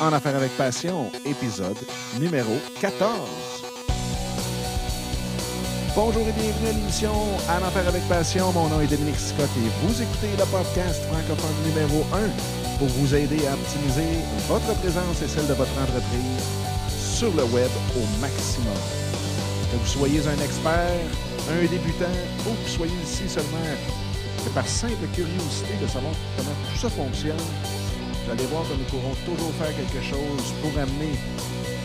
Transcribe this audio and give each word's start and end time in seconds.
En 0.00 0.12
Affaires 0.12 0.34
avec 0.34 0.50
Passion, 0.56 1.10
épisode 1.24 1.78
numéro 2.18 2.52
14. 2.80 3.10
Bonjour 5.94 6.22
et 6.22 6.32
bienvenue 6.32 6.68
à 6.68 6.72
l'émission 6.72 7.12
En 7.48 7.64
Affaires 7.64 7.86
avec 7.86 8.02
Passion. 8.08 8.52
Mon 8.52 8.68
nom 8.68 8.80
est 8.80 8.88
Dominique 8.88 9.18
Scott 9.18 9.48
et 9.56 9.86
vous 9.86 10.02
écoutez 10.02 10.30
le 10.36 10.44
podcast 10.46 11.00
francophone 11.04 11.54
numéro 11.64 12.04
1 12.12 12.78
pour 12.78 12.88
vous 12.88 13.14
aider 13.14 13.46
à 13.46 13.54
optimiser 13.54 14.18
votre 14.48 14.74
présence 14.80 15.22
et 15.22 15.28
celle 15.28 15.46
de 15.46 15.54
votre 15.54 15.78
entreprise 15.80 16.42
sur 16.98 17.32
le 17.34 17.44
web 17.44 17.70
au 17.96 18.20
maximum. 18.20 18.74
Que 19.70 19.76
vous 19.76 19.86
soyez 19.86 20.20
un 20.26 20.42
expert, 20.42 21.00
un 21.50 21.60
débutant 21.62 22.18
ou 22.40 22.50
que 22.50 22.62
vous 22.62 22.68
soyez 22.68 22.96
ici 23.04 23.28
seulement 23.28 23.70
par 24.50 24.66
simple 24.66 25.06
curiosité 25.14 25.74
de 25.80 25.86
savoir 25.86 26.12
comment 26.36 26.50
tout 26.70 26.78
ça 26.78 26.90
fonctionne, 26.90 27.36
vous 28.24 28.30
allez 28.30 28.46
voir 28.46 28.62
que 28.62 28.74
nous 28.74 28.84
pourrons 28.84 29.14
toujours 29.26 29.52
faire 29.54 29.76
quelque 29.76 30.02
chose 30.02 30.54
pour 30.62 30.78
amener 30.80 31.12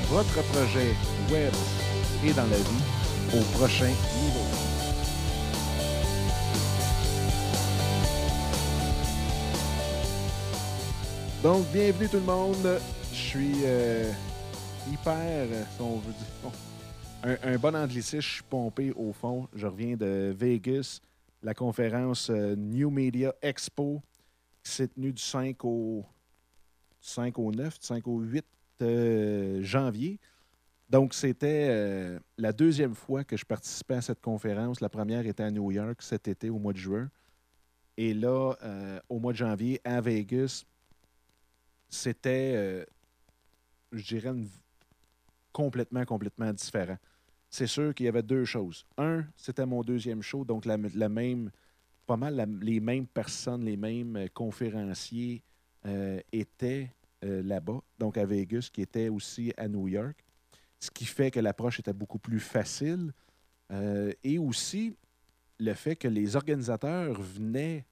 votre 0.07 0.41
projet 0.53 0.95
web 1.29 1.53
et 2.25 2.33
dans 2.33 2.47
la 2.47 2.57
vie 2.57 3.37
au 3.37 3.57
prochain 3.57 3.87
niveau. 3.87 4.45
Donc, 11.43 11.65
bienvenue 11.73 12.07
tout 12.07 12.17
le 12.17 12.23
monde. 12.23 12.79
Je 13.11 13.17
suis 13.17 13.55
euh, 13.65 14.11
hyper, 14.91 15.47
si 15.75 15.81
on 15.81 15.97
veut 15.97 16.13
dire, 16.13 16.51
un, 17.23 17.53
un, 17.53 17.57
bon 17.57 17.75
anglicisme, 17.75 18.21
je 18.21 18.33
suis 18.35 18.43
pompé 18.43 18.93
au 18.95 19.11
fond. 19.11 19.47
Je 19.53 19.67
reviens 19.67 19.97
de 19.97 20.33
Vegas, 20.37 21.01
la 21.43 21.53
conférence 21.53 22.29
euh, 22.29 22.55
New 22.55 22.89
Media 22.89 23.33
Expo 23.41 24.01
qui 24.63 24.71
s'est 24.71 24.87
tenue 24.87 25.11
du 25.11 25.21
5 25.21 25.63
au 25.65 26.05
5 27.01 27.37
au 27.39 27.51
9, 27.51 27.77
5 27.79 28.07
au 28.07 28.19
8 28.19 28.45
euh, 28.81 29.61
janvier. 29.61 30.19
Donc, 30.89 31.13
c'était 31.13 31.67
euh, 31.69 32.19
la 32.37 32.51
deuxième 32.51 32.95
fois 32.95 33.23
que 33.23 33.37
je 33.37 33.45
participais 33.45 33.95
à 33.95 34.01
cette 34.01 34.21
conférence. 34.21 34.81
La 34.81 34.89
première 34.89 35.25
était 35.27 35.43
à 35.43 35.51
New 35.51 35.71
York 35.71 36.01
cet 36.01 36.27
été, 36.27 36.49
au 36.49 36.57
mois 36.57 36.73
de 36.73 36.77
juin. 36.77 37.09
Et 37.97 38.13
là, 38.13 38.55
euh, 38.63 38.99
au 39.09 39.19
mois 39.19 39.33
de 39.33 39.37
janvier, 39.37 39.81
à 39.83 40.01
Vegas, 40.01 40.63
c'était, 41.89 42.85
je 43.91 44.03
dirais, 44.03 44.33
complètement, 45.51 46.05
complètement 46.05 46.53
différent. 46.53 46.97
C'est 47.49 47.67
sûr 47.67 47.93
qu'il 47.93 48.05
y 48.05 48.09
avait 48.09 48.23
deux 48.23 48.45
choses. 48.45 48.85
Un, 48.97 49.25
c'était 49.35 49.65
mon 49.65 49.81
deuxième 49.81 50.21
show, 50.21 50.45
donc 50.45 50.65
la, 50.65 50.77
même, 50.77 51.51
pas 52.05 52.15
mal 52.15 52.59
les 52.61 52.79
mêmes 52.79 53.07
personnes, 53.07 53.65
les 53.65 53.75
mêmes 53.75 54.27
conférenciers 54.33 55.43
euh, 55.85 56.19
étaient 56.31 56.91
euh, 57.23 57.41
là-bas, 57.43 57.81
donc 57.97 58.17
à 58.17 58.25
Vegas, 58.25 58.69
qui 58.71 58.81
était 58.81 59.09
aussi 59.09 59.53
à 59.57 59.67
New 59.67 59.87
York. 59.87 60.23
Ce 60.79 60.91
qui 60.91 61.05
fait 61.05 61.31
que 61.31 61.39
l'approche 61.39 61.79
était 61.79 61.93
beaucoup 61.93 62.19
plus 62.19 62.39
facile. 62.39 63.13
Euh, 63.71 64.11
et 64.23 64.39
aussi 64.39 64.95
le 65.59 65.73
fait 65.73 65.95
que 65.95 66.07
les 66.07 66.35
organisateurs 66.35 67.21
venaient, 67.21 67.85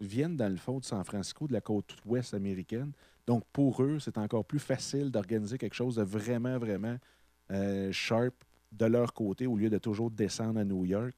viennent 0.00 0.36
dans 0.36 0.50
le 0.50 0.58
fond 0.58 0.78
de 0.78 0.84
San 0.84 1.02
Francisco, 1.04 1.48
de 1.48 1.52
la 1.52 1.60
côte 1.60 1.96
ouest 2.06 2.34
américaine. 2.34 2.92
Donc 3.26 3.44
pour 3.52 3.82
eux, 3.82 3.98
c'est 3.98 4.16
encore 4.18 4.44
plus 4.44 4.58
facile 4.58 5.10
d'organiser 5.10 5.58
quelque 5.58 5.74
chose 5.74 5.96
de 5.96 6.02
vraiment, 6.02 6.58
vraiment 6.58 6.98
sharp 7.90 8.34
de 8.72 8.84
leur 8.84 9.14
côté 9.14 9.46
au 9.46 9.56
lieu 9.56 9.70
de 9.70 9.78
toujours 9.78 10.10
descendre 10.10 10.60
à 10.60 10.64
New 10.64 10.84
York. 10.84 11.16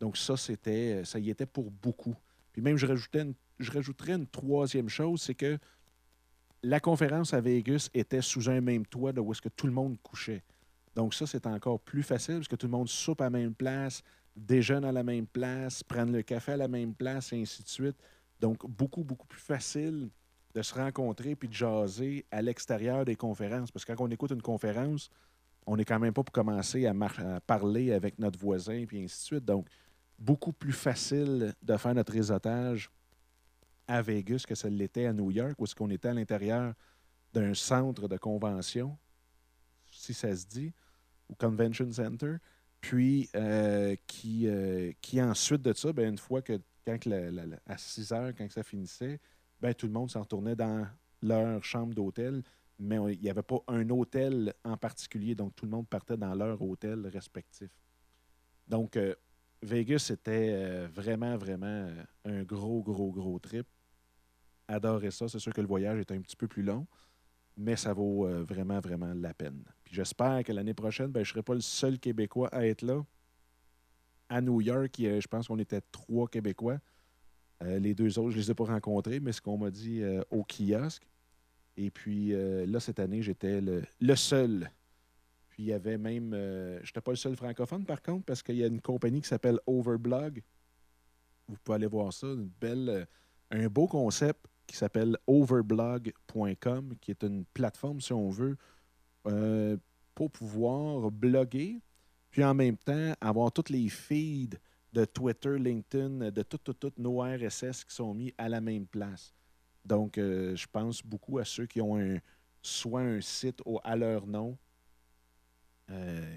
Donc 0.00 0.16
ça, 0.16 0.36
c'était, 0.36 1.04
ça 1.04 1.18
y 1.18 1.30
était 1.30 1.46
pour 1.46 1.70
beaucoup. 1.70 2.14
Puis 2.52 2.62
même, 2.62 2.76
je, 2.76 2.86
rajoutais 2.86 3.22
une- 3.22 3.34
je 3.58 3.70
rajouterais 3.70 4.12
une 4.12 4.26
troisième 4.26 4.88
chose, 4.88 5.22
c'est 5.22 5.34
que 5.34 5.58
la 6.62 6.80
conférence 6.80 7.34
à 7.34 7.40
Vegas 7.40 7.88
était 7.94 8.22
sous 8.22 8.48
un 8.48 8.60
même 8.60 8.84
toit 8.86 9.12
de 9.12 9.20
où 9.20 9.32
est-ce 9.32 9.42
que 9.42 9.48
tout 9.48 9.66
le 9.66 9.72
monde 9.72 9.96
couchait. 10.02 10.42
Donc 10.94 11.14
ça, 11.14 11.26
c'est 11.26 11.46
encore 11.46 11.78
plus 11.80 12.02
facile 12.02 12.36
parce 12.36 12.48
que 12.48 12.56
tout 12.56 12.66
le 12.66 12.72
monde 12.72 12.88
soupe 12.88 13.20
à 13.20 13.24
la 13.24 13.30
même 13.30 13.54
place, 13.54 14.02
déjeune 14.34 14.84
à 14.84 14.92
la 14.92 15.02
même 15.02 15.26
place, 15.26 15.82
prenne 15.82 16.12
le 16.12 16.22
café 16.22 16.52
à 16.52 16.56
la 16.56 16.68
même 16.68 16.94
place, 16.94 17.32
et 17.32 17.40
ainsi 17.40 17.62
de 17.62 17.68
suite. 17.68 17.96
Donc 18.40 18.68
beaucoup, 18.68 19.04
beaucoup 19.04 19.26
plus 19.26 19.40
facile 19.40 20.10
de 20.54 20.62
se 20.62 20.74
rencontrer 20.74 21.36
puis 21.36 21.48
de 21.48 21.54
jaser 21.54 22.26
à 22.30 22.42
l'extérieur 22.42 23.04
des 23.04 23.16
conférences. 23.16 23.70
Parce 23.70 23.84
que 23.84 23.92
quand 23.92 24.04
on 24.04 24.10
écoute 24.10 24.32
une 24.32 24.42
conférence, 24.42 25.10
on 25.66 25.76
n'est 25.76 25.84
quand 25.84 25.98
même 25.98 26.14
pas 26.14 26.24
pour 26.24 26.32
commencer 26.32 26.86
à, 26.86 26.92
à 26.92 27.40
parler 27.40 27.92
avec 27.92 28.18
notre 28.18 28.38
voisin 28.38 28.84
puis 28.86 29.02
ainsi 29.04 29.18
de 29.18 29.26
suite. 29.26 29.44
Donc, 29.44 29.68
beaucoup 30.18 30.52
plus 30.52 30.72
facile 30.72 31.54
de 31.62 31.76
faire 31.76 31.94
notre 31.94 32.12
réseautage 32.12 32.90
à 33.88 34.02
Vegas 34.02 34.44
que 34.46 34.54
ça 34.54 34.68
l'était 34.68 35.06
à 35.06 35.12
New 35.12 35.30
York, 35.30 35.54
où 35.58 35.64
est-ce 35.64 35.74
qu'on 35.74 35.90
était 35.90 36.08
à 36.08 36.14
l'intérieur 36.14 36.74
d'un 37.32 37.54
centre 37.54 38.08
de 38.08 38.16
convention, 38.16 38.98
si 39.90 40.14
ça 40.14 40.34
se 40.36 40.46
dit, 40.46 40.72
ou 41.28 41.34
Convention 41.34 41.90
Center, 41.92 42.36
puis 42.80 43.28
euh, 43.34 43.96
qui, 44.06 44.46
euh, 44.48 44.92
qui 45.00 45.20
ensuite 45.22 45.62
de 45.62 45.72
ça, 45.72 45.92
ben, 45.92 46.10
une 46.10 46.18
fois 46.18 46.42
que, 46.42 46.60
quand 46.86 46.98
que 46.98 47.08
la- 47.10 47.44
à 47.66 47.78
6 47.78 48.12
heures, 48.12 48.32
quand 48.36 48.46
que 48.46 48.52
ça 48.52 48.62
finissait, 48.62 49.20
ben, 49.60 49.74
tout 49.74 49.86
le 49.86 49.92
monde 49.92 50.10
s'en 50.10 50.22
retournait 50.22 50.56
dans 50.56 50.86
leur 51.22 51.64
chambre 51.64 51.94
d'hôtel, 51.94 52.42
mais 52.78 52.96
il 53.14 53.20
n'y 53.20 53.30
avait 53.30 53.42
pas 53.42 53.58
un 53.68 53.88
hôtel 53.90 54.54
en 54.64 54.76
particulier, 54.76 55.34
donc 55.34 55.56
tout 55.56 55.64
le 55.64 55.70
monde 55.72 55.88
partait 55.88 56.16
dans 56.16 56.34
leur 56.34 56.62
hôtel 56.62 57.06
respectif. 57.08 57.70
Donc, 58.68 58.96
euh, 58.96 59.14
Vegas, 59.62 59.98
c'était 60.00 60.86
vraiment, 60.86 61.36
vraiment 61.36 61.88
un 62.24 62.42
gros, 62.44 62.82
gros, 62.82 63.10
gros 63.10 63.38
trip. 63.40 63.66
Adorais 64.68 65.10
ça. 65.10 65.28
C'est 65.28 65.38
sûr 65.38 65.52
que 65.52 65.62
le 65.62 65.66
voyage 65.66 65.98
est 65.98 66.12
un 66.12 66.20
petit 66.20 66.36
peu 66.36 66.46
plus 66.46 66.62
long, 66.62 66.86
mais 67.56 67.74
ça 67.74 67.94
vaut 67.94 68.26
euh, 68.26 68.44
vraiment, 68.44 68.80
vraiment 68.80 69.12
la 69.14 69.32
peine. 69.32 69.64
Puis 69.82 69.94
j'espère 69.94 70.44
que 70.44 70.52
l'année 70.52 70.74
prochaine, 70.74 71.08
ben, 71.08 71.24
je 71.24 71.30
ne 71.30 71.32
serai 71.32 71.42
pas 71.42 71.54
le 71.54 71.60
seul 71.60 71.98
Québécois 71.98 72.48
à 72.52 72.66
être 72.66 72.82
là. 72.82 73.02
À 74.28 74.42
New 74.42 74.60
York, 74.60 74.92
je 74.98 75.26
pense 75.26 75.48
qu'on 75.48 75.58
était 75.58 75.80
trois 75.90 76.28
Québécois. 76.28 76.78
Euh, 77.62 77.78
les 77.78 77.94
deux 77.94 78.18
autres, 78.18 78.30
je 78.30 78.36
ne 78.36 78.42
les 78.42 78.50
ai 78.50 78.54
pas 78.54 78.66
rencontrés, 78.66 79.20
mais 79.20 79.32
ce 79.32 79.40
qu'on 79.40 79.56
m'a 79.56 79.70
dit 79.70 80.02
euh, 80.02 80.20
au 80.30 80.44
kiosque. 80.44 81.08
Et 81.78 81.90
puis 81.90 82.32
là, 82.32 82.80
cette 82.80 82.98
année, 82.98 83.22
j'étais 83.22 83.60
le, 83.60 84.16
seul. 84.16 84.68
Puis 85.48 85.62
il 85.62 85.66
y 85.66 85.72
avait 85.72 85.96
même. 85.96 86.32
je 86.32 86.80
n'étais 86.80 87.00
pas 87.00 87.12
le 87.12 87.16
seul 87.16 87.36
francophone, 87.36 87.84
par 87.84 88.02
contre, 88.02 88.24
parce 88.24 88.42
qu'il 88.42 88.56
y 88.56 88.64
a 88.64 88.66
une 88.66 88.80
compagnie 88.80 89.20
qui 89.20 89.28
s'appelle 89.28 89.60
Overblog. 89.64 90.42
Vous 91.46 91.56
pouvez 91.62 91.76
aller 91.76 91.86
voir 91.86 92.12
ça. 92.12 92.26
Une 92.26 92.50
belle, 92.60 93.06
un 93.52 93.68
beau 93.68 93.86
concept 93.86 94.44
qui 94.68 94.76
s'appelle 94.76 95.16
overblog.com, 95.26 96.94
qui 97.00 97.10
est 97.10 97.22
une 97.24 97.44
plateforme, 97.46 98.00
si 98.00 98.12
on 98.12 98.28
veut, 98.28 98.56
euh, 99.26 99.76
pour 100.14 100.30
pouvoir 100.30 101.10
bloguer, 101.10 101.80
puis 102.30 102.44
en 102.44 102.54
même 102.54 102.76
temps 102.76 103.14
avoir 103.20 103.50
tous 103.50 103.72
les 103.72 103.88
feeds 103.88 104.56
de 104.92 105.04
Twitter, 105.04 105.58
LinkedIn, 105.58 106.30
de 106.30 106.42
toutes 106.42 106.62
tout, 106.64 106.74
tout 106.74 106.92
nos 106.98 107.20
RSS 107.22 107.84
qui 107.84 107.94
sont 107.94 108.14
mis 108.14 108.32
à 108.38 108.48
la 108.48 108.60
même 108.60 108.86
place. 108.86 109.34
Donc, 109.84 110.18
euh, 110.18 110.54
je 110.54 110.66
pense 110.70 111.02
beaucoup 111.02 111.38
à 111.38 111.44
ceux 111.44 111.66
qui 111.66 111.80
ont 111.80 112.20
soit 112.62 113.00
un 113.00 113.20
site 113.20 113.60
au- 113.64 113.80
à 113.82 113.96
leur 113.96 114.26
nom, 114.26 114.58
euh, 115.90 116.36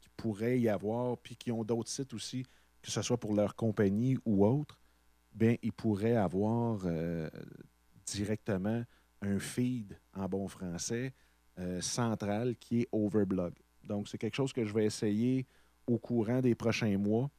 qui 0.00 0.08
pourrait 0.16 0.60
y 0.60 0.68
avoir, 0.68 1.16
puis 1.18 1.36
qui 1.36 1.50
ont 1.50 1.64
d'autres 1.64 1.88
sites 1.88 2.12
aussi, 2.12 2.44
que 2.82 2.90
ce 2.90 3.00
soit 3.00 3.18
pour 3.18 3.34
leur 3.34 3.54
compagnie 3.56 4.18
ou 4.26 4.44
autre, 4.44 4.78
bien, 5.34 5.56
ils 5.62 5.72
pourraient 5.72 6.16
avoir 6.16 6.80
euh, 6.84 7.28
directement 8.06 8.84
un 9.22 9.38
feed 9.38 9.96
en 10.14 10.28
bon 10.28 10.48
français 10.48 11.12
euh, 11.58 11.80
central 11.80 12.56
qui 12.56 12.80
est 12.82 12.88
Overblog. 12.92 13.54
Donc, 13.84 14.08
c'est 14.08 14.18
quelque 14.18 14.36
chose 14.36 14.52
que 14.52 14.64
je 14.64 14.72
vais 14.72 14.84
essayer 14.84 15.46
au 15.86 15.98
courant 15.98 16.40
des 16.40 16.54
prochains 16.54 16.96
mois 16.98 17.30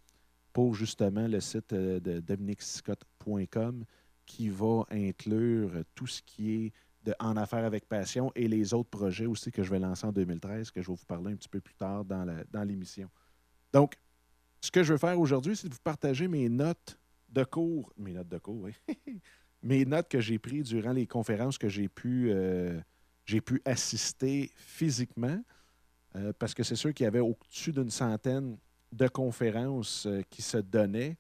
pour 0.51 0.75
justement 0.75 1.28
le 1.28 1.40
site 1.40 1.74
euh, 1.74 2.00
de 2.00 2.19
dominicscott.com 2.19 3.84
qui 4.25 4.50
va 4.50 4.86
inclure 4.90 5.72
tout 5.95 6.07
ce 6.07 6.22
qui 6.22 6.54
est 6.66 6.74
de 7.04 7.13
En 7.19 7.36
Affaires 7.36 7.66
avec 7.66 7.86
Passion 7.88 8.31
et 8.34 8.48
les 8.48 8.74
autres 8.74 8.90
projets 8.90 9.25
aussi 9.25 9.51
que 9.51 9.62
je 9.62 9.69
vais 9.69 9.80
lancer 9.80 10.06
en 10.07 10.13
2013, 10.13 10.72
que 10.72 10.81
je 10.81 10.88
vais 10.88 10.95
vous 10.95 11.06
parler 11.06 11.34
un 11.34 11.36
petit 11.36 11.50
peu 11.50 11.60
plus 11.60 11.74
tard 11.75 12.06
dans 12.06 12.24
la- 12.24 12.45
dans 12.45 12.63
l'émission. 12.63 13.10
Donc, 13.74 13.95
ce 14.62 14.72
que 14.72 14.84
je 14.84 14.94
veux 14.94 14.98
faire 15.00 15.19
aujourd'hui, 15.19 15.57
c'est 15.57 15.68
de 15.68 15.74
vous 15.74 15.81
partager 15.84 16.30
mes 16.30 16.48
notes 16.48 16.98
de 17.33 17.44
cours. 17.44 17.91
Mes 17.97 18.13
notes 18.13 18.30
de 18.30 18.38
cours, 18.38 18.62
oui. 18.62 18.74
mes 19.63 19.85
notes 19.85 20.07
que 20.07 20.19
j'ai 20.19 20.39
prises 20.39 20.65
durant 20.65 20.94
les 20.94 21.07
conférences 21.07 21.57
que 21.57 21.69
j'ai 21.69 21.89
pu, 21.89 22.30
euh, 22.31 22.80
j'ai 23.25 23.41
pu 23.41 23.62
assister 23.65 24.51
physiquement. 24.56 25.41
euh, 26.15 26.31
parce 26.38 26.53
que 26.53 26.63
c'est 26.63 26.75
sûr 26.75 26.94
qu'il 26.94 27.06
y 27.06 27.07
avait 27.07 27.19
au-dessus 27.19 27.71
d'une 27.71 27.89
centaine 27.89 28.57
de 28.91 29.07
conférences 29.07 30.06
euh, 30.06 30.21
qui 30.30 30.41
se 30.41 30.57
donnaient. 30.57 31.18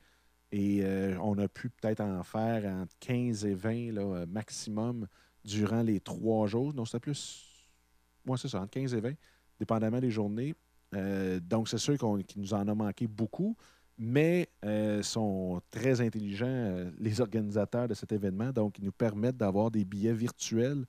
Et 0.51 0.83
on 1.19 1.35
a 1.39 1.47
pu 1.47 1.71
peut-être 1.71 2.01
en 2.01 2.21
faire 2.21 2.71
entre 2.71 2.93
15 2.99 3.43
et 3.43 3.55
20 3.55 3.91
là, 3.93 4.23
maximum 4.27 5.07
durant 5.43 5.81
les 5.81 5.99
trois 5.99 6.45
jours. 6.45 6.75
Non, 6.75 6.85
c'était 6.85 6.99
plus. 6.99 7.43
Moi, 8.23 8.37
c'est 8.37 8.49
ça, 8.49 8.61
entre 8.61 8.69
15 8.69 8.93
et 8.93 9.01
20, 9.01 9.13
dépendamment 9.59 9.99
des 9.99 10.11
journées. 10.11 10.53
Donc, 11.41 11.67
c'est 11.69 11.79
sûr 11.79 11.97
qu'il 11.97 12.39
nous 12.39 12.53
en 12.53 12.67
a 12.67 12.75
manqué 12.75 13.07
beaucoup, 13.07 13.57
mais 13.97 14.49
euh, 14.65 15.03
sont 15.03 15.61
très 15.69 16.01
intelligents, 16.01 16.45
euh, 16.47 16.91
les 16.97 17.21
organisateurs 17.21 17.87
de 17.87 17.93
cet 17.93 18.11
événement. 18.11 18.51
Donc, 18.51 18.79
ils 18.79 18.85
nous 18.85 18.91
permettent 18.91 19.37
d'avoir 19.37 19.69
des 19.69 19.85
billets 19.85 20.13
virtuels 20.13 20.85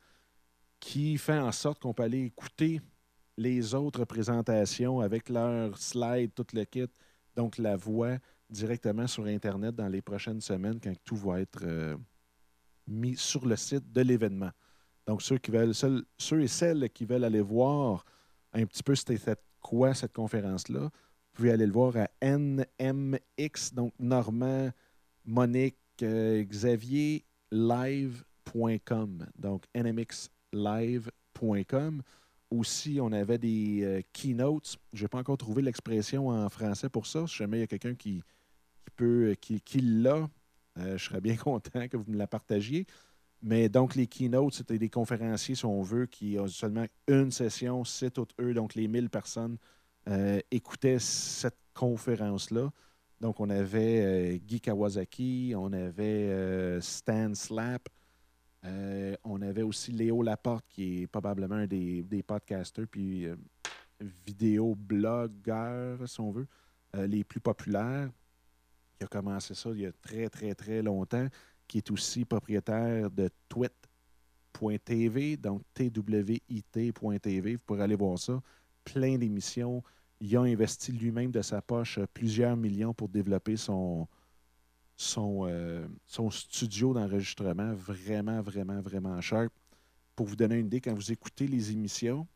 qui 0.80 1.18
fait 1.18 1.38
en 1.38 1.52
sorte 1.52 1.80
qu'on 1.80 1.92
peut 1.92 2.02
aller 2.02 2.24
écouter 2.24 2.80
les 3.36 3.74
autres 3.74 4.04
présentations 4.04 5.00
avec 5.00 5.28
leurs 5.28 5.76
slides, 5.76 6.32
tout 6.34 6.46
le 6.52 6.64
kit, 6.64 6.86
donc 7.34 7.58
la 7.58 7.76
voix 7.76 8.16
directement 8.48 9.06
sur 9.06 9.24
Internet 9.24 9.74
dans 9.74 9.88
les 9.88 10.02
prochaines 10.02 10.40
semaines 10.40 10.78
quand 10.80 10.94
tout 11.04 11.16
va 11.16 11.40
être 11.40 11.62
euh, 11.62 11.96
mis 12.86 13.16
sur 13.16 13.44
le 13.46 13.56
site 13.56 13.92
de 13.92 14.00
l'événement. 14.02 14.50
Donc, 15.06 15.20
ceux, 15.20 15.38
qui 15.38 15.50
veulent, 15.50 15.74
ceux 15.74 16.40
et 16.40 16.48
celles 16.48 16.88
qui 16.90 17.04
veulent 17.04 17.24
aller 17.24 17.40
voir 17.40 18.04
un 18.54 18.64
petit 18.64 18.82
peu 18.82 18.94
c'était 18.94 19.18
quoi 19.60 19.94
cette 19.94 20.12
conférence-là, 20.12 20.90
pouvez 21.34 21.50
aller 21.50 21.66
le 21.66 21.72
voir 21.72 21.96
à 21.96 22.08
NMX, 22.22 23.75
donc 23.75 23.92
Normand, 23.98 24.70
Monique, 25.25 25.76
euh, 26.02 26.44
Xavier, 26.44 27.25
live.com. 27.50 29.26
Donc, 29.36 29.64
nmxlive.com. 29.75 32.02
Aussi, 32.50 33.00
on 33.00 33.10
avait 33.12 33.38
des 33.38 33.82
euh, 33.82 34.02
keynotes. 34.12 34.76
Je 34.92 35.02
n'ai 35.02 35.08
pas 35.08 35.19
encore 35.19 35.38
trouvé 35.38 35.62
l'expression 35.62 36.28
en 36.28 36.48
français 36.48 36.88
pour 36.88 37.06
ça. 37.06 37.26
Si 37.26 37.34
jamais 37.36 37.56
il 37.58 37.60
y 37.60 37.64
a 37.64 37.66
quelqu'un 37.66 37.96
qui, 37.96 38.22
peut, 38.96 39.31
euh, 39.31 39.34
qui, 39.34 39.60
qui 39.60 39.81
l'a, 39.81 40.28
je 40.76 40.98
serais 40.98 41.20
bien 41.20 41.36
content 41.36 41.88
que 41.88 41.96
vous 41.96 42.10
me 42.10 42.16
la 42.16 42.28
partagiez. 42.28 42.86
Mais 43.42 43.69
donc, 43.69 43.96
les 43.96 44.06
keynotes, 44.06 44.54
c'était 44.54 44.78
des 44.78 44.88
conférenciers, 44.88 45.56
si 45.56 45.66
on 45.66 45.82
veut, 45.82 46.06
qui 46.06 46.38
ont 46.38 46.46
seulement 46.46 46.86
une 47.08 47.31
session, 47.31 47.84
c'est 47.84 48.12
toutes 48.12 48.34
eux, 48.40 48.54
donc 48.54 48.75
les 48.75 48.88
1000 48.88 49.10
personnes 49.10 49.58
euh, 50.08 50.40
cette 50.98 51.58
conférence-là. 51.74 52.70
Donc, 53.20 53.40
on 53.40 53.48
avait 53.50 54.34
euh, 54.34 54.36
Guy 54.38 54.60
Kawasaki, 54.60 55.54
on 55.56 55.72
avait 55.72 56.28
euh, 56.28 56.80
Stan 56.80 57.34
Slap, 57.34 57.88
on 59.24 59.42
avait 59.42 59.62
aussi 59.62 59.92
Léo 59.92 60.22
Laporte, 60.22 60.64
qui 60.68 61.02
est 61.02 61.06
probablement 61.06 61.56
un 61.56 61.66
des, 61.66 62.02
des 62.02 62.22
podcasters, 62.22 62.86
puis 62.90 63.26
vidéo 64.26 64.74
blogueur, 64.74 66.08
si 66.08 66.20
on 66.20 66.30
veut, 66.30 66.46
les 66.94 67.24
plus 67.24 67.40
populaires, 67.40 68.08
qui 68.98 69.04
a 69.04 69.06
commencé 69.06 69.54
ça 69.54 69.68
il 69.74 69.80
y 69.80 69.86
a 69.86 69.92
très, 69.92 70.30
très, 70.30 70.54
très 70.54 70.80
longtemps 70.80 71.28
qui 71.66 71.78
est 71.78 71.90
aussi 71.90 72.24
propriétaire 72.24 73.10
de 73.10 73.28
twit.tv, 73.48 75.36
donc 75.36 75.62
twit.tv. 75.74 77.56
Vous 77.56 77.62
pourrez 77.64 77.82
aller 77.82 77.96
voir 77.96 78.18
ça. 78.18 78.40
Plein 78.84 79.16
d'émissions. 79.19 79.82
Il 80.20 80.36
a 80.36 80.42
investi 80.42 80.92
lui-même 80.92 81.31
de 81.31 81.42
sa 81.42 81.60
poche 81.60 81.98
plusieurs 82.12 82.56
millions 82.56 82.94
pour 82.94 83.08
développer 83.08 83.56
son, 83.56 84.06
son, 84.96 85.46
euh, 85.46 85.86
studio 86.31 86.94
d'enregistrement 86.94 87.75
vraiment, 87.75 88.40
vraiment, 88.40 88.81
vraiment 88.81 89.20
cher. 89.20 89.48
Pour 90.14 90.26
vous 90.26 90.36
donner 90.36 90.56
une 90.56 90.66
idée, 90.66 90.81
quand 90.81 90.94
vous 90.94 91.10
écoutez 91.10 91.46
les 91.46 91.72
émissions, 91.72 92.26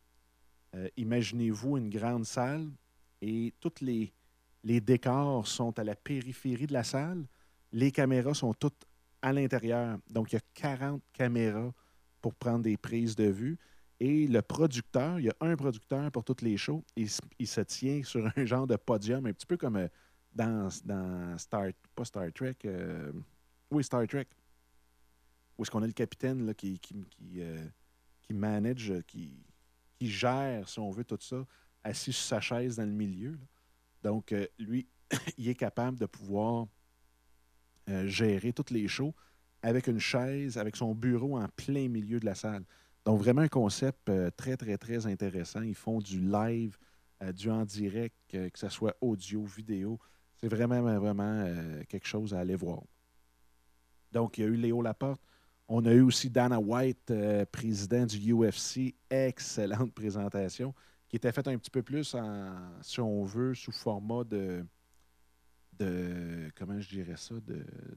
euh, 0.75 0.89
imaginez-vous 0.97 1.77
une 1.77 1.89
grande 1.89 2.25
salle 2.25 2.69
et 3.23 3.55
tous 3.61 3.81
les, 3.81 4.12
les 4.65 4.81
décors 4.81 5.47
sont 5.47 5.79
à 5.79 5.85
la 5.85 5.95
périphérie 5.95 6.67
de 6.67 6.73
la 6.73 6.85
salle. 6.85 7.25
Les 7.73 7.93
caméras 7.93 8.35
sont 8.35 8.53
toutes 8.53 8.85
à 9.23 9.33
l'intérieur. 9.33 9.99
Donc, 10.11 10.33
il 10.33 10.37
y 10.37 10.39
a 10.39 10.43
40 10.55 11.03
caméras 11.12 11.73
pour 12.21 12.35
prendre 12.35 12.62
des 12.62 12.77
prises 12.77 13.17
de 13.17 13.25
vue. 13.25 13.59
Et 14.00 14.29
le 14.29 14.43
producteur, 14.43 15.19
il 15.19 15.27
y 15.27 15.29
a 15.29 15.37
un 15.41 15.56
producteur 15.56 16.11
pour 16.12 16.23
toutes 16.23 16.43
les 16.43 16.56
shows. 16.56 16.85
Il, 16.95 17.09
il 17.39 17.49
se 17.49 17.61
tient 17.62 18.03
sur 18.05 18.31
un 18.37 18.45
genre 18.45 18.67
de 18.67 18.77
podium, 18.77 19.27
un 19.27 19.33
petit 19.33 19.47
peu 19.47 19.56
comme 19.56 19.77
euh, 19.77 19.89
dans, 20.33 20.69
dans 20.85 21.37
Star, 21.37 21.67
pas 21.97 22.05
Star 22.05 22.33
Trek, 22.33 22.56
euh, 22.65 23.12
oui, 23.71 23.83
Star 23.83 24.06
Trek, 24.06 24.27
où 25.56 25.62
est-ce 25.62 25.71
qu'on 25.71 25.83
a 25.83 25.87
le 25.87 25.93
capitaine 25.93 26.47
là, 26.47 26.55
qui, 26.55 26.79
qui, 26.79 27.05
qui, 27.11 27.41
euh, 27.43 27.67
manage, 28.31 28.93
qui, 29.09 29.45
qui 29.99 30.09
gère, 30.09 30.69
si 30.69 30.79
on 30.79 30.91
veut, 30.91 31.05
tout 31.05 31.19
ça, 31.21 31.45
assis 31.83 32.12
sur 32.12 32.25
sa 32.25 32.41
chaise 32.41 32.77
dans 32.77 32.85
le 32.85 32.93
milieu. 32.93 33.37
Donc, 34.05 34.33
lui, 34.61 34.87
il 35.39 35.49
est 35.49 35.56
capable 35.56 35.99
de 35.99 36.06
pouvoir 36.06 36.67
gérer 38.05 38.53
toutes 38.53 38.71
les 38.71 38.87
shows 38.87 39.15
avec 39.62 39.87
une 39.87 39.99
chaise, 39.99 40.59
avec 40.59 40.77
son 40.77 40.95
bureau 40.95 41.39
en 41.39 41.49
plein 41.49 41.89
milieu 41.89 42.21
de 42.21 42.27
la 42.27 42.35
salle. 42.35 42.65
Donc, 43.09 43.21
vraiment 43.21 43.41
un 43.41 43.49
concept 43.49 44.11
euh, 44.11 44.31
très, 44.37 44.59
très, 44.59 44.77
très 44.77 45.07
intéressant. 45.07 45.63
Ils 45.63 45.75
font 45.75 45.99
du 45.99 46.21
live, 46.21 46.77
euh, 47.23 47.33
du 47.33 47.49
en 47.49 47.65
direct, 47.65 48.15
que 48.29 48.51
ce 48.55 48.69
soit 48.69 48.95
audio, 49.01 49.47
vidéo. 49.47 49.99
C'est 50.37 50.49
vraiment, 50.49 50.83
vraiment 51.01 51.43
quelque 51.89 52.07
chose 52.07 52.35
à 52.35 52.41
aller 52.41 52.55
voir. 52.55 52.83
Donc, 54.13 54.37
il 54.37 54.43
y 54.43 54.45
a 54.45 54.49
eu 54.49 54.57
Léo 54.57 54.83
Laporte. 54.83 55.23
On 55.69 55.87
a 55.87 55.93
eu 55.95 56.03
aussi 56.03 56.29
Dana 56.29 56.61
White, 56.61 57.11
président 57.51 58.05
du 58.05 58.35
UFC. 58.35 58.95
Excellente 59.09 59.95
présentation, 59.95 60.75
qui 61.09 61.17
était 61.17 61.33
faite 61.33 61.49
un 61.49 61.57
petit 61.57 61.71
peu 61.71 61.83
plus, 61.83 62.15
en, 62.15 62.53
si 62.83 63.01
on 63.01 63.25
veut, 63.25 63.55
sous 63.55 63.73
format 63.73 64.25
de, 64.25 64.67
de 65.79 66.53
comment 66.55 66.79
je 66.79 66.91
dirais 66.91 67.17
ça, 67.17 67.37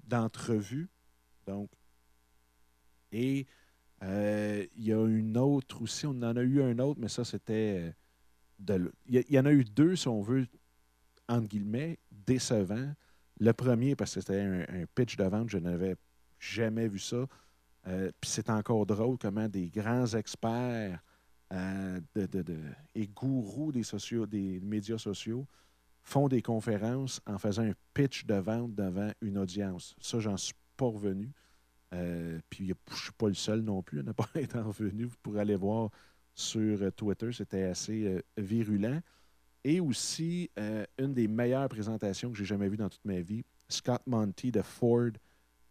d'entrevue. 0.07 0.87
Donc, 1.45 1.69
et 3.11 3.41
euh, 3.41 3.60
il 4.01 4.83
y 4.83 4.93
a 4.93 5.05
une 5.05 5.37
autre 5.37 5.81
aussi, 5.81 6.05
on 6.05 6.21
en 6.21 6.35
a 6.35 6.41
eu 6.41 6.61
un 6.61 6.79
autre, 6.79 6.99
mais 6.99 7.09
ça 7.09 7.23
c'était 7.23 7.93
de 8.59 8.91
il 9.07 9.23
y, 9.29 9.39
en 9.39 9.45
a 9.45 9.51
eu 9.51 9.63
deux, 9.63 9.95
si 9.95 10.07
on 10.07 10.21
veut, 10.21 10.47
entre 11.27 11.47
guillemets, 11.47 11.99
décevants. 12.11 12.93
Le 13.39 13.53
premier, 13.53 13.95
parce 13.95 14.13
que 14.13 14.21
c'était 14.21 14.41
un, 14.41 14.85
pitch 14.93 15.17
de 15.17 15.23
vente, 15.23 15.49
je 15.49 15.57
n'avais 15.57 15.95
jamais 16.39 16.87
vu 16.87 16.99
ça. 16.99 17.25
Euh, 17.87 18.11
puis 18.21 18.29
c'est 18.29 18.49
encore 18.49 18.85
drôle 18.85 19.17
comment 19.17 19.49
des 19.49 19.69
grands 19.69 20.05
experts 20.05 21.01
euh, 21.51 21.99
de, 22.13 22.25
de, 22.27 22.57
et 22.93 23.07
gourous 23.07 23.71
des, 23.71 23.83
sociaux, 23.83 24.27
des 24.27 24.59
médias 24.59 24.99
sociaux 24.99 25.47
font 26.03 26.27
des 26.27 26.41
conférences 26.41 27.19
en 27.25 27.37
faisant 27.37 27.63
un 27.63 27.73
pitch 27.93 28.25
de 28.25 28.35
vente 28.35 28.75
devant 28.75 29.11
une 29.21 29.37
audience. 29.37 29.95
Ça, 29.99 30.19
j'en 30.19 30.37
suis 30.37 30.55
pas 30.77 30.85
revenu. 30.85 31.31
Euh, 31.93 32.39
puis 32.49 32.67
je 32.67 32.73
ne 32.73 32.95
suis 32.95 33.11
pas 33.11 33.27
le 33.27 33.33
seul 33.33 33.61
non 33.61 33.81
plus 33.81 34.03
ne 34.03 34.11
pas 34.13 34.29
être 34.35 34.59
revenu. 34.59 35.05
Vous 35.05 35.17
pourrez 35.21 35.41
aller 35.41 35.55
voir 35.55 35.89
sur 36.33 36.81
euh, 36.81 36.91
Twitter, 36.91 37.31
c'était 37.33 37.63
assez 37.63 38.05
euh, 38.05 38.21
virulent. 38.37 39.01
Et 39.63 39.79
aussi, 39.79 40.49
une 40.97 41.13
des 41.13 41.27
meilleures 41.27 41.69
présentations 41.69 42.31
que 42.31 42.35
j'ai 42.35 42.45
jamais 42.45 42.67
vues 42.67 42.77
dans 42.77 42.89
toute 42.89 43.05
ma 43.05 43.19
vie, 43.19 43.45
Scott 43.69 44.01
Monty 44.07 44.51
de 44.51 44.63
Ford, 44.63 45.11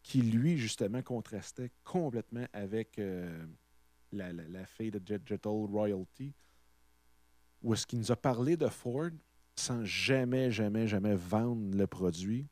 qui 0.05 0.23
lui, 0.23 0.57
justement, 0.59 1.03
contrastait 1.03 1.73
complètement 1.83 2.47
avec 2.53 2.99
la, 2.99 4.33
la, 4.33 4.45
la 4.49 4.65
fille 4.65 4.93
de 4.93 5.01
Digital 5.01 5.41
Royalty, 5.43 6.33
où 7.63 7.75
est-ce 7.75 7.85
qu'il 7.85 7.99
nous 7.99 8.13
a 8.13 8.17
parlé 8.17 8.57
de 8.57 8.69
Ford, 8.69 9.11
sans 9.57 9.85
jamais, 9.85 10.53
jamais, 10.53 10.87
jamais 10.87 11.17
vendre 11.17 11.77
le 11.77 11.87
produit. 11.89 12.47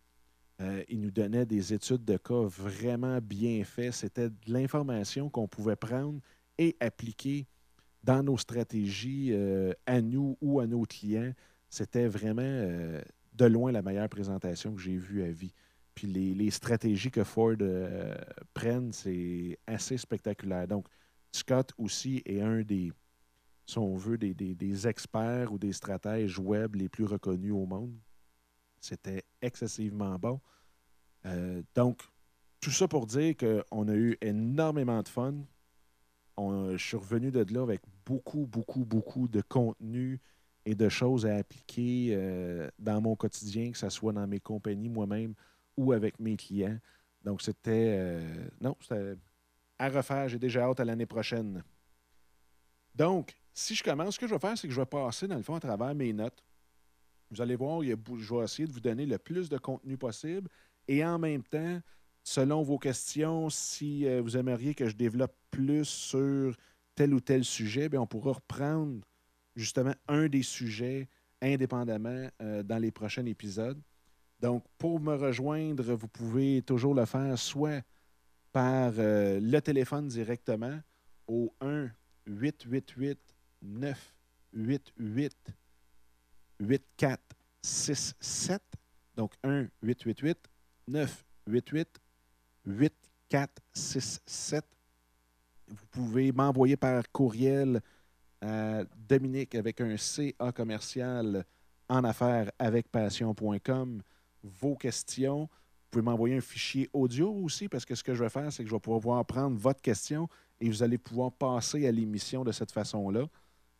Euh, 0.60 0.82
il 0.88 1.00
nous 1.00 1.10
donnait 1.10 1.46
des 1.46 1.72
études 1.72 2.04
de 2.04 2.16
cas 2.16 2.42
vraiment 2.42 3.20
bien 3.20 3.62
faites. 3.64 3.94
C'était 3.94 4.28
de 4.28 4.36
l'information 4.46 5.30
qu'on 5.30 5.46
pouvait 5.46 5.76
prendre 5.76 6.20
et 6.58 6.76
appliquer 6.80 7.46
dans 8.02 8.22
nos 8.22 8.36
stratégies 8.36 9.30
euh, 9.32 9.72
à 9.86 10.00
nous 10.00 10.36
ou 10.40 10.58
à 10.60 10.66
nos 10.66 10.82
clients. 10.82 11.32
C'était 11.68 12.08
vraiment 12.08 12.42
euh, 12.42 13.00
de 13.34 13.44
loin 13.44 13.70
la 13.70 13.82
meilleure 13.82 14.08
présentation 14.08 14.74
que 14.74 14.80
j'ai 14.80 14.96
vue 14.96 15.22
à 15.22 15.30
vie. 15.30 15.54
Puis 15.94 16.06
les, 16.06 16.50
stratégies 16.50 17.10
que 17.10 17.24
Ford 17.24 17.56
prennent, 18.54 18.92
c'est 18.92 19.58
assez 19.66 19.96
spectaculaire. 19.96 20.68
Donc, 20.68 20.86
Scott 21.32 21.72
aussi 21.76 22.22
est 22.24 22.40
un 22.40 22.62
des, 22.62 22.92
si 23.66 23.78
on 23.78 23.96
veut, 23.96 24.16
des, 24.16 24.86
experts 24.86 25.52
ou 25.52 25.58
des 25.58 25.72
stratèges 25.72 26.38
web 26.38 26.76
les 26.76 26.88
plus 26.88 27.04
reconnus 27.04 27.52
au 27.52 27.66
monde. 27.66 27.94
C'était 28.80 29.24
excessivement 29.42 30.18
bon. 30.18 30.40
Euh, 31.26 31.62
donc, 31.74 32.02
tout 32.60 32.70
ça 32.70 32.88
pour 32.88 33.06
dire 33.06 33.34
qu'on 33.36 33.88
a 33.88 33.94
eu 33.94 34.16
énormément 34.20 35.02
de 35.02 35.08
fun. 35.08 35.34
On, 36.36 36.76
je 36.76 36.84
suis 36.84 36.96
revenu 36.96 37.30
de 37.30 37.44
là 37.52 37.62
avec 37.62 37.82
beaucoup, 38.04 38.46
beaucoup, 38.46 38.84
beaucoup 38.84 39.28
de 39.28 39.40
contenu 39.40 40.20
et 40.64 40.74
de 40.74 40.88
choses 40.88 41.26
à 41.26 41.36
appliquer 41.36 42.10
euh, 42.12 42.68
dans 42.78 43.00
mon 43.00 43.16
quotidien, 43.16 43.72
que 43.72 43.78
ce 43.78 43.88
soit 43.88 44.12
dans 44.12 44.26
mes 44.26 44.40
compagnies 44.40 44.88
moi-même 44.88 45.34
ou 45.76 45.92
avec 45.92 46.18
mes 46.20 46.36
clients. 46.36 46.78
Donc, 47.24 47.42
c'était. 47.42 47.96
Euh, 47.98 48.48
non, 48.60 48.76
c'était 48.80 49.16
à 49.78 49.88
refaire. 49.88 50.28
J'ai 50.28 50.38
déjà 50.38 50.64
hâte 50.64 50.80
à 50.80 50.84
l'année 50.84 51.06
prochaine. 51.06 51.62
Donc, 52.94 53.36
si 53.52 53.74
je 53.74 53.82
commence, 53.82 54.14
ce 54.14 54.20
que 54.20 54.26
je 54.26 54.34
vais 54.34 54.40
faire, 54.40 54.56
c'est 54.56 54.68
que 54.68 54.74
je 54.74 54.80
vais 54.80 54.86
passer, 54.86 55.26
dans 55.26 55.36
le 55.36 55.42
fond, 55.42 55.54
à 55.54 55.60
travers 55.60 55.94
mes 55.94 56.12
notes. 56.12 56.42
Vous 57.30 57.42
allez 57.42 57.56
voir, 57.56 57.82
je 57.82 58.34
vais 58.34 58.44
essayer 58.44 58.66
de 58.66 58.72
vous 58.72 58.80
donner 58.80 59.06
le 59.06 59.18
plus 59.18 59.48
de 59.48 59.58
contenu 59.58 59.96
possible. 59.96 60.48
Et 60.86 61.04
en 61.04 61.18
même 61.18 61.42
temps, 61.42 61.80
selon 62.24 62.62
vos 62.62 62.78
questions, 62.78 63.50
si 63.50 64.06
euh, 64.06 64.22
vous 64.22 64.36
aimeriez 64.36 64.74
que 64.74 64.88
je 64.88 64.96
développe 64.96 65.34
plus 65.50 65.84
sur 65.84 66.56
tel 66.94 67.14
ou 67.14 67.20
tel 67.20 67.44
sujet, 67.44 67.88
on 67.96 68.06
pourra 68.06 68.32
reprendre 68.32 69.00
justement 69.54 69.94
un 70.08 70.28
des 70.28 70.42
sujets 70.42 71.08
indépendamment 71.40 72.28
euh, 72.40 72.62
dans 72.62 72.78
les 72.78 72.90
prochains 72.90 73.26
épisodes. 73.26 73.80
Donc, 74.40 74.64
pour 74.78 75.00
me 75.00 75.14
rejoindre, 75.14 75.94
vous 75.94 76.08
pouvez 76.08 76.62
toujours 76.62 76.94
le 76.94 77.04
faire 77.04 77.38
soit 77.38 77.82
par 78.52 78.92
euh, 78.98 79.38
le 79.40 79.60
téléphone 79.60 80.08
directement 80.08 80.80
au 81.26 81.52
1 81.60 81.90
888 82.26 83.18
988 83.62 85.34
8467. 86.60 88.62
Donc 89.16 89.32
1 89.42 89.68
888 89.82 90.38
988 90.88 91.88
8467. 92.66 94.64
Vous 95.68 95.86
pouvez 95.90 96.32
m'envoyer 96.32 96.76
par 96.76 97.02
courriel 97.12 97.80
à 98.40 98.84
Dominique 99.08 99.54
avec 99.54 99.80
un 99.80 99.96
CA 99.96 100.52
commercial 100.52 101.44
en 101.88 102.04
affaires 102.04 102.50
avec 102.58 102.90
passion.com 102.90 104.02
vos 104.42 104.76
questions. 104.76 105.40
Vous 105.40 105.90
pouvez 105.90 106.04
m'envoyer 106.04 106.36
un 106.36 106.40
fichier 106.40 106.88
audio 106.92 107.32
aussi 107.32 107.68
parce 107.68 107.84
que 107.84 107.94
ce 107.94 108.04
que 108.04 108.14
je 108.14 108.22
vais 108.22 108.30
faire, 108.30 108.52
c'est 108.52 108.62
que 108.62 108.68
je 108.68 108.74
vais 108.74 108.80
pouvoir 108.80 109.24
prendre 109.24 109.56
votre 109.56 109.80
question 109.80 110.28
et 110.60 110.68
vous 110.68 110.82
allez 110.82 110.98
pouvoir 110.98 111.32
passer 111.32 111.86
à 111.86 111.92
l'émission 111.92 112.44
de 112.44 112.52
cette 112.52 112.72
façon-là. 112.72 113.26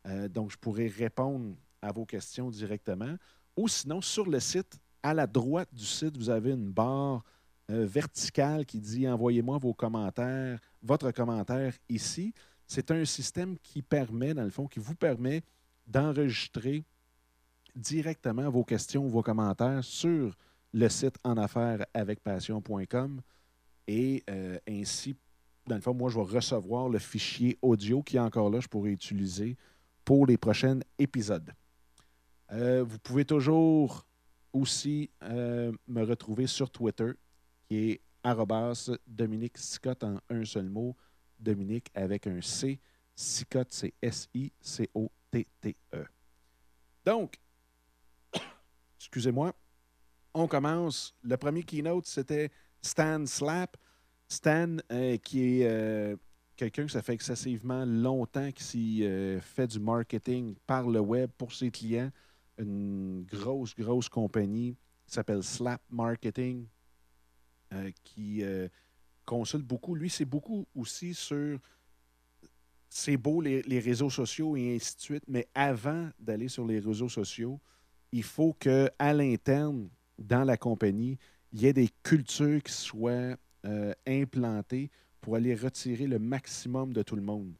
Euh, 0.07 0.29
donc, 0.29 0.51
je 0.51 0.57
pourrai 0.57 0.89
répondre 0.89 1.55
à 1.83 1.93
vos 1.93 2.05
questions 2.05 2.51
directement. 2.51 3.17
Ou 3.57 3.69
sinon, 3.69 4.01
sur 4.01 4.29
le 4.29 4.41
site, 4.41 4.79
à 5.03 5.15
la 5.15 5.27
droite 5.27 5.73
du 5.73 5.85
site, 5.85 6.17
vous 6.17 6.31
avez 6.31 6.53
une 6.53 6.71
barre 6.71 7.25
euh, 7.71 7.87
verticale 7.87 8.65
qui 8.65 8.81
dit 8.81 9.09
Envoyez-moi 9.09 9.59
vos 9.59 9.75
commentaires, 9.75 10.59
votre 10.83 11.11
commentaire 11.11 11.75
ici. 11.89 12.33
C'est 12.67 12.91
un 12.91 13.05
système 13.05 13.59
qui 13.59 13.83
permet, 13.83 14.35
dans 14.35 14.45
le 14.45 14.51
fond, 14.51 14.67
qui 14.67 14.79
vous 14.79 14.95
permet 14.95 15.43
d'enregistrer 15.87 16.85
directement 17.75 18.51
vos 18.51 18.65
questions, 18.65 19.07
vos 19.07 19.23
commentaires 19.23 19.85
sur 19.85 20.37
le 20.73 20.89
site 20.89 21.17
en 21.25 21.37
affaires 21.37 21.85
avec 21.95 22.21
passion.com. 22.21 23.21
Et 23.87 24.23
euh, 24.29 24.59
ainsi, 24.69 25.17
dans 25.67 25.77
le 25.77 25.81
fond, 25.81 25.95
moi, 25.95 26.11
je 26.11 26.19
vais 26.19 26.37
recevoir 26.37 26.89
le 26.89 26.99
fichier 26.99 27.59
audio 27.63 28.03
qui 28.03 28.17
est 28.17 28.21
encore 28.21 28.51
là, 28.51 28.61
je 28.61 28.69
pourrai 28.69 28.91
utiliser 28.91 29.57
pour 30.05 30.27
les 30.27 30.37
prochains 30.37 30.81
épisodes. 30.99 31.53
Euh, 32.53 32.85
vous 32.85 32.99
pouvez 32.99 33.25
toujours 33.25 34.07
aussi 34.53 35.11
euh, 35.23 35.73
me 35.87 36.05
retrouver 36.05 36.47
sur 36.47 36.71
Twitter, 36.71 37.13
qui 37.69 37.91
est 37.91 38.01
Dominique 39.07 39.57
Scott 39.59 40.05
en 40.05 40.21
un 40.29 40.45
seul 40.45 40.69
mot. 40.69 40.95
Dominique 41.39 41.89
avec 41.95 42.27
un 42.27 42.43
C. 42.43 42.81
Scott, 43.15 43.69
c'est 43.71 43.95
S-I-C-O-T-T-E. 44.03 46.05
Donc, 47.05 47.39
excusez-moi, 48.99 49.55
on 50.35 50.49
commence. 50.49 51.15
Le 51.23 51.37
premier 51.37 51.63
keynote, 51.63 52.07
c'était 52.07 52.51
Stan 52.83 53.25
Slap. 53.25 53.77
Stan, 54.29 54.79
euh, 54.93 55.17
qui 55.19 55.63
est 55.63 56.19
quelqu'un 56.59 56.87
que 56.87 56.93
ça 56.93 57.01
fait 57.01 57.15
excessivement 57.15 57.85
longtemps 57.87 58.51
qui 58.51 59.05
euh, 59.05 59.41
fait 59.41 59.69
du 59.69 59.79
marketing 59.79 60.57
par 60.67 60.89
le 60.89 61.01
web 61.01 61.31
pour 61.39 61.53
ses 61.53 61.71
clients. 61.71 62.11
Une 62.59 63.25
grosse, 63.25 63.75
grosse 63.75 64.09
compagnie 64.09 64.77
qui 65.07 65.15
s'appelle 65.15 65.43
Slap 65.43 65.81
Marketing, 65.91 66.67
qui 68.03 68.43
consulte 69.25 69.65
beaucoup. 69.65 69.95
Lui, 69.95 70.11
c'est 70.11 70.25
beaucoup 70.25 70.67
aussi 70.75 71.15
sur 71.15 71.59
c'est 72.89 73.17
beau 73.17 73.41
les, 73.41 73.63
les, 73.63 73.81
réseaux 73.81 74.11
sociaux 74.11 74.57
et 74.57 74.75
ainsi 74.75 74.97
de 74.97 75.01
suite, 75.01 75.25
mais 75.29 75.47
avant 75.55 76.09
d'aller 76.19 76.49
sur 76.49 76.67
les 76.67 76.81
réseaux 76.81 77.09
sociaux, 77.09 77.61
il 78.13 78.23
faut 78.23 78.55
qu'à 78.55 79.13
l'interne, 79.13 79.89
dans 80.19 80.45
la 80.45 80.57
compagnie, 80.57 81.19
il 81.53 81.63
y 81.63 81.67
ait 81.67 81.73
des 81.73 81.89
cultures 82.03 82.63
qui 82.63 82.73
soient 82.73 83.37
euh, 83.65 83.95
implantées 84.07 84.91
pour 85.21 85.37
aller 85.37 85.55
retirer 85.55 86.07
le 86.07 86.19
maximum 86.19 86.93
de 86.93 87.03
tout 87.03 87.17
le 87.17 87.23
monde. 87.23 87.55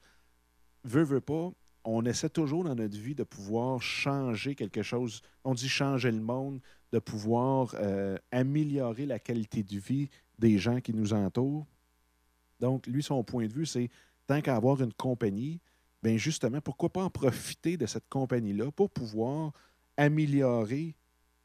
Veux, 0.85 1.03
veux 1.03 1.21
pas, 1.21 1.51
on 1.91 2.05
essaie 2.05 2.29
toujours 2.29 2.65
dans 2.65 2.75
notre 2.75 2.99
vie 2.99 3.15
de 3.15 3.25
pouvoir 3.25 3.81
changer 3.81 4.55
quelque 4.55 4.83
chose. 4.83 5.23
On 5.43 5.55
dit 5.55 5.69
changer 5.69 6.11
le 6.11 6.21
monde, 6.21 6.61
de 6.93 6.99
pouvoir 6.99 7.75
euh, 7.79 8.19
améliorer 8.31 9.07
la 9.07 9.19
qualité 9.19 9.63
de 9.63 9.79
vie 9.79 10.11
des 10.39 10.59
gens 10.59 10.81
qui 10.81 10.93
nous 10.93 11.15
entourent. 11.15 11.67
Donc, 12.61 12.87
lui, 12.87 13.03
son 13.03 13.25
point 13.25 13.47
de 13.47 13.53
vue, 13.53 13.65
c'est 13.65 13.89
tant 14.27 14.43
qu'à 14.43 14.57
avoir 14.57 14.83
une 14.83 14.93
compagnie, 14.93 15.61
bien 16.03 16.19
justement, 16.19 16.61
pourquoi 16.61 16.91
pas 16.91 17.03
en 17.03 17.11
profiter 17.11 17.79
de 17.79 17.87
cette 17.87 18.09
compagnie-là 18.11 18.71
pour 18.71 18.91
pouvoir 18.91 19.53
améliorer 19.97 20.95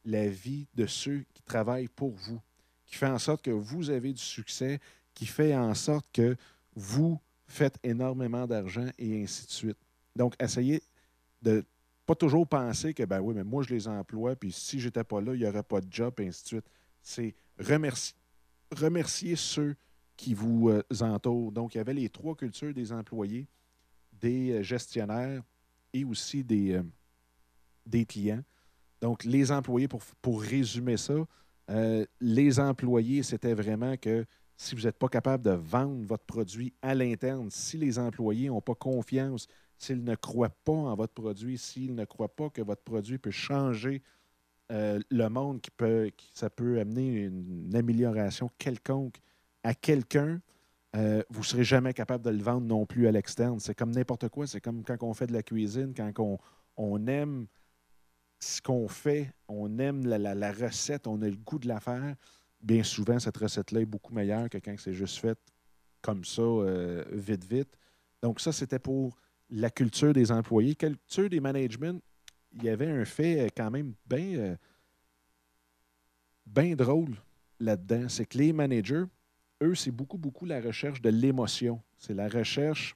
la 0.04 0.28
vie 0.28 0.68
de 0.76 0.86
ceux 0.86 1.24
qui 1.34 1.42
travaillent 1.44 1.88
pour 1.88 2.12
vous, 2.12 2.42
qui 2.86 2.96
fait 2.96 3.08
en 3.08 3.20
sorte 3.20 3.44
que 3.44 3.52
vous 3.52 3.90
avez 3.90 4.12
du 4.12 4.22
succès, 4.22 4.80
qui 5.14 5.26
fait 5.26 5.56
en 5.56 5.74
sorte 5.74 6.06
que 6.12 6.36
vous 6.76 7.18
faites 7.48 7.80
énormément 7.82 8.46
d'argent 8.46 8.90
et 8.98 9.24
ainsi 9.24 9.46
de 9.46 9.52
suite. 9.52 9.78
Donc, 10.16 10.36
essayez 10.40 10.82
de 11.42 11.66
pas 12.06 12.16
toujours 12.16 12.48
penser 12.48 12.94
que, 12.94 13.04
ben 13.04 13.22
oui, 13.22 13.34
mais 13.34 13.44
moi, 13.44 13.64
je 13.64 13.74
les 13.74 13.88
emploie, 13.88 14.36
puis 14.36 14.52
si 14.52 14.80
je 14.80 14.88
n'étais 14.88 15.04
pas 15.04 15.22
là, 15.22 15.34
il 15.34 15.40
n'y 15.40 15.48
aurait 15.48 15.64
pas 15.64 15.82
de 15.82 15.92
job, 15.92 16.14
et 16.20 16.28
ainsi 16.28 16.44
de 16.44 16.48
suite. 16.48 16.66
C'est 17.02 17.36
remercier, 18.72 19.36
ceux 19.36 19.76
qui 20.16 20.34
vous 20.34 20.70
euh, 20.70 20.84
entourent. 21.02 21.52
Donc, 21.52 21.76
il 21.76 21.78
y 21.78 21.82
avait 21.82 21.94
les 21.94 22.10
trois 22.10 22.36
cultures 22.36 22.74
des 22.74 22.92
employés, 22.92 23.48
des 24.12 24.52
euh, 24.52 24.64
gestionnaires 24.64 25.42
et 25.94 26.04
aussi 26.04 26.44
des, 26.44 26.74
euh, 26.74 26.84
des 27.86 28.06
clients. 28.06 28.44
Donc, 29.02 29.24
les 29.24 29.52
employés, 29.52 29.88
pour, 29.88 30.02
pour 30.22 30.42
résumer 30.42 30.98
ça, 30.98 31.16
les 32.20 32.60
employés, 32.60 33.24
c'était 33.24 33.54
vraiment 33.54 33.96
que 33.96 34.26
si 34.58 34.76
vous 34.76 34.82
n'êtes 34.82 34.98
pas 34.98 35.08
capable 35.08 35.44
de 35.44 35.52
vendre 35.52 36.06
votre 36.06 36.26
produit 36.26 36.74
à 36.82 36.94
l'interne, 36.94 37.50
si 37.50 37.78
les 37.78 37.98
employés 37.98 38.50
n'ont 38.50 38.62
pas 38.62 38.76
confiance, 38.76 39.48
s'ils 39.78 40.04
ne 40.04 40.16
croient 40.16 40.56
pas 40.64 40.72
en 40.72 40.96
votre 40.96 41.14
produit, 41.14 41.58
s'ils 41.58 41.96
ne 41.96 42.06
croient 42.06 42.36
pas 42.36 42.50
que 42.50 42.62
votre 42.62 42.84
produit 42.84 43.18
peut 43.18 43.32
changer 43.32 44.02
euh, 44.72 45.00
le 45.10 45.28
monde, 45.28 45.62
qui 45.62 45.72
peut, 45.72 46.10
ça 46.34 46.50
peut 46.50 46.80
amener 46.80 47.24
une, 47.24 47.76
amélioration 47.76 48.50
quelconque 48.58 49.18
à 49.64 49.74
quelqu'un, 49.74 50.42
euh, 50.96 51.24
vous 51.30 51.40
ne 51.40 51.46
serez 51.46 51.64
jamais 51.64 51.94
capable 51.94 52.24
de 52.24 52.30
le 52.30 52.42
vendre 52.42 52.68
non 52.68 52.86
plus 52.86 53.08
à 53.08 53.12
l'externe. 53.12 53.60
C'est 53.60 53.76
comme 53.76 53.92
n'importe 53.92 54.30
quoi. 54.30 54.48
C'est 54.48 54.62
comme 54.62 54.84
quand 54.84 54.98
on 55.02 55.14
fait 55.14 55.28
de 55.28 55.34
la 55.34 55.44
cuisine, 55.44 55.94
quand 55.96 56.12
on, 56.20 56.38
on 56.78 57.08
aime 57.08 57.48
ce 58.40 58.62
qu'on 58.62 58.88
fait, 58.88 59.34
on 59.48 59.80
aime 59.80 60.06
la, 60.06 60.52
recette, 60.52 61.08
on 61.08 61.22
a 61.22 61.30
le 61.30 61.36
goût 61.36 61.60
de 61.60 61.68
la 61.68 61.80
faire, 61.80 62.16
bien 62.62 62.84
souvent, 62.84 63.20
cette 63.20 63.38
recette-là 63.38 63.82
est 63.82 63.86
beaucoup 63.86 64.14
meilleure 64.14 64.50
que 64.50 64.58
quand 64.58 64.76
c'est 64.78 64.94
juste 64.94 65.18
fait 65.18 65.38
comme 66.02 66.26
ça, 66.26 66.42
euh, 66.42 67.04
vite, 67.12 67.46
vite. 67.46 67.78
Donc, 68.22 68.40
ça, 68.40 68.52
c'était 68.52 68.80
pour 68.80 69.18
la 69.54 69.70
culture 69.70 70.14
des 70.14 70.32
employés. 70.32 70.76
Culture 70.76 71.30
des 71.30 71.40
managements, 71.40 72.00
il 72.54 72.64
y 72.64 72.70
avait 72.70 72.90
un 72.90 73.06
fait 73.06 73.40
euh, 73.40 73.48
quand 73.56 73.70
même 73.70 73.94
euh, 74.12 74.56
bien 76.46 76.76
drôle 76.76 77.16
là-dedans. 77.60 78.10
C'est 78.10 78.26
que 78.26 78.38
les 78.38 78.52
managers, 78.52 79.06
eux, 79.62 79.76
c'est 79.76 79.92
beaucoup, 79.92 80.18
beaucoup 80.18 80.46
la 80.46 80.60
recherche 80.60 81.02
de 81.02 81.10
l'émotion. 81.10 81.82
C'est 81.98 82.16
la 82.16 82.28
recherche 82.28 82.96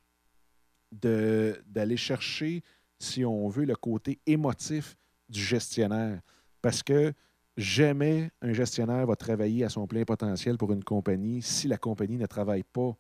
d'aller 0.92 1.98
chercher, 1.98 2.64
si 3.00 3.24
on 3.24 3.48
veut, 3.50 3.66
le 3.66 3.76
côté 3.76 4.20
émotif 4.26 4.98
du 5.30 5.42
gestionnaire. 5.42 6.22
Parce 6.62 6.82
que 6.82 7.14
jamais 7.56 8.32
un 8.42 8.54
gestionnaire 8.54 9.06
va 9.06 9.16
travailler 9.16 9.64
à 9.64 9.70
son 9.70 9.86
plein 9.86 10.06
potentiel 10.06 10.58
pour 10.58 10.72
une 10.72 10.84
compagnie 10.84 11.42
si 11.42 11.68
la 11.68 11.78
compagnie 11.78 12.18
ne 12.18 12.26
travaille 12.26 12.64
pas 12.64 12.96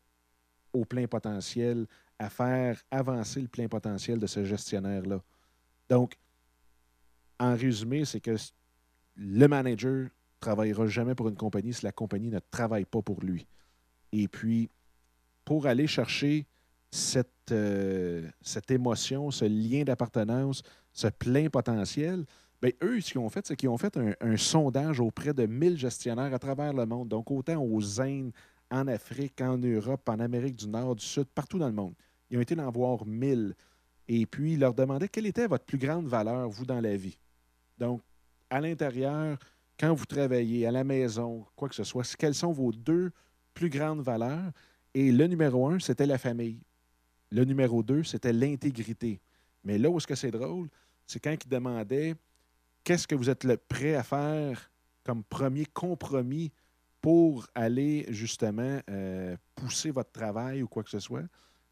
au 0.73 0.85
plein 0.85 1.07
potentiel 1.07 1.87
à 2.19 2.29
faire 2.29 2.81
avancer 2.91 3.41
le 3.41 3.47
plein 3.47 3.67
potentiel 3.67 4.19
de 4.19 4.27
ce 4.27 4.43
gestionnaire-là. 4.43 5.21
Donc, 5.89 6.17
en 7.39 7.55
résumé, 7.55 8.05
c'est 8.05 8.19
que 8.19 8.35
le 9.15 9.47
manager 9.47 10.03
ne 10.03 10.09
travaillera 10.39 10.87
jamais 10.87 11.15
pour 11.15 11.27
une 11.29 11.35
compagnie 11.35 11.73
si 11.73 11.85
la 11.85 11.91
compagnie 11.91 12.29
ne 12.29 12.39
travaille 12.51 12.85
pas 12.85 13.01
pour 13.01 13.21
lui. 13.21 13.45
Et 14.11 14.27
puis, 14.27 14.69
pour 15.45 15.67
aller 15.67 15.87
chercher 15.87 16.45
cette, 16.91 17.51
euh, 17.51 18.27
cette 18.41 18.71
émotion, 18.71 19.31
ce 19.31 19.45
lien 19.45 19.83
d'appartenance, 19.83 20.63
ce 20.91 21.07
plein 21.07 21.49
potentiel, 21.49 22.25
bien, 22.61 22.71
eux, 22.83 22.99
ce 23.01 23.11
qu'ils 23.11 23.21
ont 23.21 23.29
fait, 23.29 23.45
c'est 23.45 23.55
qu'ils 23.55 23.69
ont 23.69 23.77
fait 23.77 23.97
un, 23.97 24.37
sondage 24.37 24.99
auprès 24.99 25.33
de 25.33 25.45
1000 25.45 25.77
gestionnaires 25.77 26.33
à 26.33 26.39
travers 26.39 26.73
le 26.73 26.85
monde, 26.85 27.07
donc 27.09 27.29
autant 27.31 27.61
aux 27.63 28.01
Indes, 28.01 28.31
en 28.69 28.87
Afrique, 28.87 29.39
en 29.41 29.57
Europe, 29.57 30.07
en 30.09 30.19
Amérique 30.19 30.55
du 30.55 30.67
Nord, 30.67 30.95
du 30.95 31.05
Sud, 31.05 31.27
partout 31.33 31.59
dans 31.59 31.67
le 31.67 31.73
monde. 31.73 31.93
Ils 32.29 32.37
ont 32.37 32.41
été 32.41 32.55
d'en 32.55 32.69
voir 32.71 33.05
1000. 33.05 33.55
Et 34.07 34.25
puis, 34.25 34.53
ils 34.53 34.59
leur 34.59 34.73
demandaient 34.73 35.07
quelle 35.07 35.25
était 35.25 35.47
votre 35.47 35.65
plus 35.65 35.77
grande 35.77 36.07
valeur, 36.07 36.49
vous, 36.49 36.65
dans 36.65 36.81
la 36.81 36.95
vie. 36.95 37.17
Donc, 37.77 38.01
à 38.49 38.61
l'intérieur, 38.61 39.37
quand 39.79 39.93
vous 39.93 40.05
travaillez, 40.05 40.65
à 40.65 40.71
la 40.71 40.83
maison, 40.83 41.45
quoi 41.55 41.69
que 41.69 41.75
ce 41.75 41.83
soit, 41.83 42.15
quelles 42.15 42.35
sont 42.35 42.51
vos 42.51 42.71
deux 42.71 43.11
plus 43.53 43.69
grandes 43.69 44.01
valeurs? 44.01 44.51
Et 44.93 45.11
le 45.11 45.27
numéro 45.27 45.67
un, 45.67 45.79
c'était 45.79 46.05
la 46.05 46.17
famille. 46.17 46.61
Le 47.29 47.43
numéro 47.43 47.83
deux, 47.83 48.03
c'était 48.03 48.33
l'intégrité. 48.33 49.19
Mais 49.63 49.77
là 49.77 49.89
où 49.89 49.97
est-ce 49.97 50.07
que 50.07 50.15
c'est 50.15 50.31
drôle, 50.31 50.69
c'est 51.05 51.19
quand 51.19 51.35
il 51.43 51.49
demandait 51.49 52.15
qu'est-ce 52.83 53.07
que 53.07 53.15
vous 53.15 53.29
êtes 53.29 53.45
prêt 53.67 53.95
à 53.95 54.03
faire 54.03 54.71
comme 55.03 55.23
premier 55.23 55.65
compromis 55.65 56.51
pour 57.01 57.47
aller 57.53 58.05
justement 58.09 58.79
euh, 58.89 59.35
pousser 59.55 59.91
votre 59.91 60.11
travail 60.11 60.63
ou 60.63 60.67
quoi 60.67 60.83
que 60.83 60.89
ce 60.89 60.99
soit? 60.99 61.23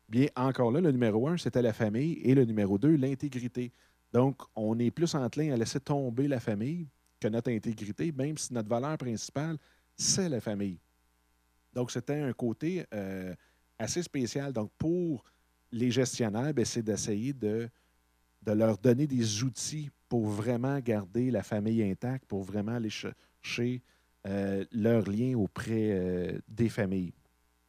Bien, 0.07 0.27
encore 0.35 0.71
là, 0.71 0.81
le 0.81 0.91
numéro 0.91 1.27
un, 1.27 1.37
c'était 1.37 1.61
la 1.61 1.73
famille 1.73 2.19
et 2.23 2.35
le 2.35 2.45
numéro 2.45 2.77
deux, 2.77 2.95
l'intégrité. 2.95 3.71
Donc, 4.13 4.41
on 4.55 4.77
est 4.77 4.91
plus 4.91 5.15
enclin 5.15 5.51
à 5.51 5.57
laisser 5.57 5.79
tomber 5.79 6.27
la 6.27 6.39
famille 6.39 6.87
que 7.19 7.27
notre 7.27 7.51
intégrité, 7.51 8.11
même 8.11 8.37
si 8.37 8.53
notre 8.53 8.69
valeur 8.69 8.97
principale, 8.97 9.57
c'est 9.95 10.29
la 10.29 10.39
famille. 10.39 10.79
Donc, 11.73 11.91
c'était 11.91 12.21
un 12.21 12.33
côté 12.33 12.85
euh, 12.93 13.33
assez 13.79 14.03
spécial. 14.03 14.53
Donc, 14.53 14.71
pour 14.77 15.23
les 15.71 15.91
gestionnaires, 15.91 16.53
ben, 16.53 16.65
c'est 16.65 16.83
d'essayer 16.83 17.33
de, 17.33 17.69
leur 18.45 18.77
donner 18.77 19.07
des 19.07 19.43
outils 19.43 19.89
pour 20.07 20.27
vraiment 20.27 20.79
garder 20.79 21.31
la 21.31 21.41
famille 21.41 21.83
intacte, 21.83 22.25
pour 22.25 22.43
vraiment 22.43 22.73
aller 22.73 22.91
chercher 22.91 23.81
euh, 24.27 24.63
leur 24.71 25.09
lien 25.09 25.35
auprès 25.35 25.89
euh, 25.91 26.39
des 26.47 26.69
familles, 26.69 27.13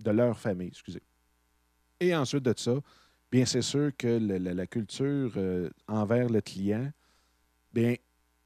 de 0.01 0.11
leur 0.11 0.39
famille, 0.39 0.69
excusez. 0.69 1.03
Et 2.01 2.15
ensuite 2.15 2.45
de 2.45 2.55
ça, 2.57 2.75
bien, 3.31 3.45
c'est 3.47 3.63
sûr 3.63 3.91
que 3.97 4.07
la, 4.07 4.67
culture 4.67 5.33
euh, 5.37 5.71
envers 5.89 6.29
le 6.29 6.41
client, 6.41 6.91
bien, 7.73 7.95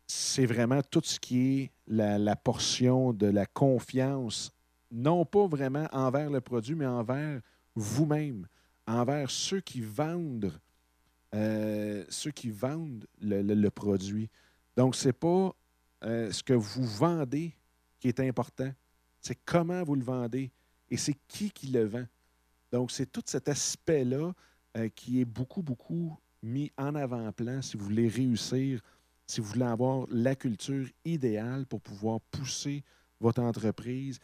c'est 0.06 0.46
vraiment 0.46 0.82
tout 0.82 1.02
ce 1.04 1.18
qui 1.18 1.60
est 1.60 1.70
la, 1.86 2.36
portion 2.36 3.12
de 3.12 3.26
la 3.26 3.46
confiance, 3.46 4.52
non 4.90 5.24
pas 5.24 5.46
vraiment 5.46 5.88
envers 5.92 6.30
le 6.30 6.40
produit, 6.40 6.74
mais 6.74 6.86
envers 6.86 7.40
vous-même, 7.74 8.46
envers 8.86 9.30
ceux 9.30 9.60
qui 9.60 9.80
vendent, 9.80 10.52
euh, 11.34 12.04
ceux 12.08 12.32
qui 12.32 12.50
vendent 12.50 13.06
le, 13.20 13.68
produit. 13.68 14.28
Donc, 14.76 14.94
ce 14.94 15.08
n'est 15.08 15.12
pas 15.12 15.54
euh, 16.04 16.32
ce 16.32 16.42
que 16.42 16.54
vous 16.54 16.84
vendez 16.84 17.52
qui 17.98 18.08
est 18.08 18.20
important, 18.20 18.72
c'est 19.20 19.38
comment 19.44 19.82
vous 19.84 19.94
le 19.94 20.04
vendez 20.04 20.50
et 20.88 20.96
c'est 20.96 21.16
qui 21.28 21.50
qui 21.50 21.68
le 21.68 21.84
vend. 21.84 22.06
Donc, 22.72 22.90
c'est 22.90 23.10
tout 23.10 23.22
cet 23.26 23.48
aspect-là 23.48 24.32
euh, 24.76 24.88
qui 24.88 25.20
est 25.20 25.24
beaucoup, 25.24 25.62
beaucoup 25.62 26.16
mis 26.42 26.72
en 26.78 26.94
avant-plan 26.94 27.62
si 27.62 27.76
vous 27.76 27.84
voulez 27.84 28.08
réussir, 28.08 28.80
si 29.26 29.40
vous 29.40 29.48
voulez 29.48 29.64
avoir 29.64 30.06
la 30.10 30.34
culture 30.34 30.86
idéale 31.04 31.66
pour 31.66 31.80
pouvoir 31.80 32.20
pousser 32.30 32.82
votre 33.20 33.42
entreprise, 33.42 34.18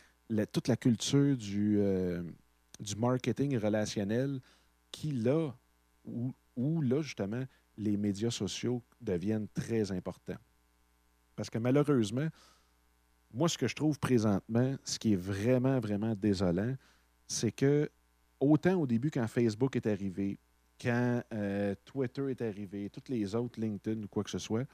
toute 0.53 0.69
la 0.69 0.77
culture 0.77 1.37
du, 1.37 1.79
du 2.81 2.97
marketing 2.97 3.59
relationnel 3.59 4.41
qui, 4.91 5.13
là, 5.13 5.53
où, 6.05 6.81
là, 6.81 7.03
justement, 7.03 7.45
les 7.77 7.97
médias 7.97 8.31
sociaux 8.31 8.83
deviennent 9.01 9.49
très 9.49 9.93
importants. 9.93 10.39
Parce 11.35 11.51
que 11.51 11.59
malheureusement, 11.59 12.29
moi, 13.33 13.49
ce 13.49 13.59
que 13.59 13.69
je 13.69 13.75
trouve 13.75 13.99
présentement, 13.99 14.77
ce 14.85 14.99
qui 14.99 15.13
est 15.13 15.21
vraiment, 15.21 15.79
vraiment 15.81 16.15
désolant, 16.15 16.75
c'est 17.27 17.53
que 17.53 17.91
autant 18.41 18.75
au 18.75 18.87
début, 18.87 19.11
quand 19.11 19.27
Facebook 19.27 19.77
est 19.77 19.87
arrivé, 19.87 20.39
quand 20.81 21.23
euh, 21.33 21.75
Twitter 21.85 22.31
est 22.31 22.43
arrivé, 22.43 22.91
toutes 22.91 23.09
les 23.09 23.35
autres, 23.35 23.61
LinkedIn 23.61 24.03
ou 24.03 24.09
quoi 24.09 24.25
que 24.25 24.31
ce 24.31 24.39
soit, 24.39 24.67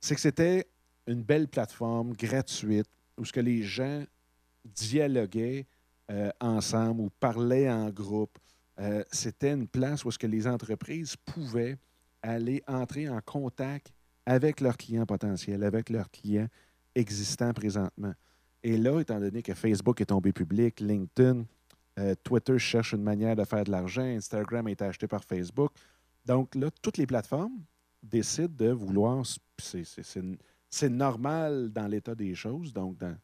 c'est 0.00 0.14
que 0.14 0.20
c'était 0.20 0.66
une 1.06 1.22
belle 1.22 1.48
plateforme 1.48 2.12
gratuite 2.12 2.88
où 3.16 3.24
ce 3.24 3.32
que 3.32 3.40
les 3.40 3.62
gens 3.62 4.04
dialoguaient 4.64 5.66
euh, 6.10 6.30
ensemble 6.40 7.00
ou 7.02 7.10
parlaient 7.20 7.70
en 7.70 7.90
groupe. 7.90 8.38
Euh, 8.78 9.02
c'était 9.10 9.52
une 9.52 9.66
place 9.66 10.04
où 10.04 10.10
ce 10.10 10.18
que 10.18 10.26
les 10.26 10.46
entreprises 10.46 11.16
pouvaient 11.16 11.76
aller 12.22 12.62
entrer 12.66 13.08
en 13.08 13.20
contact 13.20 13.92
avec 14.24 14.60
leurs 14.60 14.76
clients 14.76 15.06
potentiels, 15.06 15.64
avec 15.64 15.90
leurs 15.90 16.10
clients 16.10 16.48
existants 16.94 17.52
présentement. 17.52 18.12
Et 18.62 18.76
là, 18.76 19.00
étant 19.00 19.20
donné 19.20 19.42
que 19.42 19.54
Facebook 19.54 20.00
est 20.00 20.06
tombé 20.06 20.32
public, 20.32 20.80
LinkedIn, 20.80 21.44
euh, 21.98 22.14
Twitter 22.22 22.58
cherche 22.58 22.92
une 22.92 23.02
manière 23.02 23.34
de 23.34 23.44
faire 23.44 23.64
de 23.64 23.70
l'argent, 23.70 24.02
Instagram 24.02 24.68
été 24.68 24.84
acheté 24.84 25.08
par 25.08 25.24
Facebook. 25.24 25.72
Donc 26.24 26.54
là, 26.54 26.70
toutes 26.82 26.96
les 26.96 27.06
plateformes 27.06 27.64
décident 28.02 28.54
de 28.54 28.70
vouloir. 28.70 29.24
C'est 29.56 30.88
normal 30.88 31.70
dans 31.70 31.88
l'état 31.88 32.14
des 32.14 32.34
choses, 32.34 32.72
donc 32.72 32.98
dans, 32.98 33.16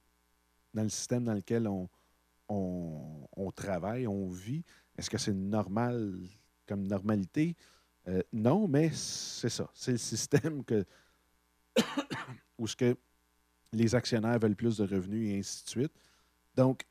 le 0.75 0.89
système 0.89 1.25
dans 1.25 1.35
lequel 1.35 1.69
on, 2.49 3.51
travaille, 3.55 4.09
on 4.09 4.29
vit. 4.29 4.65
Est-ce 4.97 5.09
que 5.09 5.19
c'est 5.19 5.35
normal 5.35 6.15
comme 6.67 6.87
normalité? 6.87 7.55
Euh, 8.09 8.23
non, 8.33 8.67
mais 8.67 8.91
c'est 8.93 9.51
ça. 9.51 9.71
C'est 9.73 9.93
le 9.93 9.99
système 9.99 10.63
où 12.59 12.67
ce 12.67 12.75
que 12.75 12.97
les 13.73 13.95
actionnaires 13.95 14.39
veulent 14.39 14.57
plus 14.57 14.79
de 14.79 14.85
revenus 14.85 15.31
et 15.31 15.39
ainsi 15.39 15.65
de 15.65 15.69
suite. 15.69 15.93
Donc, 16.57 16.85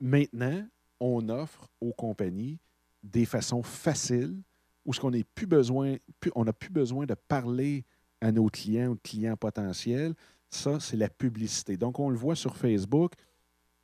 maintenant, 0.00 0.66
on 1.00 1.28
offre 1.28 1.68
aux 1.80 1.92
compagnies 1.92 2.58
des 3.02 3.24
façons 3.24 3.62
faciles 3.62 4.42
où 4.84 4.92
ce 4.92 5.00
qu'on 5.00 5.10
n'a 5.10 5.22
plus 5.34 5.46
besoin, 5.46 5.96
on 6.34 6.44
n'a 6.44 6.52
plus 6.52 6.70
besoin 6.70 7.06
de 7.06 7.14
parler 7.14 7.84
à 8.20 8.32
nos 8.32 8.46
clients 8.46 8.88
ou 8.88 8.96
clients 8.96 9.36
potentiels. 9.36 10.14
Ça, 10.50 10.80
c'est 10.80 10.96
la 10.96 11.08
publicité. 11.08 11.76
Donc, 11.76 12.00
on 12.00 12.08
le 12.08 12.16
voit 12.16 12.34
sur 12.34 12.56
Facebook 12.56 13.14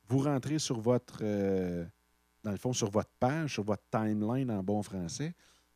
vous 0.07 0.19
rentrez 0.19 0.59
sur 0.59 0.79
votre, 0.79 1.19
euh, 1.21 1.85
dans 2.43 2.51
le 2.51 2.57
fond, 2.57 2.73
sur 2.73 2.89
votre 2.89 3.09
page, 3.19 3.53
sur 3.53 3.63
votre 3.63 3.83
timeline 3.89 4.51
en 4.51 4.63
bon 4.63 4.81
français. 4.83 5.33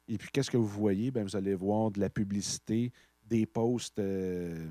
Et 0.07 0.17
puis, 0.17 0.29
qu'est-ce 0.31 0.51
que 0.51 0.57
vous 0.57 0.67
voyez? 0.67 1.11
Bien, 1.11 1.23
vous 1.23 1.35
allez 1.35 1.55
voir 1.55 1.91
de 1.91 1.99
la 1.99 2.09
publicité, 2.09 2.91
des 3.25 3.45
posts 3.45 3.99
euh, 3.99 4.69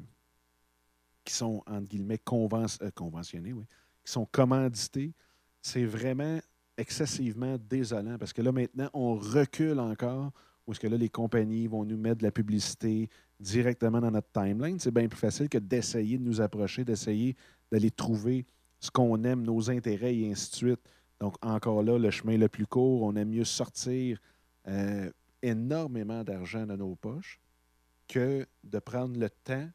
qui 1.25 1.35
sont, 1.35 1.63
entre 1.67 1.89
guillemets, 1.89 2.21
euh, 2.33 2.91
conventionnés, 2.95 3.53
oui, 3.53 3.65
qui 4.05 4.13
sont 4.13 4.27
commandités. 4.27 5.13
C'est 5.63 5.85
vraiment 5.85 6.41
excessivement 6.77 7.57
désolant 7.69 8.17
parce 8.19 8.33
que 8.33 8.43
là, 8.43 8.53
maintenant, 8.53 8.89
on 8.95 9.15
recule 9.15 9.81
encore 9.81 10.33
où 10.67 10.73
est-ce 10.73 10.81
que 10.81 10.87
là, 10.87 10.97
les 10.97 11.09
compagnies 11.09 11.67
vont 11.67 11.85
nous 11.85 11.97
mettre 11.97 12.19
de 12.19 12.25
la 12.25 12.31
publicité 12.31 13.09
directement 13.41 14.01
dans 14.01 14.11
notre 14.11 14.31
timeline. 14.31 14.79
C'est 14.79 14.91
bien 14.91 15.09
plus 15.09 15.19
facile 15.19 15.49
que 15.49 15.59
d'essayer 15.59 16.19
de 16.19 16.23
nous 16.23 16.41
approcher, 16.41 16.85
d'essayer 16.85 17.35
d'aller 17.73 17.91
trouver 17.91 18.45
ce 18.79 18.91
qu'on 18.91 19.25
aime, 19.25 19.43
nos 19.43 19.71
intérêts 19.71 20.15
et 20.15 20.31
ainsi 20.31 20.51
de 20.51 20.57
suite. 20.57 20.81
Donc, 21.21 21.35
encore 21.43 21.83
là, 21.83 21.99
le 21.99 22.11
chemin 22.11 22.37
le 22.37 22.49
plus 22.49 22.67
court, 22.67 23.03
on 23.03 23.17
aime 23.17 23.31
mieux 23.31 23.45
sortir 23.45 24.21
euh, 24.69 25.11
énormément 25.43 26.23
d'argent 26.23 26.67
dans 26.67 26.77
nos 26.77 26.95
poches 26.95 27.41
que 28.07 28.47
de 28.63 28.79
prendre 28.79 29.19
le 29.19 29.31
temps, 29.31 29.69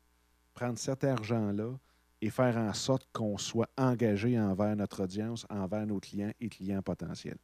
prendre 0.54 0.78
cet 0.78 1.04
argent-là 1.04 1.78
et 2.24 2.30
faire 2.30 2.56
en 2.56 2.72
sorte 2.72 3.06
qu'on 3.12 3.38
soit 3.38 3.70
engagé 3.78 4.40
envers 4.40 4.78
notre 4.78 5.04
audience, 5.04 5.46
envers 5.50 5.86
nos 5.86 6.00
clients 6.00 6.32
et 6.40 6.48
clients 6.48 6.82
potentiels. 6.82 7.38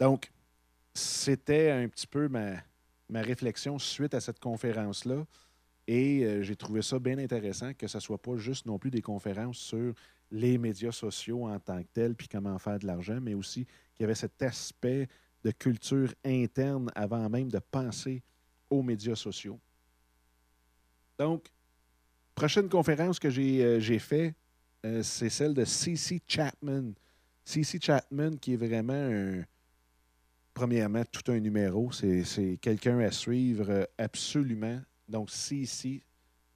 Donc, 0.00 0.32
c'était 0.92 1.70
un 1.70 1.86
petit 1.86 2.08
peu 2.08 2.26
ma, 2.26 2.56
ma 3.08 3.22
réflexion 3.22 3.78
suite 3.78 4.12
à 4.14 4.20
cette 4.20 4.40
conférence-là. 4.40 5.24
Et 5.86 6.24
euh, 6.24 6.42
j'ai 6.42 6.56
trouvé 6.56 6.82
ça 6.82 6.98
bien 6.98 7.16
intéressant 7.18 7.74
que 7.74 7.86
ce 7.86 7.98
ne 7.98 8.00
soit 8.00 8.20
pas 8.20 8.36
juste 8.38 8.66
non 8.66 8.76
plus 8.76 8.90
des 8.90 9.02
conférences 9.02 9.58
sur 9.58 9.94
les 10.32 10.58
médias 10.58 10.90
sociaux 10.90 11.46
en 11.46 11.60
tant 11.60 11.80
que 11.80 11.88
tels, 11.92 12.16
puis 12.16 12.26
comment 12.26 12.58
faire 12.58 12.80
de 12.80 12.88
l'argent, 12.88 13.20
mais 13.22 13.34
aussi 13.34 13.66
qu'il 13.94 14.02
y 14.02 14.04
avait 14.04 14.16
cet 14.16 14.42
aspect 14.42 15.08
de 15.44 15.52
culture 15.52 16.12
interne 16.24 16.90
avant 16.96 17.30
même 17.30 17.52
de 17.52 17.60
penser 17.60 18.20
aux 18.68 18.82
médias 18.82 19.14
sociaux. 19.14 19.60
Donc, 21.16 21.52
prochaine 22.34 22.68
conférence 22.68 23.18
que 23.18 23.30
j'ai 23.30 23.64
euh, 23.64 23.98
faite, 23.98 24.34
euh, 24.84 25.02
c'est 25.02 25.30
celle 25.30 25.54
de 25.54 25.64
C.C. 25.64 26.20
Chapman. 26.26 26.92
C.C. 27.44 27.78
Chapman, 27.80 28.36
qui 28.40 28.54
est 28.54 28.56
vraiment 28.56 28.92
un, 28.92 29.42
premièrement, 30.54 31.04
tout 31.04 31.30
un 31.30 31.38
numéro. 31.38 31.90
C'est 31.92 32.58
quelqu'un 32.60 32.98
à 33.00 33.10
suivre 33.10 33.66
euh, 33.68 33.84
absolument. 33.98 34.80
Donc, 35.08 35.30
C.C., 35.30 36.02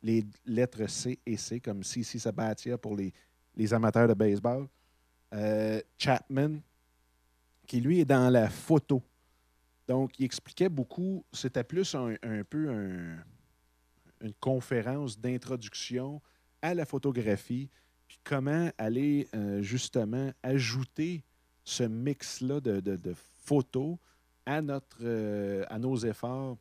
les 0.03 0.25
lettres 0.45 0.89
C 0.89 1.19
et 1.27 1.37
C, 1.37 1.61
comme 1.61 1.83
C.C. 1.83 2.19
Sabatia 2.19 2.79
pour 2.79 2.97
les 2.97 3.75
amateurs 3.75 4.09
de 4.09 4.15
baseball. 4.15 4.69
Chapman, 5.99 6.61
qui 7.67 7.81
lui 7.81 8.01
est 8.01 8.05
dans 8.05 8.31
la 8.31 8.49
photo. 8.49 9.03
Donc, 9.89 10.19
il 10.19 10.25
expliquait 10.25 10.69
beaucoup, 10.69 11.25
c'était 11.33 11.65
plus 11.65 11.95
un, 11.95 12.15
peu 12.49 12.69
une 14.21 14.35
conférence 14.35 15.19
d'introduction 15.19 16.21
à 16.63 16.75
la 16.75 16.85
photographie, 16.85 17.69
puis 18.09 18.19
comment 18.25 18.71
aller 18.79 19.29
euh, 19.35 19.63
justement 19.63 20.33
ajouter 20.43 21.25
ce 21.65 21.83
mix-là 21.83 22.61
de, 22.61 23.15
photos 23.45 23.97
à, 24.45 24.63
notre, 24.63 24.99
euh, 25.03 25.65
à 25.69 25.79
nos 25.79 25.97
efforts 25.97 26.57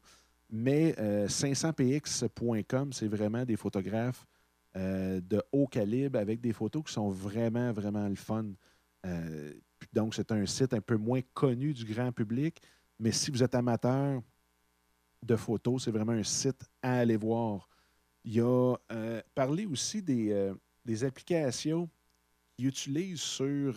Mais 0.49 0.95
500px.com, 1.27 2.93
c'est 2.93 3.07
vraiment 3.07 3.43
des 3.43 3.57
photographes 3.57 4.25
euh, 4.25 4.30
de 4.75 5.41
haut 5.51 5.67
calibre 5.67 6.19
avec 6.19 6.39
des 6.39 6.53
photos 6.53 6.83
qui 6.83 6.93
sont 6.93 7.09
vraiment, 7.09 7.71
vraiment 7.71 8.07
le 8.07 8.15
fun. 8.15 8.45
Euh, 9.05 9.53
donc, 9.91 10.15
c'est 10.15 10.31
un 10.31 10.45
site 10.45 10.73
un 10.73 10.81
peu 10.81 10.95
moins 10.95 11.21
connu 11.33 11.73
du 11.73 11.85
grand 11.85 12.11
public, 12.11 12.61
mais 12.99 13.11
si 13.11 13.31
vous 13.31 13.43
êtes 13.43 13.55
amateur 13.55 14.21
de 15.21 15.35
photos, 15.35 15.83
c'est 15.83 15.91
vraiment 15.91 16.13
un 16.13 16.23
site 16.23 16.63
à 16.81 16.99
aller 16.99 17.17
voir. 17.17 17.67
Il 18.23 18.39
a 18.41 18.75
euh, 18.91 19.21
parlé 19.33 19.65
aussi 19.65 20.01
des, 20.01 20.53
des 20.85 21.03
applications 21.03 21.89
qu'il 22.55 22.67
utilise 22.67 23.19
sur, 23.19 23.75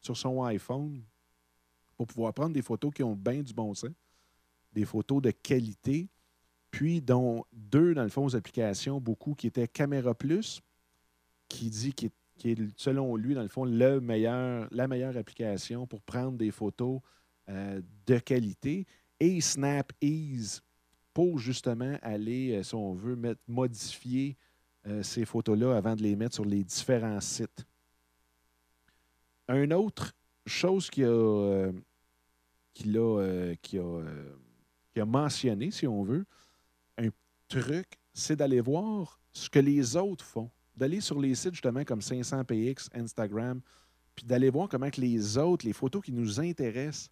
sur 0.00 0.16
son 0.16 0.42
iPhone 0.44 1.02
pour 1.96 2.06
pouvoir 2.06 2.34
prendre 2.34 2.52
des 2.52 2.62
photos 2.62 2.92
qui 2.92 3.02
ont 3.02 3.14
bien 3.14 3.42
du 3.42 3.54
bon 3.54 3.72
sens, 3.74 3.90
des 4.72 4.84
photos 4.84 5.22
de 5.22 5.30
qualité 5.30 6.08
puis 6.74 7.00
dont 7.00 7.44
deux, 7.52 7.94
dans 7.94 8.02
le 8.02 8.08
fond, 8.08 8.24
aux 8.24 8.34
applications, 8.34 9.00
beaucoup 9.00 9.34
qui 9.34 9.46
étaient 9.46 9.68
Caméra 9.68 10.12
Plus, 10.12 10.60
qui 11.48 11.70
dit 11.70 11.92
qui 11.92 12.10
est, 12.44 12.58
selon 12.76 13.14
lui, 13.14 13.34
dans 13.34 13.42
le 13.42 13.48
fond, 13.48 13.64
le 13.64 14.00
meilleur, 14.00 14.66
la 14.72 14.88
meilleure 14.88 15.16
application 15.16 15.86
pour 15.86 16.02
prendre 16.02 16.36
des 16.36 16.50
photos 16.50 17.00
euh, 17.48 17.80
de 18.06 18.18
qualité, 18.18 18.88
et 19.20 19.40
Snap 19.40 19.92
Ease 20.00 20.62
pour 21.12 21.38
justement 21.38 21.96
aller, 22.02 22.56
euh, 22.56 22.64
si 22.64 22.74
on 22.74 22.92
veut, 22.92 23.14
mettre, 23.14 23.40
modifier 23.46 24.36
euh, 24.88 25.04
ces 25.04 25.24
photos-là 25.24 25.76
avant 25.76 25.94
de 25.94 26.02
les 26.02 26.16
mettre 26.16 26.34
sur 26.34 26.44
les 26.44 26.64
différents 26.64 27.20
sites. 27.20 27.64
Une 29.48 29.72
autre 29.72 30.12
chose 30.44 30.90
qui 30.90 31.04
a, 31.04 31.70
qui 32.72 32.98
a 32.98 35.04
mentionné, 35.04 35.70
si 35.70 35.86
on 35.86 36.02
veut, 36.02 36.26
truc, 37.60 37.86
c'est 38.12 38.36
d'aller 38.36 38.60
voir 38.60 39.20
ce 39.32 39.48
que 39.48 39.58
les 39.58 39.96
autres 39.96 40.24
font. 40.24 40.50
D'aller 40.76 41.00
sur 41.00 41.20
les 41.20 41.34
sites 41.34 41.54
justement 41.54 41.84
comme 41.84 42.00
500px, 42.00 42.88
Instagram, 42.94 43.60
puis 44.14 44.26
d'aller 44.26 44.50
voir 44.50 44.68
comment 44.68 44.90
que 44.90 45.00
les 45.00 45.38
autres, 45.38 45.66
les 45.66 45.72
photos 45.72 46.02
qui 46.02 46.12
nous 46.12 46.40
intéressent, 46.40 47.10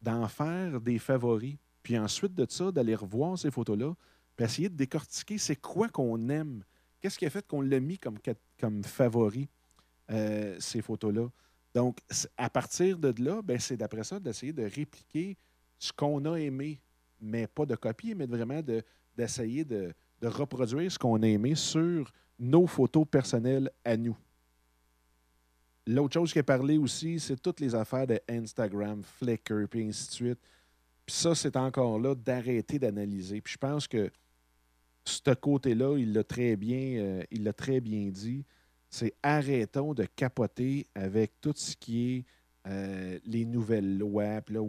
d'en 0.00 0.28
faire 0.28 0.80
des 0.80 0.98
favoris. 0.98 1.56
Puis 1.82 1.98
ensuite 1.98 2.34
de 2.34 2.46
ça, 2.48 2.70
d'aller 2.70 2.94
revoir 2.94 3.38
ces 3.38 3.50
photos-là, 3.50 3.94
puis 4.36 4.44
essayer 4.44 4.68
de 4.68 4.76
décortiquer 4.76 5.38
c'est 5.38 5.56
quoi 5.56 5.88
qu'on 5.88 6.28
aime. 6.28 6.62
Qu'est-ce 7.00 7.18
qui 7.18 7.26
a 7.26 7.30
fait 7.30 7.46
qu'on 7.46 7.60
l'a 7.60 7.80
mis 7.80 7.98
comme, 7.98 8.18
comme 8.58 8.84
favori, 8.84 9.48
euh, 10.10 10.56
ces 10.60 10.82
photos-là. 10.82 11.28
Donc, 11.74 11.98
à 12.36 12.50
partir 12.50 12.98
de 12.98 13.14
là, 13.22 13.42
ben, 13.42 13.58
c'est 13.58 13.76
d'après 13.76 14.04
ça 14.04 14.18
d'essayer 14.18 14.52
de 14.52 14.64
répliquer 14.64 15.36
ce 15.78 15.92
qu'on 15.92 16.24
a 16.26 16.36
aimé, 16.36 16.80
mais 17.20 17.46
pas 17.46 17.64
de 17.64 17.76
copier, 17.76 18.14
mais 18.14 18.26
vraiment 18.26 18.60
de, 18.60 18.82
d'essayer 19.16 19.64
de, 19.64 19.92
reproduire 20.22 20.92
ce 20.92 20.98
qu'on 20.98 21.22
a 21.22 21.26
aimé 21.26 21.54
sur 21.54 22.12
nos 22.38 22.66
photos 22.66 23.06
personnelles 23.10 23.70
à 23.84 23.96
nous. 23.96 24.16
L'autre 25.86 26.14
chose 26.14 26.32
qui 26.32 26.38
est 26.38 26.42
parlé 26.42 26.76
aussi, 26.76 27.18
c'est 27.18 27.40
toutes 27.40 27.60
les 27.60 27.74
affaires 27.74 28.06
de 28.06 28.20
Instagram, 28.28 29.02
Flickr, 29.02 29.66
puis 29.68 29.88
ainsi 29.88 30.08
de 30.08 30.12
suite. 30.12 30.38
Puis 31.06 31.16
ça, 31.16 31.34
c'est 31.34 31.56
encore 31.56 31.98
là 31.98 32.14
d'arrêter 32.14 32.78
d'analyser. 32.78 33.40
Puis 33.40 33.54
je 33.54 33.58
pense 33.58 33.88
que 33.88 34.10
ce 35.04 35.34
côté-là, 35.34 35.96
il 35.96 36.12
l'a 36.12 36.22
très 36.22 36.54
bien, 36.56 36.98
euh, 36.98 37.22
il 37.30 37.44
l'a 37.44 37.52
très 37.52 37.80
bien 37.80 38.10
dit. 38.10 38.44
C'est 38.90 39.14
arrêtons 39.22 39.94
de 39.94 40.04
capoter 40.04 40.86
avec 40.94 41.40
tout 41.40 41.54
ce 41.56 41.74
qui 41.76 42.16
est 42.16 42.24
euh, 42.66 43.18
les 43.24 43.46
nouvelles 43.46 43.96
lois, 43.96 44.42
puis 44.42 44.56
là, 44.56 44.62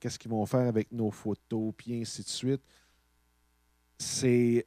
qu'est-ce 0.00 0.18
qu'ils 0.18 0.30
vont 0.30 0.44
faire 0.44 0.66
avec 0.66 0.90
nos 0.90 1.10
photos, 1.10 1.72
puis 1.76 2.00
ainsi 2.00 2.22
de 2.22 2.28
suite 2.28 2.62
c'est. 3.98 4.66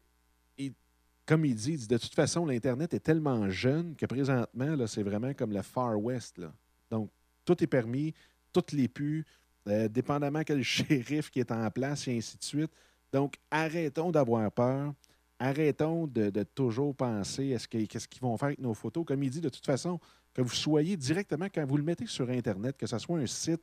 Comme 1.26 1.46
il 1.46 1.56
dit, 1.56 1.88
de 1.88 1.98
toute 1.98 2.14
façon, 2.14 2.46
l'Internet 2.46 2.94
est 2.94 3.00
tellement 3.00 3.50
jeune 3.50 3.96
que 3.96 4.06
présentement, 4.06 4.76
c'est 4.88 5.04
vraiment 5.04 5.34
comme 5.34 5.54
le 5.54 5.62
Far 5.62 5.98
West. 5.98 6.42
Donc, 6.90 7.10
tout 7.46 7.64
est 7.64 7.68
permis, 7.68 8.14
tout 8.52 8.64
les 8.74 8.90
pu, 8.90 9.26
euh, 9.68 9.88
dépendamment 9.88 10.44
quel 10.44 10.64
shérif 10.64 11.30
qui 11.30 11.40
est 11.40 11.52
en 11.52 11.70
place, 11.72 12.08
et 12.08 12.18
ainsi 12.18 12.38
de 12.38 12.44
suite. 12.44 12.72
Donc, 13.14 13.36
arrêtons 13.50 14.12
d'avoir 14.12 14.52
peur. 14.52 14.94
Arrêtons 15.40 16.06
de, 16.06 16.44
toujours 16.44 16.96
penser 16.96 17.56
à 17.56 17.60
ce 17.60 17.68
qu'est-ce 17.68 18.08
qu'ils 18.08 18.22
vont 18.22 18.38
faire 18.38 18.48
avec 18.48 18.60
nos 18.60 18.74
photos. 18.74 19.06
Comme 19.06 19.24
il 19.24 19.30
dit, 19.30 19.42
de 19.42 19.50
toute 19.50 19.66
façon, 19.66 20.00
que 20.34 20.42
vous 20.42 20.54
soyez 20.54 20.96
directement, 20.96 21.48
quand 21.54 21.66
vous 21.66 21.78
le 21.78 21.84
mettez 21.84 22.06
sur 22.06 22.30
Internet, 22.30 22.78
que 22.78 22.86
ce 22.86 22.98
soit 23.00 23.18
un 23.18 23.26
site 23.26 23.62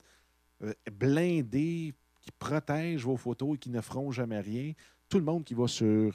euh, 0.62 0.72
blindé 0.90 1.94
qui 2.20 2.30
protège 2.36 3.04
vos 3.04 3.16
photos 3.16 3.54
et 3.54 3.58
qui 3.58 3.70
ne 3.70 3.80
feront 3.80 4.10
jamais 4.10 4.40
rien, 4.40 4.72
tout 5.08 5.18
le 5.18 5.24
monde 5.24 5.44
qui 5.44 5.54
va 5.54 5.66
sur 5.66 6.12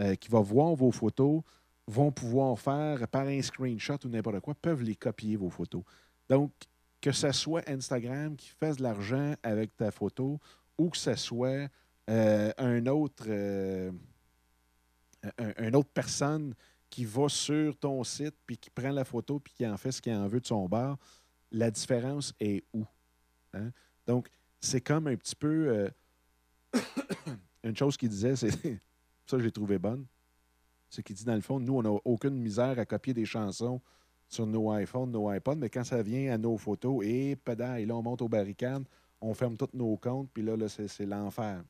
euh, 0.00 0.14
qui 0.14 0.28
va 0.28 0.40
voir 0.40 0.74
vos 0.76 0.92
photos 0.92 1.42
vont 1.88 2.12
pouvoir 2.12 2.56
faire 2.58 3.08
par 3.08 3.26
un 3.26 3.42
screenshot 3.42 3.96
ou 4.04 4.08
n'importe 4.08 4.38
quoi, 4.40 4.54
peuvent 4.54 4.82
les 4.82 4.94
copier 4.94 5.34
vos 5.36 5.50
photos. 5.50 5.82
Donc, 6.28 6.52
que 7.00 7.10
ce 7.10 7.32
soit 7.32 7.68
Instagram 7.68 8.36
qui 8.36 8.50
fasse 8.50 8.76
de 8.76 8.84
l'argent 8.84 9.34
avec 9.42 9.76
ta 9.76 9.90
photo 9.90 10.38
ou 10.76 10.90
que 10.90 10.96
ce 10.96 11.16
soit 11.16 11.68
euh, 12.08 12.52
un 12.58 12.86
autre, 12.86 13.24
euh, 13.26 13.90
personne 15.92 16.54
qui 16.88 17.04
va 17.04 17.28
sur 17.28 17.76
ton 17.76 18.04
site 18.04 18.36
puis 18.46 18.56
qui 18.56 18.70
prend 18.70 18.90
la 18.90 19.04
photo 19.04 19.40
puis 19.40 19.52
qui 19.52 19.66
en 19.66 19.76
fait 19.76 19.90
ce 19.90 20.00
qu'il 20.00 20.14
en 20.14 20.28
veut 20.28 20.40
de 20.40 20.46
son 20.46 20.68
bar, 20.68 20.96
la 21.50 21.72
différence 21.72 22.32
est 22.38 22.62
où? 22.72 22.84
Hein? 23.52 23.72
Donc, 24.06 24.28
c'est 24.60 24.80
comme 24.80 25.08
un 25.08 25.16
petit 25.16 25.34
peu 25.34 25.90
une 27.62 27.76
chose 27.76 27.96
qu'il 27.96 28.08
disait, 28.08 28.36
c'est 28.36 28.50
ça 29.26 29.38
j'ai 29.38 29.50
trouvé 29.50 29.78
bonne. 29.78 30.06
C'est 30.90 31.02
qu'il 31.02 31.16
dit 31.16 31.24
dans 31.24 31.34
le 31.34 31.40
fond, 31.40 31.60
nous, 31.60 31.76
on 31.76 31.82
n'a 31.82 31.90
aucune 32.04 32.36
misère 32.36 32.78
à 32.78 32.86
copier 32.86 33.12
des 33.12 33.26
chansons 33.26 33.80
sur 34.28 34.46
nos 34.46 34.72
iPhones, 34.74 35.10
nos 35.10 35.32
iPods, 35.32 35.56
mais 35.56 35.70
quand 35.70 35.84
ça 35.84 36.02
vient 36.02 36.32
à 36.32 36.38
nos 36.38 36.56
photos, 36.56 37.04
et 37.04 37.36
pédale, 37.36 37.86
là, 37.86 37.96
on 37.96 38.02
monte 38.02 38.22
aux 38.22 38.28
barricades, 38.28 38.84
on 39.20 39.34
ferme 39.34 39.56
tous 39.56 39.70
nos 39.74 39.96
comptes, 39.96 40.30
puis 40.32 40.42
là, 40.42 40.56
là 40.56 40.68
c'est 40.68 41.06
l'enfer. 41.06 41.62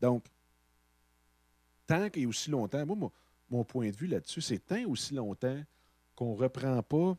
Donc, 0.00 0.24
tant 1.86 2.02
a 2.02 2.26
aussi 2.26 2.50
longtemps, 2.50 2.84
moi, 2.84 3.10
mon, 3.48 3.64
point 3.64 3.90
de 3.90 3.96
vue 3.96 4.08
là-dessus, 4.08 4.40
c'est 4.40 4.58
tant 4.58 4.84
aussi 4.86 5.14
longtemps 5.14 5.60
qu'on 6.14 6.32
ne 6.32 6.36
reprend 6.36 6.82
pas 6.82 7.16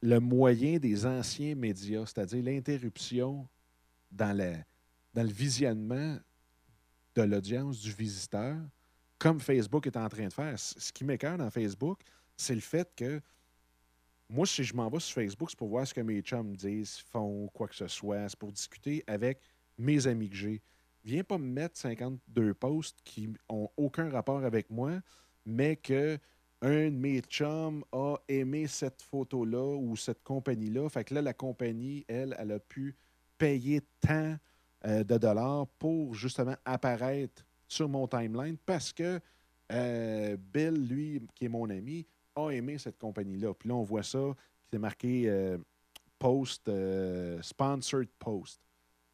le 0.00 0.18
moyen 0.20 0.78
des 0.78 1.04
anciens 1.06 1.54
médias, 1.54 2.06
c'est-à-dire 2.06 2.42
l'interruption 2.42 3.46
dans, 4.10 4.36
dans 5.14 5.22
le 5.22 5.32
visionnement 5.32 6.16
de 7.26 7.34
l'audience 7.34 7.80
du 7.80 7.92
visiteur, 7.92 8.56
comme 9.18 9.40
Facebook 9.40 9.86
est 9.86 9.96
en 9.96 10.08
train 10.08 10.28
de 10.28 10.32
faire. 10.32 10.58
Ce 10.58 10.92
qui 10.92 11.04
m'écœure 11.04 11.38
dans 11.38 11.50
Facebook, 11.50 12.00
c'est 12.36 12.54
le 12.54 12.60
fait 12.60 12.88
que 12.94 13.20
moi, 14.28 14.46
si 14.46 14.62
je 14.62 14.74
m'en 14.74 14.90
vais 14.90 15.00
sur 15.00 15.14
Facebook, 15.14 15.50
c'est 15.50 15.58
pour 15.58 15.68
voir 15.68 15.86
ce 15.86 15.94
que 15.94 16.02
mes 16.02 16.20
chums 16.20 16.54
disent, 16.54 16.98
font, 17.10 17.48
quoi 17.48 17.66
que 17.66 17.74
ce 17.74 17.88
soit. 17.88 18.28
C'est 18.28 18.38
pour 18.38 18.52
discuter 18.52 19.02
avec 19.06 19.40
mes 19.78 20.06
amis 20.06 20.28
que 20.28 20.36
j'ai. 20.36 20.62
Viens 21.02 21.24
pas 21.24 21.38
me 21.38 21.46
mettre 21.46 21.78
52 21.78 22.54
posts 22.54 22.98
qui 23.04 23.32
ont 23.48 23.70
aucun 23.76 24.10
rapport 24.10 24.44
avec 24.44 24.68
moi, 24.70 25.00
mais 25.46 25.76
que 25.76 26.18
un 26.60 26.90
de 26.90 26.96
mes 26.96 27.20
chums 27.20 27.84
a 27.92 28.16
aimé 28.28 28.66
cette 28.66 29.00
photo-là 29.00 29.76
ou 29.76 29.96
cette 29.96 30.22
compagnie-là. 30.22 30.88
Fait 30.88 31.04
que 31.04 31.14
là, 31.14 31.22
la 31.22 31.32
compagnie, 31.32 32.04
elle, 32.08 32.36
elle 32.38 32.52
a 32.52 32.58
pu 32.58 32.96
payer 33.38 33.80
tant 34.00 34.36
euh, 34.86 35.02
de 35.02 35.18
dollars 35.18 35.66
pour 35.78 36.14
justement 36.14 36.54
apparaître 36.64 37.44
sur 37.66 37.88
mon 37.88 38.06
timeline 38.06 38.56
parce 38.64 38.92
que 38.92 39.20
euh, 39.72 40.36
Bill, 40.36 40.86
lui, 40.86 41.20
qui 41.34 41.46
est 41.46 41.48
mon 41.48 41.68
ami, 41.68 42.06
a 42.36 42.50
aimé 42.50 42.78
cette 42.78 42.96
compagnie-là. 42.96 43.54
Puis 43.54 43.68
là, 43.68 43.74
on 43.74 43.82
voit 43.82 44.04
ça, 44.04 44.20
c'est 44.70 44.78
marqué 44.78 45.28
euh, 45.28 45.58
post, 46.16 46.70
sponsored 47.42 48.08
post 48.20 48.60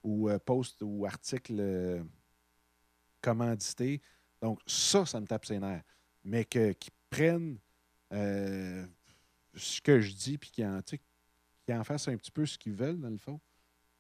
ou 0.02 0.28
post 0.44 0.82
ou 0.82 1.06
article 1.06 2.04
commandité. 3.22 4.02
Donc, 4.42 4.60
ça, 4.66 5.06
ça 5.06 5.18
me 5.18 5.26
tape 5.26 5.46
ses 5.46 5.58
nerfs. 5.58 5.82
Mais 6.24 6.44
qu'ils 6.44 6.74
prennent 7.08 7.58
ce 8.10 9.80
que 9.80 9.98
je 9.98 10.12
dis 10.12 10.36
puis 10.36 10.50
qu'ils 10.50 10.66
en, 10.66 10.80
en 11.70 11.84
fassent 11.84 12.08
un 12.08 12.16
petit 12.18 12.30
peu 12.30 12.44
ce 12.44 12.58
qu'ils 12.58 12.74
veulent, 12.74 13.00
dans 13.00 13.08
le 13.08 13.16
fond, 13.16 13.40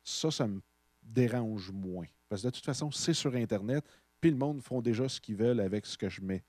ça, 0.02 0.30
ça 0.30 0.46
me 0.46 0.60
dérange 1.04 1.70
moins. 1.70 2.06
Parce 2.28 2.42
que 2.42 2.48
de 2.48 2.52
toute 2.52 2.64
façon, 2.64 2.90
c'est 2.90 3.14
sur 3.14 3.34
Internet, 3.34 3.84
puis 4.20 4.30
le 4.30 4.36
monde 4.36 4.60
font 4.62 4.80
déjà 4.80 5.08
ce 5.08 5.20
qu'ils 5.20 5.36
veulent 5.36 5.60
avec 5.60 5.86
ce 5.86 5.96
que 5.98 6.08
je 6.08 6.20
mets. 6.20 6.42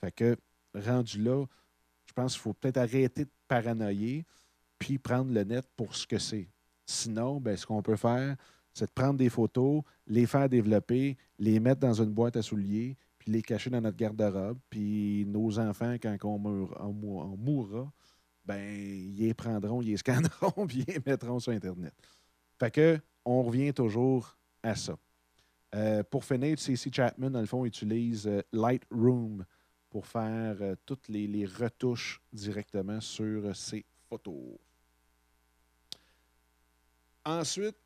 Fait 0.00 0.12
que, 0.12 0.36
rendu 0.74 1.22
là, 1.22 1.44
je 2.06 2.12
pense 2.12 2.34
qu'il 2.34 2.42
faut 2.42 2.52
peut-être 2.52 2.76
arrêter 2.76 3.24
de 3.24 3.30
paranoïer, 3.48 4.26
puis 4.78 4.98
prendre 4.98 5.32
le 5.32 5.44
net 5.44 5.66
pour 5.76 5.94
ce 5.94 6.06
que 6.06 6.18
c'est. 6.18 6.48
Sinon, 6.86 7.40
ben, 7.40 7.56
ce 7.56 7.64
qu'on 7.66 7.82
peut 7.82 7.96
faire, 7.96 8.36
c'est 8.74 8.86
de 8.86 8.90
prendre 8.90 9.18
des 9.18 9.30
photos, 9.30 9.82
les 10.06 10.26
faire 10.26 10.48
développer, 10.48 11.16
les 11.38 11.60
mettre 11.60 11.80
dans 11.80 11.94
une 11.94 12.12
boîte 12.12 12.36
à 12.36 12.42
souliers, 12.42 12.96
puis 13.18 13.32
les 13.32 13.40
cacher 13.40 13.70
dans 13.70 13.80
notre 13.80 13.96
garde-robe. 13.96 14.58
Puis 14.68 15.24
nos 15.26 15.58
enfants, 15.58 15.94
quand 15.94 16.16
on, 16.24 16.38
mourra, 17.38 17.92
ben, 18.44 18.60
ils 18.60 19.16
les 19.16 19.32
prendront, 19.32 19.80
ils 19.80 19.92
les 19.92 19.96
scanneront, 19.96 20.66
puis 20.68 20.84
ils 20.86 20.94
les 20.94 21.00
mettront 21.06 21.38
sur 21.38 21.52
Internet. 21.52 21.94
Fait 22.58 22.70
que, 22.70 23.00
on 23.24 23.42
revient 23.42 23.72
toujours 23.72 24.36
à 24.62 24.74
ça. 24.74 24.96
Euh, 25.74 26.04
pour 26.04 26.24
finir, 26.24 26.58
CC 26.58 26.90
Chapman, 26.92 27.30
dans 27.30 27.40
le 27.40 27.46
fond, 27.46 27.64
utilise 27.64 28.26
euh, 28.28 28.42
Lightroom 28.52 29.44
pour 29.90 30.06
faire 30.06 30.56
euh, 30.60 30.76
toutes 30.86 31.08
les, 31.08 31.46
retouches 31.46 32.22
directement 32.32 33.00
sur 33.00 33.54
ses 33.56 33.84
photos. 34.08 34.56
Ensuite, 37.24 37.76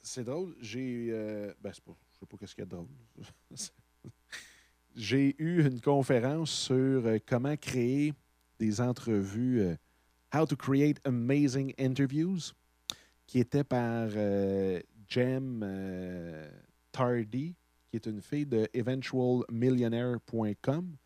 c'est 0.00 0.24
drôle, 0.24 0.54
j'ai. 0.60 1.10
ben, 1.60 1.72
je 1.72 1.76
sais 1.76 2.26
pas 2.26 2.36
qu'est-ce 2.38 2.54
qu'il 2.54 2.62
y 2.62 2.66
a 2.66 2.66
de 2.66 2.70
drôle. 2.70 2.86
j'ai 4.94 5.34
eu 5.42 5.66
une 5.66 5.80
conférence 5.80 6.50
sur 6.50 7.02
comment 7.26 7.56
créer 7.56 8.14
des 8.58 8.80
entrevues, 8.80 9.76
How 10.32 10.46
to 10.46 10.56
create 10.56 10.98
amazing 11.04 11.74
interviews 11.78 12.54
qui 13.32 13.40
était 13.40 13.64
par 13.64 14.08
euh, 14.14 14.78
Jem 15.08 15.62
euh, 15.64 16.46
Tardy, 16.92 17.56
qui 17.88 17.96
est 17.96 18.04
une 18.04 18.20
fille 18.20 18.44
de 18.44 18.68
eventualmillionaire.com, 18.74 20.96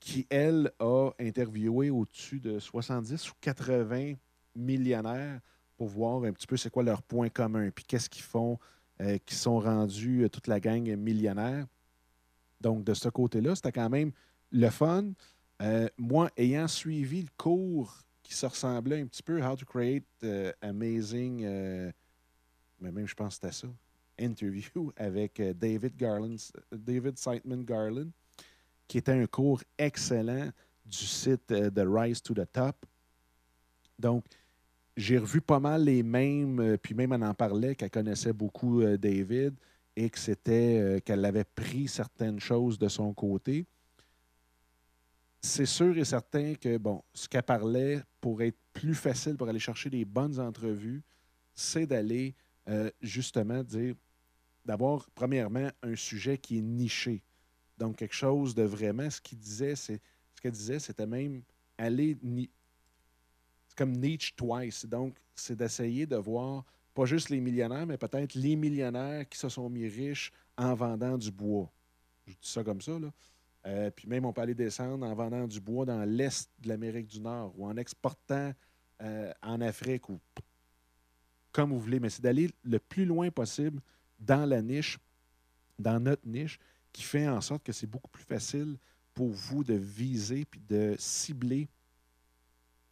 qui, 0.00 0.26
elle, 0.30 0.72
a 0.80 1.10
interviewé 1.20 1.90
au-dessus 1.90 2.40
de 2.40 2.58
70 2.58 3.30
ou 3.30 3.34
80 3.40 4.14
millionnaires 4.56 5.38
pour 5.76 5.86
voir 5.86 6.24
un 6.24 6.32
petit 6.32 6.48
peu 6.48 6.56
c'est 6.56 6.70
quoi 6.70 6.82
leur 6.82 7.02
point 7.02 7.28
commun, 7.28 7.70
puis 7.70 7.84
qu'est-ce 7.84 8.10
qu'ils 8.10 8.24
font, 8.24 8.58
euh, 9.00 9.16
qui 9.24 9.36
sont 9.36 9.60
rendus 9.60 10.28
toute 10.32 10.48
la 10.48 10.58
gang 10.58 10.92
millionnaire. 10.96 11.68
Donc, 12.60 12.82
de 12.82 12.94
ce 12.94 13.08
côté-là, 13.08 13.54
c'était 13.54 13.70
quand 13.70 13.90
même 13.90 14.10
le 14.50 14.70
fun. 14.70 15.12
moi, 15.98 16.30
ayant 16.36 16.66
suivi 16.66 17.22
le 17.22 17.30
cours 17.36 18.04
qui 18.24 18.34
se 18.34 18.46
ressemblait 18.46 19.02
un 19.02 19.06
petit 19.06 19.22
peu 19.22 19.40
How 19.40 19.54
to 19.54 19.66
Create 19.66 20.06
uh, 20.22 20.50
Amazing, 20.62 21.44
euh, 21.44 21.92
mais 22.80 22.90
même 22.90 23.06
je 23.06 23.14
pense 23.14 23.38
que 23.38 23.46
c'était 23.46 23.54
ça, 23.54 23.68
interview 24.18 24.90
avec 24.96 25.38
euh, 25.38 25.52
David 25.52 25.94
Garland, 25.96 26.36
David 26.72 27.18
Sightman 27.18 27.62
Garland, 27.62 28.10
qui 28.88 28.98
était 28.98 29.12
un 29.12 29.26
cours 29.26 29.62
excellent 29.78 30.50
du 30.84 30.96
site 30.96 31.52
euh, 31.52 31.70
The 31.70 31.84
Rise 31.86 32.22
to 32.22 32.34
the 32.34 32.50
Top. 32.50 32.84
Donc, 33.98 34.24
j'ai 34.96 35.18
revu 35.18 35.40
pas 35.40 35.60
mal 35.60 35.84
les 35.84 36.02
mêmes, 36.02 36.78
puis 36.80 36.94
même 36.94 37.12
elle 37.12 37.24
en 37.24 37.34
parlait 37.34 37.74
qu'elle 37.74 37.90
connaissait 37.90 38.32
beaucoup 38.32 38.82
David 38.96 39.54
et 39.96 40.08
que 40.08 40.18
c'était 40.18 41.02
qu'elle 41.04 41.24
avait 41.24 41.44
pris 41.44 41.88
certaines 41.88 42.38
choses 42.38 42.78
de 42.78 42.88
son 42.88 43.12
côté 43.12 43.66
c'est 45.44 45.66
sûr 45.66 45.96
et 45.98 46.04
certain 46.06 46.54
que, 46.54 46.78
bon, 46.78 47.02
ce 47.12 47.28
qu'elle 47.28 47.42
parlait 47.42 48.02
pour 48.18 48.40
être 48.40 48.56
plus 48.72 48.94
facile 48.94 49.36
pour 49.36 49.46
aller 49.46 49.58
chercher 49.58 49.90
des 49.90 50.06
bonnes 50.06 50.40
entrevues, 50.40 51.02
c'est 51.54 51.86
d'aller 51.86 52.34
euh, 52.68 52.90
justement 53.02 53.62
dire, 53.62 53.94
d'avoir 54.64 55.06
premièrement 55.10 55.68
un 55.82 55.94
sujet 55.96 56.38
qui 56.38 56.58
est 56.58 56.62
niché. 56.62 57.22
Donc, 57.76 57.96
quelque 57.96 58.14
chose 58.14 58.54
de 58.54 58.62
vraiment, 58.62 59.10
ce 59.10 59.20
qu'il 59.20 59.38
disait, 59.38 59.76
c'est, 59.76 60.00
ce 60.34 60.40
qu'elle 60.40 60.52
disait, 60.52 60.78
c'était 60.78 61.06
même 61.06 61.42
aller, 61.76 62.16
c'est 63.68 63.76
comme 63.76 63.92
niche 63.92 64.34
twice. 64.34 64.86
Donc, 64.86 65.14
c'est 65.34 65.56
d'essayer 65.56 66.06
de 66.06 66.16
voir 66.16 66.64
pas 66.94 67.04
juste 67.04 67.28
les 67.28 67.40
millionnaires, 67.40 67.86
mais 67.86 67.98
peut-être 67.98 68.34
les 68.34 68.56
millionnaires 68.56 69.28
qui 69.28 69.36
se 69.36 69.50
sont 69.50 69.68
mis 69.68 69.88
riches 69.88 70.32
en 70.56 70.74
vendant 70.74 71.18
du 71.18 71.30
bois. 71.30 71.70
Je 72.26 72.32
dis 72.32 72.38
ça 72.48 72.64
comme 72.64 72.80
ça, 72.80 72.98
là. 72.98 73.12
Euh, 73.66 73.90
puis 73.90 74.08
même, 74.08 74.24
on 74.24 74.32
peut 74.32 74.42
aller 74.42 74.54
descendre 74.54 75.06
en 75.06 75.14
vendant 75.14 75.46
du 75.46 75.60
bois 75.60 75.86
dans 75.86 76.04
l'est 76.04 76.50
de 76.60 76.68
l'Amérique 76.68 77.06
du 77.06 77.20
Nord 77.20 77.54
ou 77.56 77.66
en 77.66 77.76
exportant 77.76 78.52
euh, 79.02 79.32
en 79.42 79.60
Afrique 79.60 80.08
ou 80.08 80.20
comme 81.52 81.70
vous 81.70 81.80
voulez. 81.80 82.00
Mais 82.00 82.10
c'est 82.10 82.22
d'aller 82.22 82.50
le 82.62 82.78
plus 82.78 83.06
loin 83.06 83.30
possible 83.30 83.80
dans 84.20 84.44
la 84.48 84.60
niche, 84.60 84.98
dans 85.78 85.98
notre 85.98 86.26
niche, 86.26 86.58
qui 86.92 87.02
fait 87.02 87.28
en 87.28 87.40
sorte 87.40 87.64
que 87.64 87.72
c'est 87.72 87.86
beaucoup 87.86 88.10
plus 88.10 88.24
facile 88.24 88.76
pour 89.14 89.30
vous 89.30 89.64
de 89.64 89.74
viser 89.74 90.44
puis 90.44 90.60
de 90.68 90.94
cibler 90.98 91.68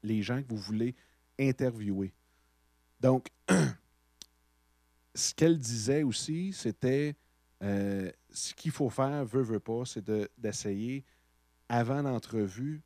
les 0.02 0.22
gens 0.22 0.42
que 0.42 0.48
vous 0.48 0.56
voulez 0.56 0.94
interviewer. 1.38 2.12
Donc, 3.00 3.28
ce 5.14 5.34
qu'elle 5.34 5.58
disait 5.58 6.02
aussi, 6.02 6.52
c'était 6.52 7.14
euh, 7.62 8.10
ce 8.30 8.54
qu'il 8.54 8.72
faut 8.72 8.90
faire, 8.90 9.24
veut, 9.24 9.42
veut 9.42 9.60
pas, 9.60 9.84
c'est 9.84 10.04
d'essayer, 10.38 11.04
avant 11.68 12.02
l'entrevue, 12.02 12.82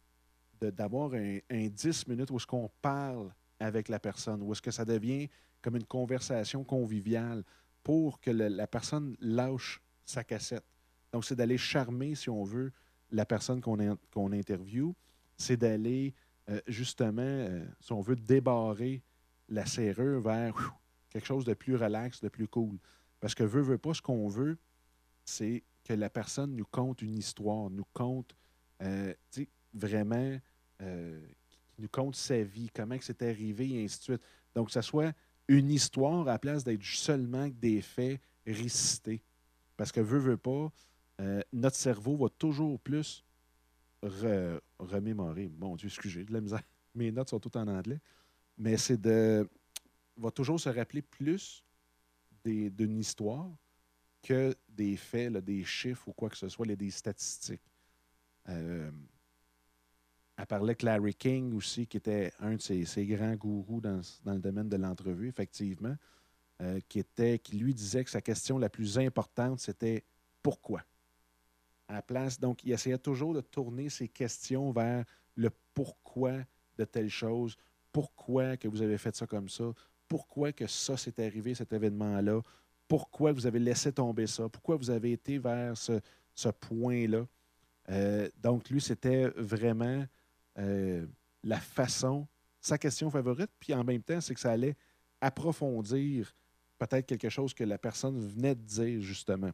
d'avoir 0.60 1.12
un, 1.14 1.40
10 1.50 2.06
minutes 2.08 2.30
où 2.30 2.36
est-ce 2.36 2.46
qu'on 2.46 2.70
parle 2.82 3.32
avec 3.58 3.88
la 3.88 3.98
personne, 3.98 4.42
où 4.42 4.52
est-ce 4.52 4.62
que 4.62 4.70
ça 4.70 4.84
devient 4.84 5.28
comme 5.62 5.76
une 5.76 5.84
conversation 5.84 6.62
conviviale 6.64 7.42
pour 7.82 8.20
que 8.20 8.30
la 8.30 8.66
personne 8.66 9.16
lâche 9.20 9.80
sa 10.04 10.24
cassette. 10.24 10.64
Donc, 11.12 11.24
c'est 11.24 11.36
d'aller 11.36 11.58
charmer, 11.58 12.14
si 12.14 12.30
on 12.30 12.44
veut, 12.44 12.72
la 13.10 13.24
personne 13.24 13.60
qu'on 13.60 13.96
qu'on 14.10 14.32
interviewe. 14.32 14.94
C'est 15.36 15.56
d'aller, 15.56 16.14
euh, 16.48 16.60
justement, 16.66 17.22
euh, 17.22 17.64
si 17.80 17.92
on 17.92 18.00
veut, 18.00 18.16
débarrer 18.16 19.02
la 19.48 19.66
serrure 19.66 20.20
vers 20.20 20.54
quelque 21.10 21.26
chose 21.26 21.44
de 21.44 21.54
plus 21.54 21.76
relax, 21.76 22.20
de 22.20 22.28
plus 22.28 22.48
cool. 22.48 22.78
Parce 23.20 23.34
que 23.34 23.44
veut, 23.44 23.62
veut 23.62 23.78
pas, 23.78 23.94
ce 23.94 24.02
qu'on 24.02 24.28
veut, 24.28 24.58
c'est 25.24 25.62
que 25.84 25.92
la 25.92 26.10
personne 26.10 26.54
nous 26.54 26.64
conte 26.64 27.02
une 27.02 27.16
histoire, 27.16 27.70
nous 27.70 27.86
conte 27.92 28.34
euh, 28.82 29.14
vraiment, 29.72 30.38
euh, 30.82 31.20
nous 31.78 31.88
conte 31.88 32.16
sa 32.16 32.42
vie, 32.42 32.70
comment 32.74 32.96
c'est 33.00 33.22
arrivé, 33.22 33.74
et 33.74 33.84
ainsi 33.84 33.98
de 33.98 34.02
suite. 34.02 34.22
Donc, 34.54 34.68
que 34.68 34.72
ce 34.72 34.80
soit 34.80 35.14
une 35.48 35.70
histoire 35.70 36.22
à 36.22 36.32
la 36.32 36.38
place 36.38 36.64
d'être 36.64 36.84
seulement 36.84 37.48
des 37.48 37.80
faits 37.82 38.20
récités. 38.46 39.22
Parce 39.76 39.92
que 39.92 40.00
veut, 40.00 40.18
veut 40.18 40.36
pas, 40.36 40.72
euh, 41.20 41.42
notre 41.52 41.76
cerveau 41.76 42.16
va 42.16 42.28
toujours 42.28 42.80
plus 42.80 43.24
remémorer. 44.78 45.50
Mon 45.58 45.76
Dieu, 45.76 45.88
excusez, 45.88 46.24
de 46.24 46.32
la 46.32 46.40
misère. 46.40 46.62
Mes 46.94 47.10
notes 47.10 47.30
sont 47.30 47.40
toutes 47.40 47.56
en 47.56 47.66
anglais. 47.66 48.00
Mais 48.58 48.76
c'est 48.76 49.00
de. 49.00 49.48
va 50.16 50.30
toujours 50.30 50.58
se 50.58 50.68
rappeler 50.68 51.02
plus 51.02 51.62
d'une 52.46 52.98
histoire 52.98 53.50
que 54.22 54.54
des 54.68 54.96
faits, 54.96 55.32
des 55.32 55.64
chiffres 55.64 56.08
ou 56.08 56.12
quoi 56.12 56.28
que 56.28 56.36
ce 56.36 56.48
soit, 56.48 56.66
des 56.66 56.90
statistiques. 56.90 57.62
Euh, 58.48 58.90
elle 60.36 60.46
parlait 60.46 60.74
de 60.74 60.84
Larry 60.84 61.14
King 61.14 61.54
aussi, 61.54 61.86
qui 61.86 61.96
était 61.96 62.32
un 62.40 62.56
de 62.56 62.60
ses, 62.60 63.06
grands 63.06 63.34
gourous 63.34 63.80
dans, 63.80 64.02
le 64.26 64.38
domaine 64.38 64.68
de 64.68 64.76
l'entrevue, 64.76 65.28
effectivement, 65.28 65.96
euh, 66.60 66.80
qui, 66.88 66.98
était, 66.98 67.38
qui 67.38 67.56
lui 67.56 67.74
disait 67.74 68.04
que 68.04 68.10
sa 68.10 68.20
question 68.20 68.58
la 68.58 68.68
plus 68.68 68.98
importante, 68.98 69.60
c'était 69.60 70.04
pourquoi. 70.42 70.82
À 71.88 71.94
la 71.94 72.02
place, 72.02 72.38
donc, 72.38 72.64
il 72.64 72.72
essayait 72.72 72.98
toujours 72.98 73.32
de 73.32 73.40
tourner 73.40 73.88
ses 73.88 74.08
questions 74.08 74.72
vers 74.72 75.04
le 75.36 75.50
pourquoi 75.72 76.32
de 76.76 76.84
telle 76.84 77.10
chose, 77.10 77.56
pourquoi 77.92 78.56
que 78.56 78.68
vous 78.68 78.82
avez 78.82 78.98
fait 78.98 79.14
ça 79.14 79.26
comme 79.26 79.48
ça, 79.48 79.72
pourquoi 80.08 80.52
que 80.52 80.66
ça 80.66 80.96
s'est 80.96 81.24
arrivé, 81.24 81.54
cet 81.54 81.72
événement-là, 81.72 82.40
pourquoi 82.88 83.32
vous 83.32 83.46
avez 83.46 83.58
laissé 83.58 83.92
tomber 83.92 84.26
ça, 84.26 84.48
pourquoi 84.48 84.76
vous 84.76 84.90
avez 84.90 85.12
été 85.12 85.38
vers 85.38 85.76
ce, 85.76 86.48
point-là? 86.48 87.26
Euh, 87.88 88.28
donc, 88.42 88.68
lui, 88.70 88.80
c'était 88.80 89.28
vraiment 89.36 90.04
euh, 90.58 91.06
la 91.42 91.60
façon, 91.60 92.26
sa 92.60 92.78
question 92.78 93.10
favorite, 93.10 93.50
puis 93.58 93.74
en 93.74 93.84
même 93.84 94.02
temps, 94.02 94.20
c'est 94.20 94.34
que 94.34 94.40
ça 94.40 94.52
allait 94.52 94.76
approfondir 95.20 96.32
peut-être 96.78 97.06
quelque 97.06 97.28
chose 97.28 97.54
que 97.54 97.64
la 97.64 97.78
personne 97.78 98.18
venait 98.18 98.54
de 98.54 98.62
dire, 98.62 99.00
justement. 99.00 99.50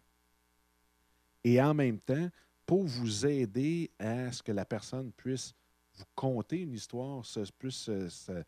Et 1.45 1.61
en 1.61 1.75
même 1.75 1.99
temps, 1.99 2.29
pour 2.67 2.85
vous 2.85 3.27
aider 3.27 3.91
à 3.99 4.33
ce 4.33 4.43
que 4.43 4.53
la 4.53 4.65
personne 4.65 5.13
puisse 5.13 5.55
vous 5.95 6.05
conter 6.15 6.61
une 6.61 6.73
histoire, 6.73 7.25
se, 7.25 7.41
puisse 7.53 7.91
se, 8.09 8.45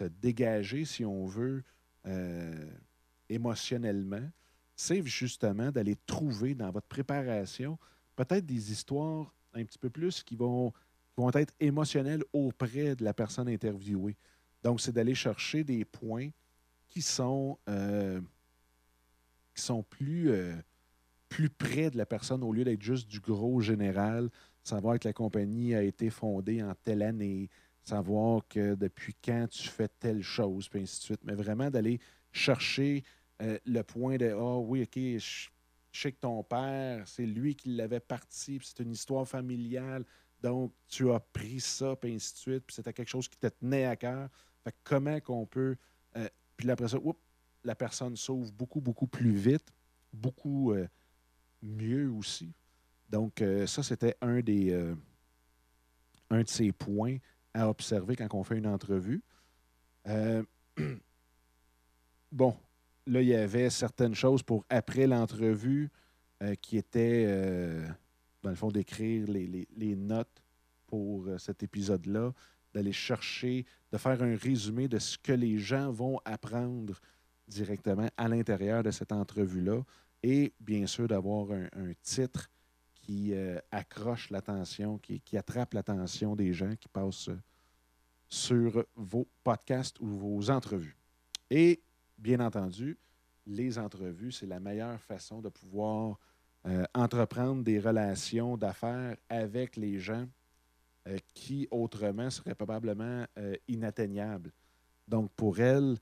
dégager, 0.00 0.84
si 0.84 1.04
on 1.04 1.26
veut, 1.26 1.62
euh, 2.06 2.70
émotionnellement, 3.28 4.28
c'est 4.74 5.04
justement 5.04 5.70
d'aller 5.70 5.96
trouver 6.06 6.54
dans 6.54 6.70
votre 6.70 6.86
préparation 6.86 7.78
peut-être 8.16 8.46
des 8.46 8.72
histoires 8.72 9.34
un 9.54 9.64
petit 9.64 9.78
peu 9.78 9.90
plus 9.90 10.22
qui 10.22 10.36
vont, 10.36 10.72
vont 11.16 11.30
être 11.30 11.54
émotionnelles 11.60 12.24
auprès 12.32 12.96
de 12.96 13.04
la 13.04 13.14
personne 13.14 13.48
interviewée. 13.48 14.16
Donc, 14.62 14.80
c'est 14.80 14.92
d'aller 14.92 15.14
chercher 15.14 15.64
des 15.64 15.84
points 15.84 16.30
qui 16.88 17.02
sont, 17.02 17.58
euh, 17.68 18.20
qui 19.54 19.62
sont 19.62 19.82
plus, 19.82 20.30
euh, 20.30 20.54
plus 21.28 21.48
près 21.48 21.90
de 21.90 21.96
la 21.96 22.06
personne 22.06 22.42
au 22.42 22.52
lieu 22.52 22.64
d'être 22.64 22.82
juste 22.82 23.08
du 23.08 23.20
gros 23.20 23.60
général, 23.60 24.30
savoir 24.62 24.98
que 24.98 25.08
la 25.08 25.12
compagnie 25.12 25.74
a 25.74 25.82
été 25.82 26.10
fondée 26.10 26.62
en 26.62 26.74
telle 26.84 27.02
année, 27.02 27.48
savoir 27.84 28.46
que 28.48 28.74
depuis 28.74 29.14
quand 29.14 29.46
tu 29.48 29.68
fais 29.68 29.88
telle 29.88 30.22
chose, 30.22 30.68
puis 30.68 30.82
ainsi 30.82 30.98
de 30.98 31.04
suite. 31.04 31.20
Mais 31.24 31.34
vraiment 31.34 31.70
d'aller 31.70 32.00
chercher 32.32 33.04
euh, 33.40 33.58
le 33.66 33.82
point 33.82 34.16
de 34.16 34.30
Ah 34.30 34.58
oui, 34.58 34.82
OK, 34.82 34.96
je, 34.96 35.48
sais 35.92 36.12
que 36.12 36.20
ton 36.20 36.42
père, 36.42 37.06
c'est 37.06 37.26
lui 37.26 37.54
qui 37.54 37.70
l'avait 37.70 38.00
parti, 38.00 38.58
puis 38.58 38.68
c'est 38.68 38.82
une 38.82 38.92
histoire 38.92 39.26
familiale. 39.26 40.04
Donc, 40.40 40.72
tu 40.88 41.10
as 41.10 41.20
pris 41.20 41.60
ça, 41.60 41.94
puis 41.96 42.14
ainsi 42.14 42.32
de 42.32 42.38
suite, 42.38 42.64
puis 42.66 42.74
c'était 42.74 42.92
quelque 42.92 43.08
chose 43.08 43.28
qui 43.28 43.38
te 43.38 43.46
tenait 43.46 43.86
à 43.86 43.96
cœur. 43.96 44.28
Fait 44.64 44.74
comment 44.84 45.20
qu'on 45.20 45.46
peut. 45.46 45.76
Euh, 46.16 46.28
puis 46.56 46.70
après 46.70 46.88
ça, 46.88 46.98
la 47.64 47.74
personne 47.74 48.16
s'ouvre 48.16 48.52
beaucoup, 48.52 48.80
beaucoup 48.80 49.06
plus 49.06 49.34
vite, 49.34 49.72
beaucoup 50.12 50.72
euh, 50.72 50.88
mieux 51.62 52.10
aussi. 52.10 52.52
Donc, 53.10 53.44
ça, 53.66 53.82
c'était 53.82 54.16
un 54.22 54.40
des 54.40 54.72
un 56.32 56.42
de 56.42 56.48
ces 56.48 56.72
points 56.72 57.18
à 57.54 57.68
observer 57.68 58.16
quand 58.16 58.28
on 58.34 58.44
fait 58.44 58.58
une 58.58 58.66
entrevue. 58.66 59.22
bon, 62.32 62.56
là, 63.06 63.22
il 63.22 63.28
y 63.28 63.34
avait 63.34 63.70
certaines 63.70 64.14
choses 64.14 64.42
pour 64.42 64.64
après 64.68 65.06
l'entrevue 65.06 65.90
euh, 66.42 66.54
qui 66.56 66.76
étaient, 66.76 67.24
euh, 67.26 67.86
dans 68.42 68.50
le 68.50 68.56
fond, 68.56 68.70
d'écrire 68.70 69.26
les, 69.28 69.96
notes 69.96 70.42
pour 70.86 71.26
euh, 71.26 71.38
cet 71.38 71.62
épisode-là, 71.62 72.32
d'aller 72.74 72.92
chercher, 72.92 73.64
de 73.92 73.98
faire 73.98 74.22
un 74.22 74.36
résumé 74.36 74.88
de 74.88 74.98
ce 74.98 75.18
que 75.18 75.32
les 75.32 75.58
gens 75.58 75.90
vont 75.92 76.18
apprendre 76.24 77.00
directement 77.46 78.08
à 78.16 78.28
l'intérieur 78.28 78.82
de 78.82 78.90
cette 78.90 79.12
entrevue-là 79.12 79.82
et 80.22 80.52
bien 80.58 80.86
sûr 80.86 81.06
d'avoir 81.06 81.50
un, 81.50 81.92
titre 82.02 82.48
qui 83.02 83.34
accroche 83.70 84.30
l'attention, 84.30 84.98
qui, 84.98 85.36
attrape 85.36 85.74
l'attention 85.74 86.34
des 86.34 86.54
gens 86.54 86.74
qui 86.76 86.88
passent 86.88 87.30
sur 88.28 88.86
vos 88.96 89.28
podcasts 89.44 90.00
ou 90.00 90.06
vos 90.06 90.50
entrevues. 90.50 90.96
Et 91.50 91.82
bien 92.16 92.40
entendu, 92.40 92.98
les 93.46 93.78
entrevues, 93.78 94.32
c'est 94.32 94.46
la 94.46 94.60
meilleure 94.60 95.00
façon 95.00 95.40
de 95.42 95.50
pouvoir 95.50 96.18
euh, 96.66 96.84
entreprendre 96.94 97.64
des 97.64 97.80
relations 97.80 98.56
d'affaires 98.56 99.16
avec 99.28 99.76
les 99.76 99.98
gens 99.98 100.26
euh, 101.08 101.18
qui 101.34 101.66
autrement 101.70 102.30
seraient 102.30 102.54
probablement 102.54 103.26
euh, 103.36 103.56
inatteignables. 103.66 104.52
Donc, 105.08 105.30
pour 105.32 105.58
elle, 105.58 105.96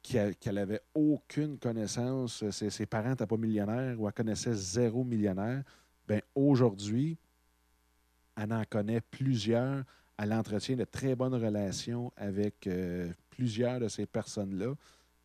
qu'elle 0.00 0.54
n'avait 0.54 0.80
aucune 0.94 1.58
connaissance, 1.58 2.48
ses, 2.50 2.86
parents 2.86 3.10
n'étaient 3.10 3.26
pas 3.26 3.36
millionnaires 3.36 4.00
ou 4.00 4.06
elle 4.06 4.14
connaissait 4.14 4.54
zéro 4.54 5.04
millionnaire, 5.04 5.64
bien 6.08 6.20
aujourd'hui, 6.34 7.18
elle 8.36 8.52
en 8.52 8.64
connaît 8.64 9.00
plusieurs. 9.00 9.84
Elle 10.16 10.32
entretient 10.32 10.76
de 10.76 10.84
très 10.84 11.14
bonnes 11.14 11.34
relations 11.34 12.12
avec 12.16 12.68
plusieurs 13.30 13.78
de 13.78 13.88
ces 13.88 14.06
personnes-là. 14.06 14.74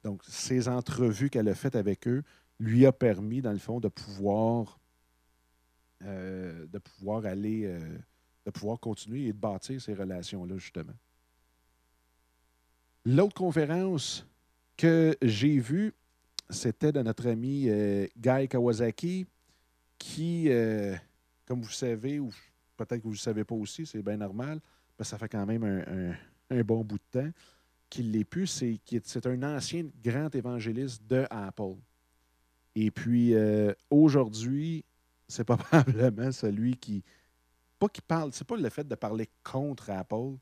Donc, 0.03 0.21
ces 0.27 0.67
entrevues 0.67 1.29
qu'elle 1.29 1.47
a 1.47 1.55
faites 1.55 1.75
avec 1.75 2.07
eux 2.07 2.23
lui 2.59 2.85
a 2.85 2.91
permis, 2.91 3.41
dans 3.41 3.51
le 3.51 3.59
fond, 3.59 3.79
de 3.79 3.87
pouvoir, 3.87 4.79
euh, 6.03 6.65
de 6.67 6.79
pouvoir 6.79 7.25
aller, 7.25 7.65
euh, 7.65 7.97
de 8.45 8.51
pouvoir 8.51 8.79
continuer 8.79 9.27
et 9.27 9.33
de 9.33 9.37
bâtir 9.37 9.81
ces 9.81 9.93
relations-là, 9.93 10.57
justement. 10.57 10.93
L'autre 13.05 13.35
conférence 13.35 14.25
que 14.77 15.15
j'ai 15.21 15.59
vue, 15.59 15.93
c'était 16.49 16.91
de 16.91 17.01
notre 17.01 17.27
ami 17.27 17.65
euh, 17.67 18.07
Guy 18.17 18.47
Kawasaki, 18.47 19.25
qui, 20.03 20.49
comme 21.45 21.61
vous 21.61 21.69
savez, 21.69 22.19
ou 22.19 22.29
peut-être 22.75 22.97
que 22.97 23.03
vous 23.03 23.09
ne 23.09 23.15
le 23.15 23.19
savez 23.19 23.43
pas 23.43 23.55
aussi, 23.55 23.85
c'est 23.85 24.01
bien 24.01 24.17
normal, 24.17 24.59
parce 24.97 25.09
ça 25.09 25.17
fait 25.17 25.29
quand 25.29 25.45
même 25.45 25.63
un 26.49 26.63
bon 26.63 26.83
bout 26.83 26.97
de 26.97 27.21
temps 27.21 27.31
qu'il 27.93 28.11
l'est 28.11 28.23
plus, 28.23 28.47
c'est 28.47 28.79
c'est 29.03 29.27
un 29.27 29.43
ancien 29.43 29.85
grand 30.03 30.33
évangéliste 30.33 31.05
de 31.05 31.27
Apple. 31.29 31.75
Et 32.73 32.89
puis 32.89 33.35
euh, 33.35 33.71
aujourd'hui, 33.91 34.83
c'est 35.27 35.43
probablement 35.45 36.31
celui 36.31 36.75
qui. 36.75 37.03
Pas 37.77 37.89
qui 37.89 38.01
parle, 38.01 38.33
c'est 38.33 38.47
pas 38.47 38.57
le 38.57 38.69
fait 38.69 38.87
de 38.87 38.95
parler 38.95 39.29
contre 39.43 39.91
Apple, 39.91 40.37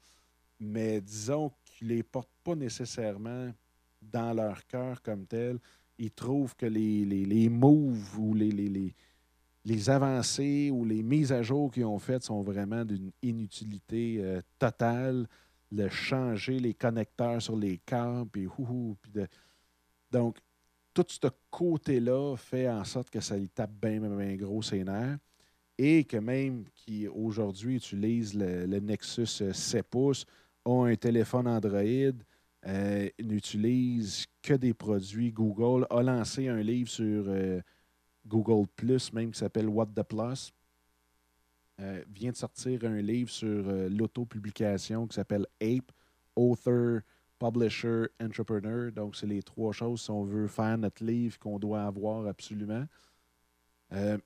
mais 0.62 1.02
disons 1.02 1.52
qu'il 1.66 1.90
les 1.90 2.04
porte 2.04 2.30
pas 2.42 2.56
nécessairement 2.56 3.52
dans 4.02 4.34
leur 4.34 4.66
cœur 4.68 5.02
comme 5.02 5.26
tel. 5.26 5.60
Ils 5.98 6.12
trouvent 6.12 6.56
que 6.56 6.68
les, 6.68 7.04
les, 7.04 7.50
moves 7.50 8.18
ou 8.18 8.34
les, 8.34 8.52
les, 8.52 8.70
les, 8.70 8.96
avancées 9.88 10.72
ou 10.72 10.86
les 10.86 11.04
mises 11.04 11.32
à 11.32 11.44
jour 11.44 11.72
qu'ils 11.72 11.86
ont 11.86 12.00
faites 12.00 12.24
sont 12.24 12.42
vraiment 12.42 12.84
d'une 12.84 13.12
inutilité 13.22 14.18
euh, 14.20 14.42
totale 14.58 15.28
le 15.72 15.90
changer 15.90 16.60
les 16.60 16.74
connecteurs 16.74 17.42
sur 17.42 17.56
les 17.56 17.78
câbles, 17.78 18.30
puis 18.30 18.48
puis 19.02 19.24
Donc, 20.12 20.38
tout 20.94 21.06
ce 21.08 21.28
côté-là 21.50 22.36
fait 22.36 22.70
en 22.70 22.84
sorte 22.84 23.10
que 23.10 23.22
ça 23.22 23.38
lui 23.38 23.50
tape 23.50 23.72
bien, 23.82 24.00
bien, 24.00 24.36
gros 24.36 24.62
ses 24.62 24.84
nerfs. 24.84 25.18
Et 25.78 26.04
que 26.04 26.18
même 26.18 26.66
qui 26.76 27.08
aujourd'hui 27.08 27.78
utilise 27.78 28.34
le, 28.36 28.80
Nexus 28.80 29.54
7 29.54 29.88
pouces, 29.88 30.26
ont 30.66 30.84
un 30.84 30.96
téléphone 30.96 31.48
Android, 31.48 32.14
euh, 32.68 33.10
n'utilise 33.24 34.26
que 34.44 34.54
des 34.54 34.74
produits 34.74 35.32
Google, 35.32 35.88
a 35.90 36.04
lancé 36.04 36.50
un 36.50 36.62
livre 36.62 36.90
sur 36.90 37.24
euh, 37.28 37.62
Google 38.26 38.68
Plus, 38.76 39.12
même 39.14 39.32
qui 39.32 39.40
s'appelle 39.40 39.68
What 39.68 39.88
the 39.88 40.04
Plus. 40.04 40.54
Euh, 41.80 42.04
vient 42.14 42.32
de 42.32 42.36
sortir 42.36 42.84
un 42.84 43.02
livre 43.02 43.30
sur 43.30 43.48
euh, 43.48 43.90
l'auto-publication 43.90 45.08
qui 45.08 45.16
s'appelle 45.16 45.48
Ape, 45.60 45.92
Author, 46.36 47.00
Publisher, 47.40 48.06
Entrepreneur. 48.22 48.92
Donc, 48.92 49.16
c'est 49.16 49.26
les 49.26 49.42
trois 49.42 49.72
choses 49.72 50.02
si 50.04 50.12
on 50.12 50.24
veut 50.24 50.48
faire 50.48 50.78
notre 50.78 51.04
livre 51.04 51.40
qu'on 51.40 51.58
doit 51.58 51.84
avoir 51.84 52.28
absolument. 52.28 52.86
Euh, 53.94 54.18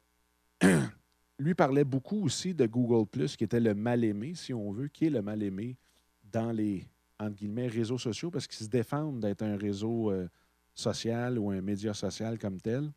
lui 1.39 1.53
parlait 1.53 1.86
beaucoup 1.86 2.25
aussi 2.25 2.53
de 2.53 2.65
Google 2.65 3.08
Plus, 3.08 3.38
qui 3.38 3.45
était 3.45 3.62
le 3.62 3.73
mal-aimé, 3.73 4.34
si 4.36 4.53
on 4.53 4.71
veut, 4.71 4.89
qui 4.89 5.05
est 5.05 5.10
le 5.10 5.21
mal-aimé 5.21 5.77
dans 6.31 6.51
les 6.51 6.86
entre 7.17 7.36
guillemets, 7.36 7.67
réseaux 7.67 7.97
sociaux, 7.97 8.29
parce 8.29 8.45
qu'ils 8.45 8.65
se 8.65 8.69
défendent 8.69 9.21
d'être 9.21 9.41
un 9.43 9.55
réseau 9.55 10.12
social 10.73 11.39
ou 11.39 11.49
un 11.49 11.62
média 11.62 11.93
social 11.93 12.38
comme 12.38 12.60
tel 12.60 12.91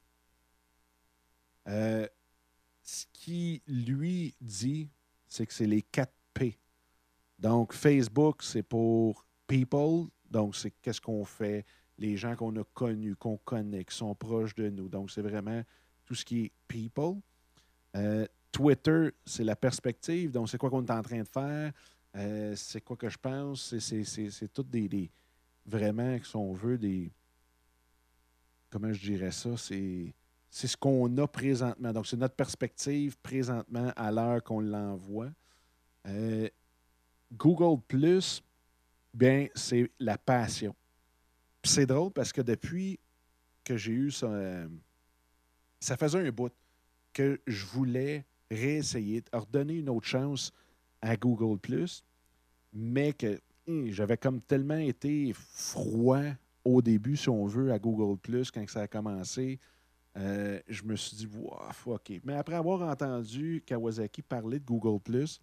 ce 1.68 3.04
qui 3.12 3.62
lui 3.66 4.34
dit, 4.40 4.90
c'est 5.28 5.46
que 5.46 5.52
c'est 5.52 5.66
les 5.66 5.82
4 5.82 6.12
P. 6.34 6.58
Donc, 7.38 7.72
Facebook, 7.72 8.42
c'est 8.42 8.62
pour 8.62 9.24
people. 9.46 10.08
Donc, 10.30 10.56
c'est 10.56 10.70
qu'est-ce 10.82 11.00
qu'on 11.00 11.24
fait, 11.24 11.64
les 11.98 12.16
gens 12.16 12.34
qu'on 12.34 12.54
a 12.56 12.64
connus, 12.74 13.16
qu'on 13.16 13.36
connaît, 13.38 13.84
qui 13.84 13.94
sont 13.94 14.14
proches 14.14 14.54
de 14.54 14.68
nous. 14.70 14.88
Donc, 14.88 15.10
c'est 15.10 15.22
vraiment 15.22 15.62
tout 16.04 16.14
ce 16.14 16.24
qui 16.24 16.44
est 16.46 16.52
people. 16.66 17.20
Euh, 17.96 18.26
Twitter, 18.50 19.10
c'est 19.24 19.44
la 19.44 19.56
perspective. 19.56 20.30
Donc, 20.30 20.48
c'est 20.48 20.58
quoi 20.58 20.70
qu'on 20.70 20.84
est 20.84 20.90
en 20.90 21.02
train 21.02 21.20
de 21.20 21.28
faire? 21.28 21.72
Euh, 22.16 22.56
c'est 22.56 22.80
quoi 22.80 22.96
que 22.96 23.08
je 23.08 23.18
pense? 23.18 23.78
C'est 23.78 24.52
tout 24.52 24.62
des, 24.62 24.88
des, 24.88 25.10
Vraiment, 25.66 26.18
si 26.22 26.34
on 26.34 26.54
veut, 26.54 26.78
des. 26.78 27.12
Comment 28.70 28.92
je 28.92 29.00
dirais 29.00 29.30
ça? 29.30 29.56
C'est 29.56 30.14
c'est 30.50 30.66
ce 30.66 30.76
qu'on 30.76 31.16
a 31.18 31.26
présentement. 31.26 31.92
Donc, 31.92 32.06
c'est 32.06 32.16
notre 32.16 32.34
perspective 32.34 33.16
présentement 33.18 33.92
à 33.96 34.10
l'heure 34.10 34.42
qu'on 34.42 34.60
l'envoie. 34.60 35.30
Euh, 36.06 36.48
Google 37.32 37.80
Plus, 37.86 38.42
bien, 39.12 39.48
c'est 39.54 39.90
la 39.98 40.16
passion. 40.16 40.74
c'est 41.62 41.86
drôle 41.86 42.12
parce 42.12 42.32
que 42.32 42.40
depuis 42.40 42.98
que 43.64 43.76
j'ai 43.76 43.92
eu 43.92 44.10
ça, 44.10 44.26
euh, 44.26 44.68
ça 45.80 45.96
faisait 45.96 46.26
un 46.26 46.30
bout 46.30 46.52
que 47.12 47.40
je 47.46 47.66
voulais 47.66 48.24
réessayer, 48.50 49.22
redonner 49.32 49.74
une 49.74 49.90
autre 49.90 50.06
chance 50.06 50.52
à 51.02 51.16
Google⁇ 51.16 51.58
mais 52.72 53.12
que 53.12 53.40
hum, 53.66 53.90
j'avais 53.90 54.16
comme 54.16 54.40
tellement 54.40 54.78
été 54.78 55.32
froid 55.34 56.22
au 56.64 56.82
début, 56.82 57.16
si 57.16 57.28
on 57.28 57.46
veut, 57.46 57.72
à 57.72 57.78
Google⁇ 57.78 58.18
quand 58.52 58.68
ça 58.68 58.82
a 58.82 58.88
commencé. 58.88 59.58
Euh, 60.16 60.60
je 60.68 60.82
me 60.82 60.96
suis 60.96 61.16
dit, 61.16 61.26
wow, 61.26 61.58
OK. 61.86 62.12
Mais 62.24 62.34
après 62.34 62.56
avoir 62.56 62.82
entendu 62.82 63.62
Kawasaki 63.64 64.22
parler 64.22 64.58
de 64.58 64.64
Google⁇ 64.64 65.00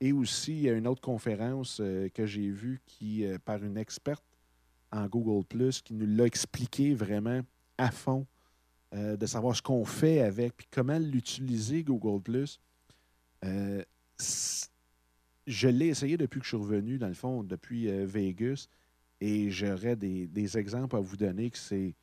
et 0.00 0.12
aussi, 0.12 0.68
une 0.68 0.86
autre 0.86 1.00
conférence 1.00 1.80
euh, 1.80 2.08
que 2.08 2.24
j'ai 2.24 2.50
vue 2.50 2.80
qui, 2.86 3.24
euh, 3.24 3.36
par 3.44 3.64
une 3.64 3.76
experte 3.76 4.24
en 4.92 5.06
Google⁇ 5.06 5.44
qui 5.82 5.94
nous 5.94 6.06
l'a 6.06 6.24
expliqué 6.24 6.94
vraiment 6.94 7.40
à 7.76 7.90
fond, 7.90 8.26
de 8.92 9.26
savoir 9.26 9.54
ce 9.54 9.60
qu'on 9.60 9.84
fait 9.84 10.22
avec, 10.22 10.56
puis 10.56 10.66
comment 10.70 10.98
l'utiliser, 10.98 11.84
Google⁇ 11.84 12.46
je 15.46 15.68
l'ai 15.68 15.88
essayé 15.88 16.16
depuis 16.16 16.40
que 16.40 16.44
je 16.44 16.48
suis 16.48 16.56
revenu, 16.56 16.98
dans 16.98 17.08
le 17.08 17.14
fond, 17.14 17.42
depuis 17.42 17.86
Vegas, 18.06 18.66
et 19.20 19.50
j'aurais 19.50 19.96
des, 19.96 20.58
exemples 20.58 20.96
à 20.96 21.00
vous 21.00 21.16
donner 21.16 21.50
que 21.50 21.58
c'est 21.58 21.94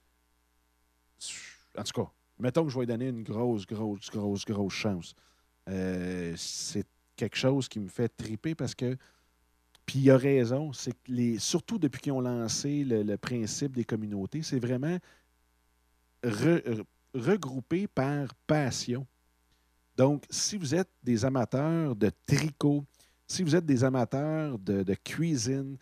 en 1.77 1.83
tout 1.83 2.01
cas, 2.01 2.09
mettons 2.39 2.63
que 2.63 2.69
je 2.69 2.75
vais 2.75 2.81
lui 2.81 2.87
donner 2.87 3.07
une 3.09 3.23
grosse, 3.23 3.65
grosse, 3.65 4.09
grosse, 4.09 4.45
grosse 4.45 4.73
chance. 4.73 5.15
Euh, 5.69 6.33
c'est 6.37 6.85
quelque 7.15 7.37
chose 7.37 7.67
qui 7.67 7.79
me 7.79 7.87
fait 7.87 8.09
triper 8.09 8.55
parce 8.55 8.75
que. 8.75 8.97
Puis 9.85 9.99
il 9.99 10.09
a 10.09 10.17
raison, 10.17 10.73
c'est 10.73 10.93
que 10.93 11.11
les, 11.11 11.37
surtout 11.37 11.77
depuis 11.77 12.01
qu'ils 12.01 12.11
ont 12.11 12.19
lancé 12.19 12.83
le, 12.83 13.17
principe 13.17 13.75
des 13.75 13.83
communautés, 13.83 14.41
c'est 14.41 14.57
vraiment 14.57 14.97
regroupé 17.13 17.85
par 17.85 18.33
passion. 18.47 19.05
Donc, 19.95 20.25
si 20.31 20.57
vous 20.57 20.73
êtes 20.73 20.89
des 21.03 21.23
amateurs 21.23 21.95
de 21.95 22.09
tricot, 22.25 22.83
si 23.27 23.43
vous 23.43 23.55
êtes 23.55 23.65
des 23.65 23.83
amateurs 23.83 24.57
de, 24.57 24.81
de 24.81 24.93
cuisine, 24.95 25.77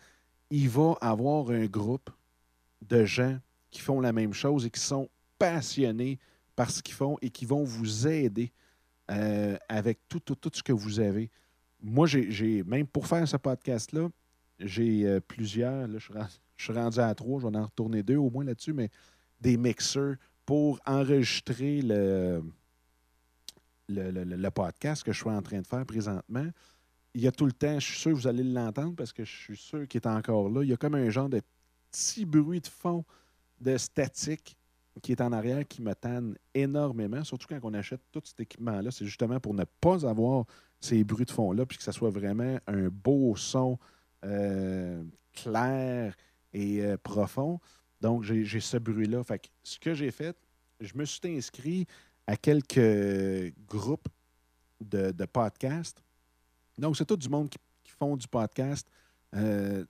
il 0.50 0.68
va 0.68 0.98
avoir 1.00 1.48
un 1.48 1.64
groupe 1.64 2.10
de 2.82 3.06
gens 3.06 3.38
qui 3.70 3.80
font 3.80 4.00
la 4.00 4.12
même 4.12 4.34
chose 4.34 4.66
et 4.66 4.70
qui 4.70 4.80
sont 4.80 5.08
passionnés 5.38 6.18
par 6.56 6.70
ce 6.70 6.82
qu'ils 6.82 6.94
font 6.94 7.16
et 7.20 7.30
qui 7.30 7.46
vont 7.46 7.64
vous 7.64 8.06
aider 8.06 8.52
euh, 9.10 9.56
avec 9.68 9.98
tout, 10.08 10.20
tout, 10.20 10.34
tout, 10.34 10.50
ce 10.52 10.62
que 10.62 10.72
vous 10.72 11.00
avez. 11.00 11.30
Moi, 11.82 12.06
j'ai 12.06 12.62
même 12.64 12.86
pour 12.86 13.06
faire 13.06 13.26
ce 13.28 13.36
podcast-là, 13.36 14.08
j'ai 14.58 15.06
euh, 15.06 15.20
plusieurs, 15.20 15.86
là, 15.88 15.98
je, 15.98 16.12
suis 16.56 16.72
rendu 16.72 17.00
à 17.00 17.14
trois, 17.14 17.40
je 17.40 17.46
vais 17.46 17.56
en 17.56 18.02
deux 18.02 18.16
au 18.16 18.30
moins 18.30 18.44
là-dessus, 18.44 18.72
mais 18.72 18.88
des 19.40 19.56
mixeurs 19.56 20.16
pour 20.46 20.80
enregistrer 20.86 21.82
le, 21.82 22.42
le, 23.88 24.10
le, 24.10 24.50
podcast 24.50 25.02
que 25.02 25.12
je 25.12 25.20
suis 25.20 25.30
en 25.30 25.42
train 25.42 25.60
de 25.60 25.66
faire 25.66 25.84
présentement. 25.84 26.46
Il 27.14 27.20
y 27.20 27.26
a 27.26 27.32
tout 27.32 27.46
le 27.46 27.52
temps, 27.52 27.78
je 27.78 27.86
suis 27.86 27.98
sûr 27.98 28.10
que 28.12 28.16
vous 28.16 28.26
allez 28.26 28.42
l'entendre 28.42 28.94
parce 28.96 29.12
que 29.12 29.24
je 29.24 29.36
suis 29.36 29.56
sûr 29.56 29.86
qu'il 29.86 30.00
est 30.00 30.06
encore 30.06 30.48
là. 30.48 30.62
Il 30.62 30.68
y 30.68 30.72
a 30.72 30.76
comme 30.76 30.94
un 30.94 31.10
genre 31.10 31.28
de 31.28 31.40
petit 31.90 32.24
bruit 32.24 32.60
de 32.60 32.66
fond 32.66 33.04
de 33.60 33.76
statique 33.76 34.56
qui 35.02 35.12
est 35.12 35.20
en 35.20 35.32
arrière 35.32 35.66
qui 35.66 35.82
me 35.82 35.94
tanne 35.94 36.36
énormément, 36.54 37.24
surtout 37.24 37.46
quand 37.48 37.58
on 37.62 37.74
achète 37.74 38.00
tout 38.12 38.22
cet 38.24 38.40
équipement-là. 38.40 38.90
C'est 38.90 39.04
justement 39.04 39.40
pour 39.40 39.54
ne 39.54 39.64
pas 39.64 40.06
avoir 40.08 40.44
ces 40.80 41.02
bruits 41.02 41.24
de 41.24 41.30
fond-là, 41.30 41.66
puis 41.66 41.78
que 41.78 41.84
ça 41.84 41.92
soit 41.92 42.10
vraiment 42.10 42.58
un 42.66 42.88
beau 42.88 43.34
son 43.36 43.78
euh, 44.24 45.02
clair 45.32 46.14
et 46.52 46.82
euh, 46.82 46.96
profond. 46.96 47.60
Donc, 48.00 48.22
j'ai 48.22 48.60
ce 48.60 48.76
bruit-là. 48.76 49.24
Fait 49.24 49.50
ce 49.62 49.78
que 49.78 49.94
j'ai 49.94 50.10
fait, 50.10 50.36
je 50.80 50.92
me 50.94 51.04
suis 51.04 51.20
inscrit 51.24 51.86
à 52.26 52.36
quelques 52.36 53.54
groupes 53.66 54.08
de, 54.80 55.24
podcasts. 55.24 56.02
Donc, 56.78 56.96
c'est 56.96 57.04
tout 57.04 57.16
du 57.16 57.28
monde 57.28 57.48
qui, 57.48 57.58
font 57.98 58.16
du 58.16 58.26
podcast. 58.26 58.88
Euh, 59.36 59.84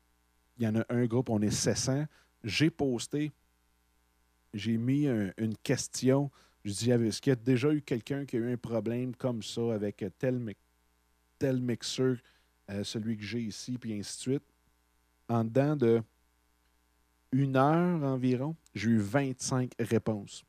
il 0.58 0.64
y 0.64 0.68
en 0.68 0.76
a 0.76 0.84
un 0.90 1.06
groupe, 1.06 1.30
on 1.30 1.40
est 1.40 1.50
700. 1.50 2.04
J'ai 2.42 2.68
posté 2.68 3.32
j'ai 4.54 4.78
mis 4.78 5.06
une 5.36 5.56
question. 5.62 6.30
Je 6.64 6.72
dis, 6.72 6.90
est-ce 6.90 7.20
qu'il 7.20 7.30
y 7.30 7.32
a 7.32 7.36
déjà 7.36 7.72
eu 7.72 7.82
quelqu'un 7.82 8.24
qui 8.24 8.36
a 8.36 8.38
eu 8.38 8.52
un 8.52 8.56
problème 8.56 9.14
comme 9.14 9.42
ça 9.42 9.74
avec 9.74 10.02
tel, 10.18 10.54
tel 11.38 11.60
mixeur, 11.60 12.16
euh, 12.70 12.82
celui 12.84 13.18
que 13.18 13.22
j'ai 13.22 13.40
ici, 13.40 13.76
puis 13.76 13.92
ainsi 13.92 14.16
de 14.16 14.22
suite? 14.22 14.44
En 15.28 15.44
dedans 15.44 15.76
de 15.76 16.02
une 17.32 17.56
heure 17.56 18.02
environ, 18.04 18.54
j'ai 18.74 18.90
eu 18.90 18.98
25 18.98 19.72
réponses. 19.78 20.44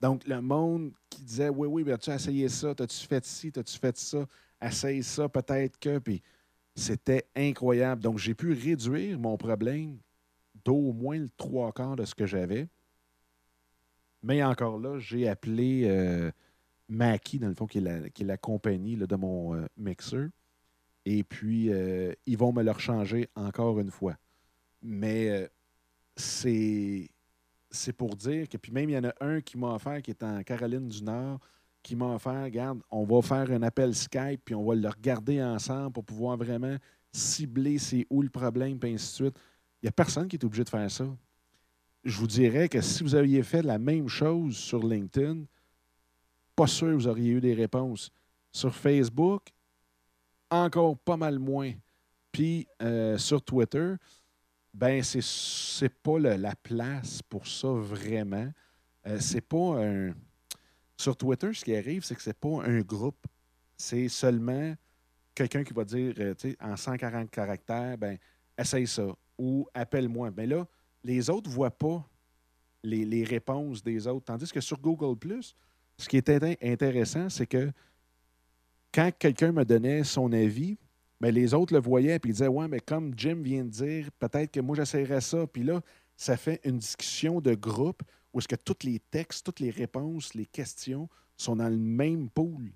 Donc, 0.00 0.26
le 0.26 0.40
monde 0.40 0.92
qui 1.10 1.22
disait 1.22 1.48
Oui, 1.48 1.66
oui, 1.66 1.92
as-tu 1.92 2.10
essayé 2.10 2.48
ça? 2.48 2.70
As-tu 2.78 3.06
fait 3.06 3.24
ci? 3.24 3.52
As-tu 3.56 3.78
fait 3.78 3.96
ça? 3.96 4.26
Essaye 4.62 5.02
ça, 5.02 5.28
peut-être 5.28 5.78
que. 5.78 5.98
Puis 5.98 6.22
c'était 6.74 7.26
incroyable. 7.34 8.02
Donc, 8.02 8.18
j'ai 8.18 8.34
pu 8.34 8.52
réduire 8.52 9.18
mon 9.18 9.36
problème 9.36 9.98
d'au 10.64 10.92
moins 10.92 11.18
le 11.18 11.28
trois 11.36 11.72
quarts 11.72 11.96
de 11.96 12.04
ce 12.04 12.14
que 12.14 12.26
j'avais. 12.26 12.68
Mais 14.24 14.42
encore 14.42 14.78
là, 14.78 14.98
j'ai 14.98 15.28
appelé 15.28 15.82
euh, 15.84 16.30
Mackie, 16.88 17.38
dans 17.38 17.48
le 17.48 17.54
fond, 17.54 17.66
qui 17.66 17.76
est 17.76 18.24
la, 18.24 18.36
compagnie 18.38 18.96
de 18.96 19.16
mon 19.16 19.54
euh, 19.54 19.66
mixeur. 19.76 20.28
Et 21.04 21.22
puis, 21.22 21.70
euh, 21.70 22.14
ils 22.24 22.38
vont 22.38 22.50
me 22.50 22.62
le 22.62 22.70
rechanger 22.70 23.28
encore 23.36 23.78
une 23.80 23.90
fois. 23.90 24.16
Mais 24.80 25.50
c'est 26.16 27.10
c'est 27.70 27.92
pour 27.92 28.16
dire 28.16 28.48
que, 28.48 28.56
puis 28.56 28.72
même, 28.72 28.88
il 28.88 28.94
y 28.94 28.98
en 28.98 29.04
a 29.04 29.14
un 29.20 29.40
qui 29.40 29.58
m'a 29.58 29.74
offert, 29.74 30.00
qui 30.00 30.12
est 30.12 30.22
en 30.22 30.42
Caroline 30.42 30.88
du 30.88 31.02
Nord, 31.02 31.40
qui 31.82 31.96
m'a 31.96 32.14
offert, 32.14 32.44
regarde, 32.44 32.80
on 32.90 33.04
va 33.04 33.20
faire 33.20 33.50
un 33.50 33.62
appel 33.62 33.94
Skype, 33.94 34.40
puis 34.44 34.54
on 34.54 34.64
va 34.64 34.74
le 34.74 34.88
regarder 34.88 35.42
ensemble 35.42 35.92
pour 35.92 36.04
pouvoir 36.04 36.36
vraiment 36.36 36.76
cibler 37.12 37.78
c'est 37.78 38.06
où 38.08 38.22
le 38.22 38.30
problème, 38.30 38.78
puis 38.78 38.94
ainsi 38.94 39.08
de 39.08 39.26
suite. 39.26 39.38
Il 39.82 39.86
n'y 39.86 39.88
a 39.88 39.92
personne 39.92 40.28
qui 40.28 40.36
est 40.36 40.44
obligé 40.44 40.64
de 40.64 40.70
faire 40.70 40.90
ça 40.90 41.04
je 42.04 42.18
vous 42.18 42.26
dirais 42.26 42.68
que 42.68 42.80
si 42.80 43.02
vous 43.02 43.14
aviez 43.14 43.42
fait 43.42 43.62
la 43.62 43.78
même 43.78 44.08
chose 44.08 44.56
sur 44.56 44.86
LinkedIn, 44.86 45.44
pas 46.54 46.66
sûr 46.66 46.94
vous 46.94 47.08
auriez 47.08 47.30
eu 47.30 47.40
des 47.40 47.54
réponses. 47.54 48.10
Sur 48.52 48.74
Facebook, 48.74 49.42
encore 50.50 50.96
pas 50.98 51.16
mal 51.16 51.38
moins. 51.38 51.72
Puis 52.30 52.66
euh, 52.82 53.16
sur 53.18 53.42
Twitter, 53.42 53.94
ben 54.72 55.02
c'est 55.02 55.88
pas 56.02 56.18
la 56.18 56.54
place 56.56 57.22
pour 57.22 57.46
ça 57.46 57.68
vraiment. 57.68 58.50
Euh, 59.06 59.18
c'est 59.20 59.40
pas 59.40 59.84
un. 59.84 60.14
Sur 60.96 61.16
Twitter, 61.16 61.52
ce 61.52 61.64
qui 61.64 61.74
arrive, 61.74 62.04
c'est 62.04 62.14
que 62.14 62.22
c'est 62.22 62.38
pas 62.38 62.62
un 62.64 62.80
groupe. 62.80 63.26
C'est 63.76 64.08
seulement 64.08 64.74
quelqu'un 65.34 65.64
qui 65.64 65.72
va 65.72 65.84
dire, 65.84 66.14
euh, 66.18 66.34
en 66.60 66.76
140 66.76 67.30
caractères, 67.30 67.98
ben 67.98 68.16
essaye 68.56 68.86
ça 68.86 69.06
ou 69.36 69.66
appelle-moi. 69.74 70.30
Mais 70.30 70.46
ben 70.46 70.58
là, 70.58 70.66
les 71.04 71.30
autres 71.30 71.48
ne 71.48 71.54
voient 71.54 71.70
pas 71.70 72.04
les, 72.82 73.24
réponses 73.24 73.82
des 73.82 74.06
autres. 74.06 74.24
Tandis 74.26 74.50
que 74.50 74.60
sur 74.60 74.80
Google, 74.80 75.16
ce 75.96 76.08
qui 76.08 76.16
était 76.16 76.58
intéressant, 76.62 77.28
c'est 77.28 77.46
que 77.46 77.70
quand 78.92 79.10
quelqu'un 79.18 79.52
me 79.52 79.64
donnait 79.64 80.04
son 80.04 80.32
avis, 80.32 80.76
bien, 81.20 81.30
les 81.30 81.54
autres 81.54 81.74
le 81.74 81.80
voyaient 81.80 82.16
et 82.16 82.18
disaient 82.18 82.48
Ouais, 82.48 82.68
mais 82.68 82.80
comme 82.80 83.12
Jim 83.16 83.40
vient 83.42 83.64
de 83.64 83.70
dire, 83.70 84.10
peut-être 84.18 84.50
que 84.50 84.60
moi 84.60 84.76
j'essaierais 84.76 85.20
ça. 85.20 85.46
Puis 85.46 85.62
là, 85.62 85.80
ça 86.16 86.36
fait 86.36 86.60
une 86.64 86.78
discussion 86.78 87.40
de 87.40 87.54
groupe 87.54 88.02
où 88.32 88.38
est-ce 88.38 88.48
que 88.48 88.56
tous 88.56 88.84
les 88.84 88.98
textes, 88.98 89.46
toutes 89.46 89.60
les 89.60 89.70
réponses, 89.70 90.34
les 90.34 90.46
questions 90.46 91.08
sont 91.36 91.56
dans 91.56 91.68
le 91.68 91.76
même 91.78 92.28
pool. 92.30 92.72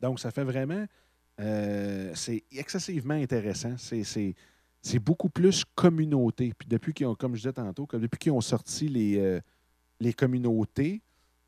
Donc, 0.00 0.18
ça 0.18 0.30
fait 0.30 0.44
vraiment. 0.44 0.86
Euh, 1.40 2.12
c'est 2.14 2.44
excessivement 2.50 3.14
intéressant. 3.14 3.76
C'est 3.78 4.34
c'est 4.82 4.98
beaucoup 4.98 5.28
plus 5.28 5.64
communauté. 5.76 6.52
Puis 6.58 6.68
depuis 6.68 6.92
qu'ils 6.92 7.06
ont, 7.06 7.14
comme 7.14 7.34
je 7.36 7.42
disais 7.42 7.52
tantôt, 7.52 7.86
depuis 7.92 8.18
qu'ils 8.18 8.32
ont 8.32 8.40
sorti 8.40 8.88
les, 8.88 9.16
euh, 9.18 9.40
les 10.00 10.12
communautés, 10.12 11.00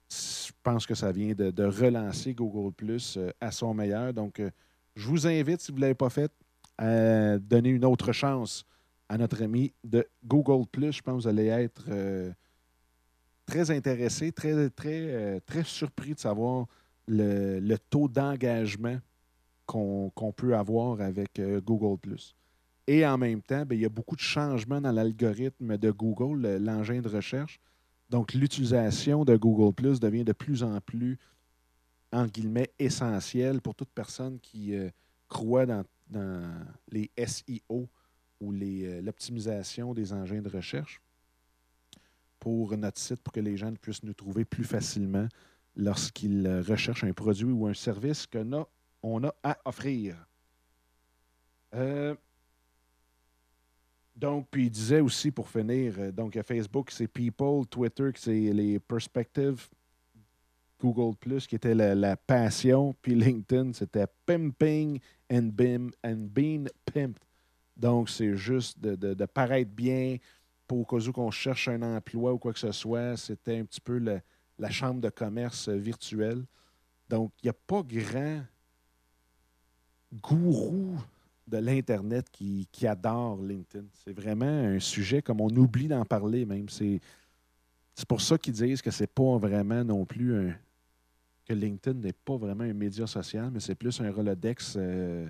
je 0.08 0.52
pense 0.62 0.86
que 0.86 0.94
ça 0.94 1.10
vient 1.10 1.34
de, 1.34 1.64
relancer 1.64 2.32
Google 2.32 2.72
Plus 2.72 3.16
euh, 3.16 3.30
à 3.40 3.50
son 3.50 3.74
meilleur. 3.74 4.14
Donc, 4.14 4.38
euh, 4.38 4.50
je 4.94 5.08
vous 5.08 5.26
invite, 5.26 5.60
si 5.60 5.72
vous 5.72 5.78
ne 5.78 5.82
l'avez 5.82 5.94
pas 5.94 6.10
fait, 6.10 6.32
à 6.78 7.38
donner 7.38 7.70
une 7.70 7.84
autre 7.84 8.12
chance 8.12 8.64
à 9.08 9.18
notre 9.18 9.42
ami 9.42 9.72
de 9.82 10.06
Google 10.24 10.66
Plus. 10.68 10.92
Je 10.92 11.02
pense 11.02 11.16
que 11.16 11.22
vous 11.22 11.28
allez 11.28 11.46
être 11.46 11.84
très 13.46 13.70
intéressé, 13.70 14.32
très, 14.32 14.70
très, 14.70 15.40
très 15.40 15.62
surpris 15.64 16.14
de 16.14 16.18
savoir 16.18 16.66
le, 17.06 17.76
taux 17.90 18.08
d'engagement 18.08 18.98
qu'on 19.66 20.32
peut 20.36 20.56
avoir 20.56 21.00
avec 21.00 21.40
Google 21.64 21.98
Plus. 21.98 22.34
Et 22.86 23.06
en 23.06 23.16
même 23.16 23.40
temps, 23.42 23.64
ben, 23.64 23.74
il 23.74 23.82
y 23.82 23.86
a 23.86 23.90
beaucoup 23.90 24.16
de 24.16 24.20
changements 24.20 24.80
dans 24.80 24.92
l'algorithme 24.92 25.78
de 25.78 25.90
Google, 25.90 26.58
l'engin 26.58 27.00
de 27.00 27.08
recherche. 27.08 27.58
Donc, 28.10 28.34
l'utilisation 28.34 29.24
de 29.24 29.36
Google 29.36 29.72
Plus 29.74 30.00
devient 30.00 30.24
de 30.24 30.32
plus 30.32 30.62
en 30.62 30.80
plus, 30.80 31.18
en 32.12 32.26
guillemets, 32.26 32.70
essentielle 32.78 33.62
pour 33.62 33.74
toute 33.74 33.88
personne 33.88 34.38
qui 34.40 34.74
euh, 34.74 34.90
croit 35.28 35.66
dans, 35.66 35.84
les 36.90 37.10
SEO 37.26 37.88
ou 38.40 38.52
euh, 38.52 39.00
l'optimisation 39.00 39.94
des 39.94 40.12
engins 40.12 40.42
de 40.42 40.50
recherche 40.50 41.00
pour 42.38 42.76
notre 42.76 42.98
site, 42.98 43.22
pour 43.22 43.32
que 43.32 43.40
les 43.40 43.56
gens 43.56 43.72
puissent 43.72 44.02
nous 44.02 44.12
trouver 44.12 44.44
plus 44.44 44.64
facilement. 44.64 45.26
lorsqu'il 45.76 46.46
recherche 46.68 47.02
un 47.02 47.12
produit 47.12 47.50
ou 47.50 47.66
un 47.66 47.74
service 47.74 48.26
qu'on 48.26 48.52
a, 48.52 48.68
on 49.02 49.24
a 49.24 49.34
à 49.42 49.58
offrir. 49.64 50.14
Euh, 51.74 52.14
donc, 54.14 54.46
puis 54.50 54.66
il 54.66 54.70
disait 54.70 55.00
aussi 55.00 55.30
pour 55.30 55.48
finir, 55.48 55.94
euh, 55.98 56.12
donc 56.12 56.40
Facebook, 56.42 56.90
c'est 56.90 57.08
People, 57.08 57.66
Twitter, 57.68 58.10
c'est 58.16 58.32
les 58.32 58.78
Perspectives, 58.78 59.68
Google 60.80 61.16
Plus, 61.16 61.46
qui 61.46 61.56
était 61.56 61.74
la, 61.74 62.16
passion, 62.16 62.94
puis 63.02 63.14
LinkedIn, 63.14 63.72
c'était 63.72 64.06
Pimping 64.24 65.00
and, 65.32 65.50
Bim, 65.52 65.88
and 66.04 66.28
Being 66.30 66.68
Pimped. 66.84 67.24
Donc, 67.76 68.08
c'est 68.08 68.36
juste 68.36 68.78
de, 68.78 69.24
paraître 69.24 69.70
bien 69.72 70.18
pour 70.66 70.80
au 70.80 70.84
cas 70.84 71.08
où 71.08 71.12
qu'on 71.12 71.30
cherche 71.30 71.68
un 71.68 71.82
emploi 71.82 72.32
ou 72.32 72.38
quoi 72.38 72.52
que 72.52 72.58
ce 72.58 72.70
soit. 72.70 73.16
C'était 73.16 73.58
un 73.58 73.64
petit 73.64 73.80
peu 73.80 73.98
la 73.98 74.70
chambre 74.70 75.00
de 75.00 75.08
commerce 75.08 75.68
virtuelle. 75.68 76.44
Donc, 77.08 77.32
il 77.42 77.46
n'y 77.46 77.50
a 77.50 77.54
pas 77.54 77.82
grand 77.82 78.42
gourou 80.22 80.96
de 81.46 81.58
l'Internet 81.58 82.26
qui, 82.30 82.86
adore 82.86 83.42
LinkedIn. 83.42 83.86
C'est 84.04 84.12
vraiment 84.12 84.46
un 84.46 84.80
sujet 84.80 85.22
comme 85.22 85.40
on 85.40 85.50
oublie 85.50 85.88
d'en 85.88 86.04
parler 86.04 86.44
même. 86.44 86.68
C'est, 86.68 87.00
pour 88.08 88.20
ça 88.20 88.38
qu'ils 88.38 88.54
disent 88.54 88.82
que 88.82 88.90
c'est 88.90 89.06
pas 89.06 89.36
vraiment 89.36 89.84
non 89.84 90.04
plus 90.04 90.36
un. 90.36 90.54
que 91.44 91.52
LinkedIn 91.52 91.98
n'est 92.00 92.12
pas 92.12 92.36
vraiment 92.36 92.64
un 92.64 92.72
média 92.72 93.06
social, 93.06 93.50
mais 93.52 93.60
c'est 93.60 93.74
plus 93.74 94.00
un 94.00 94.10
Rolodex 94.10 94.74
euh, 94.76 95.28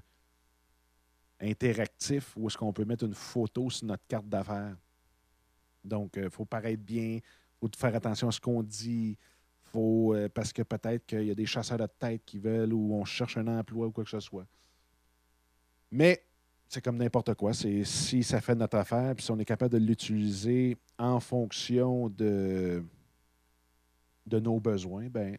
interactif 1.40 2.36
où 2.36 2.46
est-ce 2.46 2.56
qu'on 2.56 2.72
peut 2.72 2.84
mettre 2.84 3.04
une 3.04 3.14
photo 3.14 3.68
sur 3.70 3.86
notre 3.86 4.06
carte 4.06 4.28
d'affaires. 4.28 4.76
Donc, 5.84 6.12
il 6.16 6.24
euh, 6.24 6.30
faut 6.30 6.44
paraître 6.44 6.82
bien, 6.82 7.18
il 7.18 7.22
faut 7.60 7.68
faire 7.76 7.94
attention 7.94 8.28
à 8.28 8.32
ce 8.32 8.40
qu'on 8.40 8.62
dit. 8.62 9.16
Faut, 9.64 10.14
euh, 10.14 10.28
parce 10.32 10.52
que 10.52 10.62
peut-être 10.62 11.04
qu'il 11.04 11.24
y 11.24 11.30
a 11.30 11.34
des 11.34 11.46
chasseurs 11.46 11.78
de 11.78 11.86
tête 11.98 12.22
qui 12.24 12.38
veulent 12.38 12.72
ou 12.72 12.94
on 12.94 13.04
cherche 13.04 13.36
un 13.36 13.48
emploi 13.48 13.88
ou 13.88 13.90
quoi 13.90 14.04
que 14.04 14.10
ce 14.10 14.20
soit. 14.20 14.46
Mais 15.94 16.24
c'est 16.68 16.82
comme 16.82 16.96
n'importe 16.96 17.34
quoi. 17.34 17.54
C'est 17.54 17.84
si 17.84 18.24
ça 18.24 18.40
fait 18.40 18.56
notre 18.56 18.76
affaire, 18.76 19.14
puis 19.14 19.24
si 19.24 19.30
on 19.30 19.38
est 19.38 19.44
capable 19.44 19.78
de 19.78 19.86
l'utiliser 19.86 20.76
en 20.98 21.20
fonction 21.20 22.08
de, 22.08 22.82
de 24.26 24.40
nos 24.40 24.58
besoins, 24.58 25.06
ben 25.08 25.38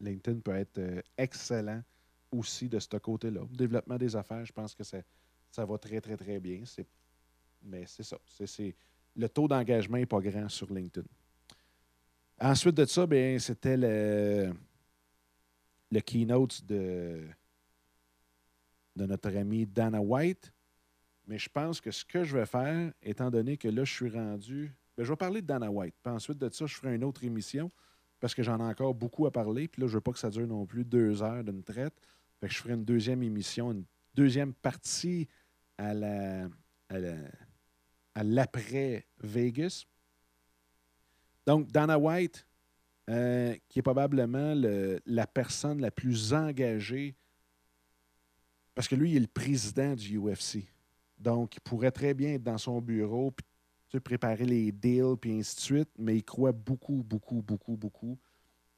LinkedIn 0.00 0.38
peut 0.38 0.54
être 0.54 0.78
euh, 0.78 1.02
excellent 1.18 1.82
aussi 2.30 2.68
de 2.68 2.78
ce 2.78 2.96
côté-là. 2.96 3.40
Développement 3.50 3.96
des 3.96 4.14
affaires, 4.14 4.44
je 4.44 4.52
pense 4.52 4.72
que 4.72 4.84
ça, 4.84 4.98
ça 5.50 5.64
va 5.64 5.78
très, 5.78 6.00
très, 6.00 6.16
très 6.16 6.38
bien. 6.38 6.62
Mais 7.64 7.84
c'est 7.88 8.04
ça. 8.04 8.18
C'est, 8.44 8.76
le 9.16 9.28
taux 9.28 9.48
d'engagement 9.48 9.96
n'est 9.96 10.06
pas 10.06 10.20
grand 10.20 10.48
sur 10.48 10.72
LinkedIn. 10.72 11.08
Ensuite 12.38 12.76
de 12.76 12.84
ça, 12.84 13.04
ben, 13.04 13.40
c'était 13.40 13.76
le, 13.76 14.54
le 15.90 16.00
keynote 16.00 16.64
de 16.64 17.26
de 18.96 19.06
notre 19.06 19.34
ami 19.36 19.66
Dana 19.66 20.00
White. 20.00 20.52
Mais 21.26 21.38
je 21.38 21.48
pense 21.48 21.80
que 21.80 21.90
ce 21.90 22.04
que 22.04 22.24
je 22.24 22.36
vais 22.36 22.46
faire, 22.46 22.92
étant 23.02 23.30
donné 23.30 23.56
que 23.56 23.68
là, 23.68 23.84
je 23.84 23.92
suis 23.92 24.10
rendu. 24.10 24.74
Ben, 24.96 25.04
je 25.04 25.10
vais 25.10 25.16
parler 25.16 25.42
de 25.42 25.46
Dana 25.46 25.70
White. 25.70 25.94
Puis 26.02 26.12
ensuite 26.12 26.38
de 26.38 26.48
ça, 26.48 26.66
je 26.66 26.74
ferai 26.74 26.94
une 26.94 27.04
autre 27.04 27.22
émission 27.24 27.70
parce 28.20 28.34
que 28.34 28.42
j'en 28.42 28.58
ai 28.58 28.62
encore 28.62 28.94
beaucoup 28.94 29.26
à 29.26 29.30
parler. 29.30 29.68
Puis 29.68 29.82
là, 29.82 29.88
je 29.88 29.92
ne 29.92 29.96
veux 29.96 30.00
pas 30.00 30.12
que 30.12 30.18
ça 30.18 30.30
dure 30.30 30.46
non 30.46 30.64
plus 30.66 30.84
deux 30.84 31.22
heures 31.22 31.44
d'une 31.44 31.62
traite. 31.62 31.94
Fait 32.40 32.48
que 32.48 32.52
je 32.52 32.58
ferai 32.58 32.74
une 32.74 32.84
deuxième 32.84 33.22
émission, 33.22 33.72
une 33.72 33.84
deuxième 34.14 34.54
partie 34.54 35.28
à 35.78 35.92
la, 35.92 36.48
à 36.88 38.24
l'après 38.24 39.06
Vegas. 39.20 39.84
Donc, 41.46 41.70
Dana 41.70 41.98
White, 41.98 42.46
euh, 43.10 43.54
qui 43.68 43.78
est 43.78 43.82
probablement 43.82 44.54
la 44.54 45.26
personne 45.26 45.80
la 45.80 45.90
plus 45.90 46.32
engagée 46.32 47.14
parce 48.76 48.86
que 48.86 48.94
lui, 48.94 49.12
il 49.12 49.16
est 49.16 49.20
le 49.20 49.26
président 49.26 49.94
du 49.94 50.18
UFC. 50.18 50.68
Donc, 51.18 51.56
il 51.56 51.60
pourrait 51.60 51.90
très 51.90 52.12
bien 52.12 52.34
être 52.34 52.42
dans 52.42 52.58
son 52.58 52.80
bureau, 52.80 53.32
puis 53.32 54.00
préparer 54.00 54.44
les 54.44 54.70
deals, 54.70 55.16
puis 55.18 55.32
ainsi 55.32 55.56
de 55.56 55.60
suite, 55.60 55.88
mais 55.98 56.16
il 56.16 56.22
croit 56.22 56.52
beaucoup, 56.52 57.02
beaucoup, 57.02 57.40
beaucoup, 57.40 57.74
beaucoup 57.74 58.18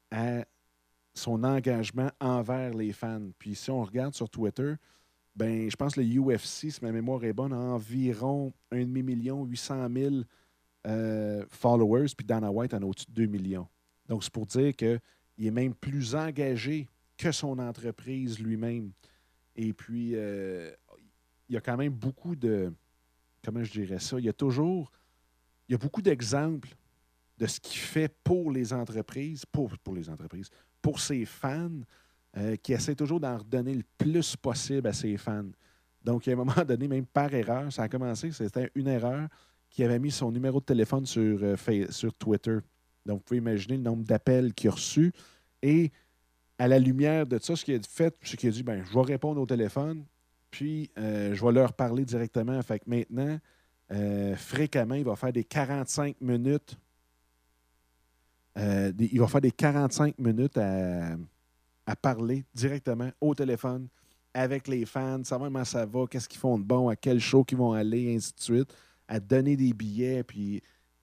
à 0.09 0.45
son 1.13 1.43
engagement 1.43 2.09
envers 2.21 2.73
les 2.73 2.93
fans. 2.93 3.29
Puis 3.37 3.55
si 3.55 3.69
on 3.69 3.83
regarde 3.83 4.13
sur 4.13 4.29
Twitter, 4.29 4.75
ben, 5.35 5.69
je 5.69 5.75
pense 5.75 5.95
que 5.95 5.99
le 5.99 6.07
UFC, 6.07 6.71
si 6.71 6.79
ma 6.81 6.93
mémoire 6.93 7.21
est 7.25 7.33
bonne, 7.33 7.51
a 7.51 7.57
environ 7.57 8.53
1,5 8.71 9.03
million, 9.03 9.43
800 9.43 9.89
000 9.93 10.15
euh, 10.87 11.45
followers, 11.49 12.07
puis 12.15 12.25
Dana 12.25 12.49
White 12.49 12.73
en 12.73 12.81
a 12.81 12.85
au-dessus 12.85 13.07
de 13.09 13.13
2 13.13 13.25
millions. 13.25 13.67
Donc, 14.07 14.23
c'est 14.23 14.31
pour 14.31 14.45
dire 14.45 14.73
qu'il 14.73 15.01
est 15.39 15.51
même 15.51 15.75
plus 15.75 16.15
engagé 16.15 16.87
que 17.17 17.33
son 17.33 17.59
entreprise 17.59 18.39
lui-même. 18.39 18.91
Et 19.55 19.73
puis, 19.73 20.11
euh, 20.15 20.71
il 21.47 21.55
y 21.55 21.57
a 21.57 21.61
quand 21.61 21.77
même 21.77 21.93
beaucoup 21.93 22.35
de. 22.35 22.73
Comment 23.43 23.63
je 23.63 23.71
dirais 23.71 23.99
ça? 23.99 24.19
Il 24.19 24.25
y 24.25 24.29
a 24.29 24.33
toujours. 24.33 24.91
Il 25.67 25.73
y 25.73 25.75
a 25.75 25.77
beaucoup 25.77 26.01
d'exemples 26.01 26.75
de 27.37 27.47
ce 27.47 27.59
qu'il 27.59 27.79
fait 27.79 28.13
pour 28.23 28.51
les 28.51 28.73
entreprises, 28.73 29.45
pour, 29.45 29.77
pour 29.79 29.95
les 29.95 30.09
entreprises, 30.09 30.49
pour 30.81 30.99
ses 30.99 31.25
fans, 31.25 31.69
euh, 32.37 32.55
qui 32.57 32.73
essaie 32.73 32.95
toujours 32.95 33.19
d'en 33.19 33.37
redonner 33.37 33.73
le 33.73 33.83
plus 33.97 34.35
possible 34.35 34.87
à 34.87 34.93
ses 34.93 35.15
fans. 35.17 35.49
Donc, 36.03 36.27
à 36.27 36.31
un 36.31 36.35
moment 36.35 36.65
donné, 36.67 36.87
même 36.87 37.05
par 37.05 37.33
erreur, 37.33 37.71
ça 37.71 37.83
a 37.83 37.89
commencé, 37.89 38.31
c'était 38.31 38.69
une 38.75 38.87
erreur 38.87 39.27
qui 39.69 39.83
avait 39.83 39.99
mis 39.99 40.11
son 40.11 40.31
numéro 40.31 40.59
de 40.59 40.65
téléphone 40.65 41.05
sur, 41.05 41.39
euh, 41.41 41.55
sur 41.89 42.13
Twitter. 42.13 42.57
Donc, 43.05 43.19
vous 43.19 43.23
pouvez 43.23 43.37
imaginer 43.37 43.77
le 43.77 43.83
nombre 43.83 44.03
d'appels 44.03 44.53
qu'il 44.53 44.69
a 44.69 44.73
reçus. 44.73 45.13
Et 45.61 45.91
à 46.59 46.67
la 46.67 46.77
lumière 46.77 47.25
de 47.25 47.39
ça, 47.39 47.55
ce 47.55 47.63
qu'il 47.63 47.75
a 47.75 47.79
fait, 47.81 48.13
c'est 48.21 48.37
qu'il 48.37 48.49
a 48.49 48.51
dit 48.51 48.63
ben, 48.63 48.83
je 48.83 48.93
vais 48.93 49.01
répondre 49.01 49.41
au 49.41 49.45
téléphone, 49.45 50.03
puis 50.51 50.91
euh, 50.97 51.33
je 51.33 51.43
vais 51.43 51.53
leur 51.53 51.73
parler 51.73 52.03
directement. 52.03 52.61
Fait 52.61 52.85
maintenant, 52.85 53.39
euh, 53.91 54.35
fréquemment, 54.35 54.95
il 54.95 55.05
va 55.05 55.15
faire 55.15 55.31
des 55.31 55.45
45 55.45 56.19
minutes. 56.19 56.77
Euh, 58.57 58.91
il 58.99 59.19
va 59.19 59.27
faire 59.27 59.41
des 59.41 59.51
45 59.51 60.19
minutes 60.19 60.57
à, 60.57 61.15
parler 62.01 62.45
directement 62.53 63.09
au 63.19 63.33
téléphone 63.33 63.87
avec 64.33 64.67
les 64.67 64.85
fans, 64.85 65.23
savoir 65.23 65.49
comment 65.49 65.65
ça 65.65 65.87
va, 65.87 66.05
qu'est-ce 66.05 66.29
qu'ils 66.29 66.39
font 66.39 66.59
de 66.59 66.63
bon, 66.63 66.87
à 66.87 66.95
quel 66.95 67.19
show 67.19 67.43
ils 67.49 67.57
vont 67.57 67.73
aller, 67.73 68.15
ainsi 68.15 68.31
de 68.31 68.41
suite, 68.41 68.73
à 69.07 69.19
donner 69.19 69.55
des 69.55 69.73
billets. 69.73 70.23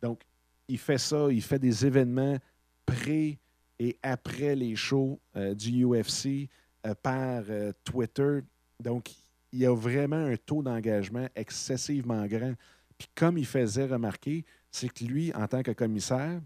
Donc, 0.00 0.20
il 0.68 0.78
fait 0.78 0.98
ça, 0.98 1.26
il 1.30 1.42
fait 1.42 1.58
des 1.58 1.84
événements 1.84 2.36
pré- 2.84 3.40
et 3.78 3.98
après 4.02 4.54
les 4.54 4.76
shows 4.76 5.20
euh, 5.36 5.54
du 5.54 5.84
UFC 5.84 6.48
euh, 6.86 6.94
par 7.02 7.42
euh, 7.48 7.72
Twitter. 7.84 8.40
Donc, 8.80 9.10
il 9.52 9.60
y 9.60 9.66
a 9.66 9.74
vraiment 9.74 10.16
un 10.16 10.36
taux 10.36 10.62
d'engagement 10.62 11.28
excessivement 11.34 12.26
grand. 12.26 12.54
Puis 12.98 13.08
comme 13.14 13.38
il 13.38 13.46
faisait 13.46 13.86
remarquer, 13.86 14.44
c'est 14.70 14.88
que 14.88 15.04
lui, 15.04 15.32
en 15.34 15.46
tant 15.46 15.62
que 15.62 15.72
commissaire 15.72 16.40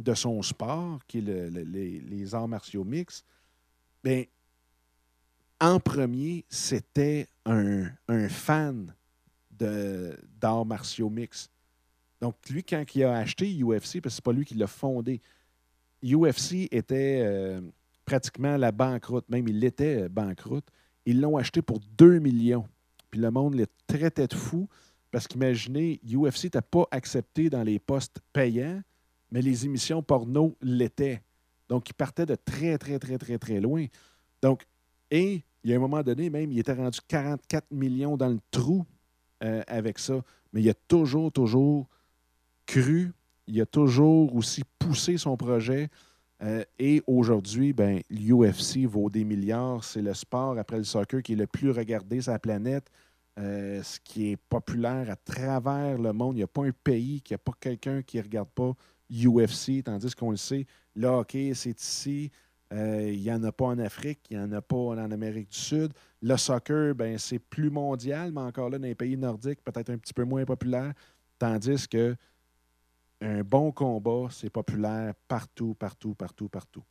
de 0.00 0.14
son 0.14 0.42
sport, 0.42 1.00
qui 1.06 1.18
est 1.18 1.50
les, 1.50 2.34
arts 2.34 2.48
martiaux 2.48 2.84
mixtes, 2.84 3.24
bien, 4.02 4.24
en 5.60 5.78
premier, 5.80 6.44
c'était 6.48 7.26
un, 7.46 7.88
fan 8.28 8.92
d'arts 9.50 10.66
martiaux 10.66 11.08
mixtes. 11.08 11.50
Donc, 12.20 12.36
lui, 12.48 12.64
quand 12.64 12.84
il 12.94 13.04
a 13.04 13.16
acheté 13.18 13.46
UFC, 13.62 14.00
parce 14.00 14.02
que 14.02 14.10
ce 14.10 14.16
n'est 14.16 14.22
pas 14.22 14.32
lui 14.32 14.44
qui 14.44 14.54
l'a 14.54 14.66
fondé, 14.66 15.20
UFC 16.04 16.68
était 16.70 17.22
euh, 17.24 17.60
pratiquement 18.04 18.56
la 18.56 18.72
banqueroute, 18.72 19.28
même 19.28 19.48
il 19.48 19.64
était 19.64 20.08
banqueroute. 20.08 20.66
Ils 21.06 21.20
l'ont 21.20 21.36
acheté 21.36 21.62
pour 21.62 21.80
2 21.96 22.18
millions. 22.18 22.66
Puis 23.10 23.20
le 23.20 23.30
monde 23.30 23.54
les 23.54 23.66
traitait 23.86 24.26
de 24.26 24.34
fou 24.34 24.68
parce 25.10 25.28
qu'imaginez, 25.28 26.00
UFC 26.04 26.44
n'était 26.44 26.60
pas 26.60 26.88
accepté 26.90 27.48
dans 27.48 27.62
les 27.62 27.78
postes 27.78 28.18
payants, 28.32 28.82
mais 29.30 29.42
les 29.42 29.64
émissions 29.64 30.02
porno 30.02 30.56
l'étaient. 30.60 31.22
Donc, 31.68 31.88
il 31.88 31.94
partait 31.94 32.26
de 32.26 32.34
très, 32.34 32.78
très, 32.78 32.98
très, 32.98 33.16
très, 33.16 33.38
très 33.38 33.60
loin. 33.60 33.86
Donc, 34.42 34.66
et 35.12 35.44
il 35.62 35.70
y 35.70 35.72
a 35.72 35.76
un 35.76 35.80
moment 35.80 36.02
donné, 36.02 36.30
même, 36.30 36.50
il 36.50 36.58
était 36.58 36.72
rendu 36.72 36.98
44 37.06 37.70
millions 37.70 38.16
dans 38.16 38.28
le 38.28 38.40
trou 38.50 38.84
euh, 39.44 39.62
avec 39.68 40.00
ça. 40.00 40.20
Mais 40.52 40.62
il 40.62 40.68
a 40.68 40.74
toujours, 40.74 41.30
toujours 41.30 41.88
cru 42.66 43.12
il 43.46 43.60
a 43.60 43.66
toujours 43.66 44.34
aussi 44.34 44.62
poussé 44.78 45.16
son 45.16 45.36
projet. 45.36 45.88
Euh, 46.42 46.64
et 46.78 47.02
aujourd'hui, 47.06 47.72
ben, 47.72 48.00
l'UFC 48.10 48.86
vaut 48.86 49.08
des 49.08 49.24
milliards. 49.24 49.84
C'est 49.84 50.02
le 50.02 50.14
sport, 50.14 50.58
après 50.58 50.78
le 50.78 50.84
soccer, 50.84 51.22
qui 51.22 51.34
est 51.34 51.36
le 51.36 51.46
plus 51.46 51.70
regardé 51.70 52.20
sur 52.20 52.32
la 52.32 52.38
planète. 52.38 52.90
Euh, 53.40 53.82
ce 53.82 53.98
qui 53.98 54.30
est 54.30 54.36
populaire 54.36 55.10
à 55.10 55.16
travers 55.16 55.98
le 55.98 56.12
monde. 56.12 56.36
Il 56.36 56.38
n'y 56.38 56.44
a 56.44 56.48
pas 56.48 56.64
un 56.64 56.70
pays 56.70 57.20
qui 57.20 57.34
n'a 57.34 57.38
pas 57.38 57.52
quelqu'un 57.58 58.00
qui 58.00 58.18
ne 58.18 58.22
regarde 58.22 58.48
pas 58.50 58.74
UFC, 59.10 59.82
tandis 59.82 60.14
qu'on 60.14 60.30
le 60.30 60.36
sait, 60.36 60.66
le 60.94 61.08
hockey, 61.08 61.52
c'est 61.54 61.80
ici. 61.80 62.30
Euh, 62.72 63.10
il 63.12 63.20
n'y 63.20 63.32
en 63.32 63.42
a 63.42 63.50
pas 63.50 63.66
en 63.66 63.78
Afrique, 63.80 64.20
il 64.30 64.38
n'y 64.38 64.42
en 64.42 64.52
a 64.52 64.62
pas 64.62 64.76
en 64.76 65.10
Amérique 65.10 65.50
du 65.50 65.58
Sud. 65.58 65.92
Le 66.22 66.36
soccer, 66.36 66.94
ben, 66.94 67.18
c'est 67.18 67.40
plus 67.40 67.70
mondial, 67.70 68.30
mais 68.32 68.40
encore 68.40 68.70
là, 68.70 68.78
dans 68.78 68.86
les 68.86 68.94
pays 68.94 69.16
nordiques, 69.16 69.62
peut-être 69.64 69.90
un 69.90 69.98
petit 69.98 70.14
peu 70.14 70.24
moins 70.24 70.44
populaire. 70.44 70.92
Tandis 71.36 71.88
que 71.88 72.14
un 73.24 73.42
bon 73.42 73.72
combat, 73.72 74.28
c'est 74.30 74.50
populaire 74.50 75.14
partout, 75.26 75.74
partout, 75.74 76.14
partout, 76.14 76.48
partout. 76.48 76.84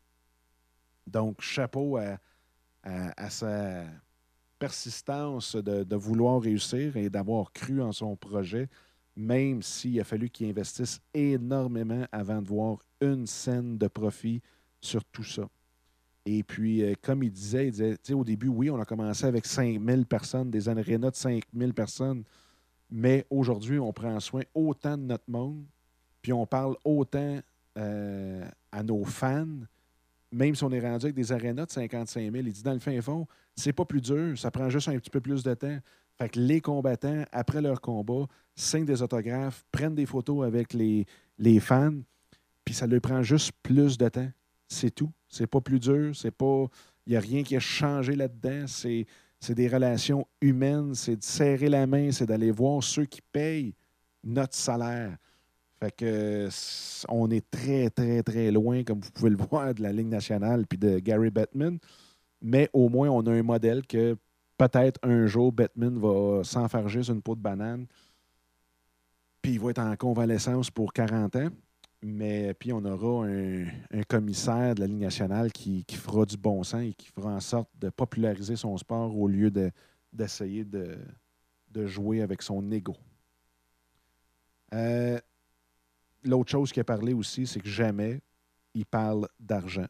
Donc, 1.05 1.41
chapeau 1.41 1.97
à, 1.97 3.29
sa 3.29 3.83
persistance 4.57 5.55
de, 5.55 5.83
de, 5.83 5.95
vouloir 5.95 6.41
réussir 6.41 6.97
et 6.97 7.09
d'avoir 7.09 7.51
cru 7.53 7.81
en 7.81 7.91
son 7.91 8.15
projet, 8.15 8.67
même 9.15 9.61
s'il 9.61 9.99
a 9.99 10.03
fallu 10.03 10.29
qu'il 10.29 10.49
investisse 10.49 10.99
énormément 11.13 12.05
avant 12.11 12.41
de 12.41 12.47
voir 12.47 12.77
une 12.99 13.27
scène 13.27 13.77
de 13.77 13.87
profit 13.87 14.41
sur 14.81 15.03
tout 15.05 15.23
ça. 15.23 15.47
Et 16.25 16.41
puis, 16.41 16.83
euh, 16.83 16.93
comme 17.01 17.23
il 17.23 17.31
disait, 17.31 17.67
il 17.67 17.71
disait 17.71 18.13
au 18.13 18.23
début, 18.23 18.47
oui, 18.47 18.69
on 18.69 18.79
a 18.79 18.85
commencé 18.85 19.25
avec 19.25 19.45
5000 19.45 20.05
personnes, 20.05 20.49
des 20.49 20.67
arénas 20.67 21.11
de 21.11 21.15
5000 21.15 21.73
personnes, 21.73 22.23
mais 22.89 23.25
aujourd'hui, 23.29 23.77
on 23.77 23.91
prend 23.91 24.19
soin 24.19 24.43
autant 24.53 24.97
de 24.97 25.03
notre 25.03 25.29
monde, 25.29 25.65
puis 26.23 26.33
on 26.33 26.47
parle 26.47 26.75
autant 26.83 27.39
euh, 27.77 28.45
à 28.71 28.81
nos 28.81 29.03
fans, 29.03 29.45
même 30.31 30.55
si 30.55 30.63
on 30.63 30.71
est 30.71 30.79
rendu 30.79 31.05
avec 31.05 31.15
des 31.15 31.31
arénas 31.31 31.67
de 31.67 31.71
55 31.71 32.31
000. 32.31 32.35
Il 32.35 32.51
dit, 32.51 32.63
dans 32.63 32.73
le 32.73 32.79
fin 32.79 32.99
fond, 33.01 33.27
c'est 33.55 33.73
pas 33.73 33.85
plus 33.85 34.01
dur, 34.01 34.35
ça 34.39 34.49
prend 34.49 34.69
juste 34.69 34.87
un 34.87 34.97
petit 34.97 35.11
peu 35.11 35.21
plus 35.21 35.43
de 35.43 35.53
temps. 35.53 35.77
Fait 36.17 36.29
que 36.29 36.39
les 36.39 36.61
combattants, 36.61 37.25
après 37.31 37.61
leur 37.61 37.81
combat, 37.81 38.25
signent 38.55 38.85
des 38.85 39.01
autographes, 39.01 39.65
prennent 39.71 39.95
des 39.95 40.05
photos 40.05 40.45
avec 40.45 40.73
les, 40.73 41.05
les 41.37 41.59
fans, 41.59 41.99
puis 42.63 42.73
ça 42.73 42.87
leur 42.87 43.01
prend 43.01 43.21
juste 43.21 43.51
plus 43.61 43.97
de 43.97 44.07
temps. 44.07 44.31
C'est 44.67 44.91
tout. 44.91 45.11
C'est 45.27 45.47
pas 45.47 45.61
plus 45.61 45.79
dur. 45.79 46.15
C'est 46.15 46.31
pas. 46.31 46.67
Il 47.05 47.11
n'y 47.11 47.17
a 47.17 47.19
rien 47.19 47.43
qui 47.43 47.55
a 47.55 47.59
changé 47.59 48.15
là-dedans. 48.15 48.65
C'est, 48.67 49.05
c'est 49.39 49.55
des 49.55 49.67
relations 49.67 50.25
humaines. 50.41 50.95
C'est 50.95 51.17
de 51.17 51.23
serrer 51.23 51.67
la 51.67 51.85
main. 51.85 52.11
C'est 52.11 52.25
d'aller 52.25 52.51
voir 52.51 52.81
ceux 52.81 53.05
qui 53.05 53.21
payent 53.21 53.75
notre 54.23 54.55
salaire. 54.55 55.17
Fait 55.83 55.91
que 55.91 56.47
on 57.09 57.29
est 57.29 57.43
très, 57.51 57.89
très, 57.89 58.23
très 58.23 58.51
loin, 58.51 58.85
comme 58.85 59.01
vous 59.01 59.11
pouvez 59.11 59.31
le 59.31 59.35
voir, 59.49 59.73
de 59.73 59.81
la 59.81 59.91
Ligue 59.91 60.07
nationale 60.07 60.65
puis 60.65 60.77
de 60.77 60.99
Gary 60.99 61.29
Bettman. 61.29 61.77
Mais 62.41 62.69
au 62.71 62.87
moins, 62.87 63.09
on 63.09 63.25
a 63.27 63.31
un 63.31 63.43
modèle 63.43 63.85
que 63.85 64.15
peut-être 64.57 64.97
un 65.03 65.25
jour, 65.25 65.51
Bettman 65.51 65.99
va 65.99 66.41
s'enfarger 66.45 67.03
sur 67.03 67.13
une 67.13 67.21
peau 67.21 67.35
de 67.35 67.41
banane. 67.41 67.85
Puis 69.41 69.53
il 69.53 69.59
va 69.59 69.71
être 69.71 69.79
en 69.79 69.93
convalescence 69.97 70.71
pour 70.71 70.93
40 70.93 71.35
ans. 71.35 71.49
Mais 72.01 72.53
puis 72.53 72.71
on 72.71 72.85
aura 72.85 73.27
un, 73.27 74.03
commissaire 74.07 74.75
de 74.75 74.81
la 74.81 74.87
Ligue 74.87 75.01
nationale 75.01 75.51
qui, 75.51 75.83
fera 75.89 76.25
du 76.25 76.37
bon 76.37 76.63
sens 76.63 76.81
et 76.81 76.93
qui 76.93 77.09
fera 77.09 77.29
en 77.29 77.41
sorte 77.41 77.69
de 77.77 77.89
populariser 77.89 78.55
son 78.55 78.77
sport 78.77 79.17
au 79.17 79.27
lieu 79.27 79.51
d'essayer 80.13 80.63
de, 80.63 80.97
jouer 81.87 82.21
avec 82.21 82.41
son 82.41 82.71
ego. 82.71 82.95
Euh, 84.73 85.19
l'autre 86.23 86.51
chose 86.51 86.71
qu'il 86.71 86.81
a 86.81 86.85
parlé 86.85 87.13
aussi, 87.13 87.47
c'est 87.47 87.59
que 87.59 87.67
jamais 87.69 88.21
il 88.73 88.85
parle 88.85 89.27
d'argent. 89.39 89.85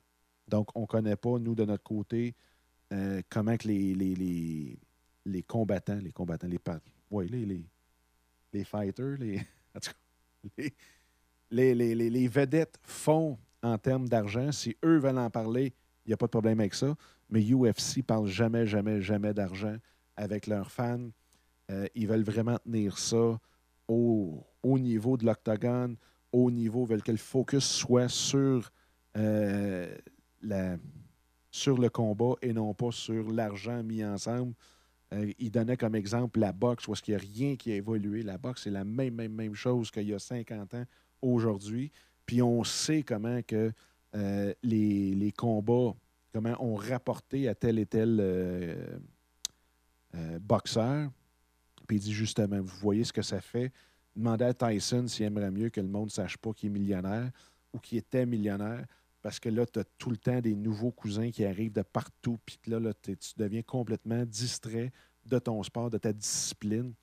Donc, 0.48 0.70
on 0.76 0.82
ne 0.82 0.86
connaît 0.86 1.16
pas, 1.16 1.40
nous, 1.40 1.56
de 1.56 1.66
notre 1.66 1.84
côté, 1.84 2.36
euh, 2.92 3.22
comment 3.30 3.56
que 3.58 3.68
les, 3.68 3.96
les, 3.96 4.78
les, 5.26 5.44
combattants, 5.44 6.00
les 6.02 6.12
combattants, 6.12 6.48
les, 6.48 6.60
ouais, 7.10 7.28
les, 7.28 7.46
les, 7.46 7.66
les 8.52 8.64
fighters, 8.64 9.18
les, 11.52 11.76
les, 11.76 11.96
les, 11.96 12.28
vedettes 12.28 12.78
font 12.84 13.38
en 13.62 13.78
termes 13.78 14.10
d'argent. 14.10 14.52
Si 14.52 14.76
eux 14.84 14.98
veulent 14.98 15.18
en 15.18 15.30
parler, 15.30 15.74
il 16.06 16.10
n'y 16.10 16.14
a 16.14 16.18
pas 16.18 16.26
de 16.26 16.32
problème 16.32 16.60
avec 16.60 16.74
ça. 16.74 16.96
Mais 17.30 17.42
UFC 17.42 18.04
parle 18.06 18.28
jamais, 18.28 18.68
jamais, 18.68 19.02
jamais 19.02 19.34
d'argent 19.34 19.78
avec 20.16 20.48
leurs 20.48 20.72
fans. 20.72 21.10
Euh, 21.72 21.88
ils 21.96 22.08
veulent 22.08 22.24
vraiment 22.24 22.58
tenir 22.60 22.98
ça 22.98 23.40
au, 23.88 24.46
niveau 24.64 25.18
de 25.18 25.26
l'octogone, 25.26 25.98
au 26.34 26.50
niveau, 26.50 26.84
veulent 26.84 27.04
que 27.04 27.12
le 27.12 27.18
focus 27.18 27.64
soit 27.64 28.10
sur, 28.10 28.72
euh, 29.16 29.96
la, 30.42 30.78
sur 31.52 31.78
le 31.78 31.90
combat 31.90 32.34
et 32.42 32.52
non 32.52 32.74
pas 32.74 32.92
sur 32.92 33.32
l'argent 33.32 33.84
mis 33.84 34.04
ensemble. 34.04 34.54
Euh, 35.14 35.32
il 35.38 35.52
donnait 35.52 35.78
comme 35.78 35.96
exemple 35.96 36.40
la 36.40 36.52
boxe, 36.52 36.88
où 36.88 36.96
il 37.08 37.12
n'y 37.12 37.16
a 37.16 37.20
rien 37.20 37.56
qui 37.56 37.72
a 37.72 37.76
évolué. 37.76 38.24
La 38.24 38.40
boxe, 38.40 38.64
c'est 38.64 38.72
la 38.72 38.84
même, 38.84 39.14
même, 39.14 39.32
même 39.32 39.54
chose 39.54 39.92
qu'il 39.92 40.10
y 40.10 40.14
a 40.14 40.20
50 40.20 40.74
ans 40.74 40.86
aujourd'hui. 41.22 41.92
Puis 42.26 42.42
on 42.42 42.64
sait 42.64 43.04
comment 43.04 43.42
que 43.44 43.72
euh, 44.16 44.54
les, 44.64 45.32
combats, 45.38 45.96
comment 46.34 46.56
on 46.60 46.74
rapporté 46.74 47.48
à 47.48 47.54
tel 47.54 47.78
et 47.78 47.86
tel 47.86 48.76
boxeur. 50.42 51.12
Puis 51.88 51.98
il 51.98 52.00
dit 52.00 52.14
justement, 52.14 52.60
vous 52.60 52.78
voyez 52.80 53.04
ce 53.04 53.14
que 53.14 53.22
ça 53.22 53.40
fait. 53.40 53.72
Demandez 54.16 54.46
à 54.46 54.54
Tyson 54.54 55.08
s'il 55.08 55.26
aimerait 55.26 55.52
mieux 55.52 55.70
que 55.70 55.82
le 55.82 55.88
monde 55.88 56.06
ne 56.06 56.12
sache 56.12 56.38
pas 56.38 56.54
qu'il 56.54 56.68
est 56.68 56.80
millionnaire 56.80 57.32
ou 57.74 57.80
qu'il 57.80 57.98
était 57.98 58.26
millionnaire. 58.26 58.86
Parce 59.22 59.40
que 59.40 59.50
là, 59.50 59.66
tu 59.66 59.80
as 59.80 59.86
tout 59.98 60.10
le 60.10 60.18
temps 60.18 60.42
des 60.42 60.54
nouveaux 60.54 60.92
cousins 60.92 61.32
qui 61.32 61.46
arrivent 61.46 61.72
de 61.72 61.82
partout. 61.82 62.38
Puis 62.46 62.60
là, 62.68 62.80
là 62.80 62.94
tu 62.94 63.16
deviens 63.38 63.64
complètement 63.64 64.26
distrait 64.26 64.92
de 65.26 65.40
ton 65.40 65.64
sport, 65.64 65.90
de 65.90 65.98
ta 65.98 66.14
discipline. 66.14 66.94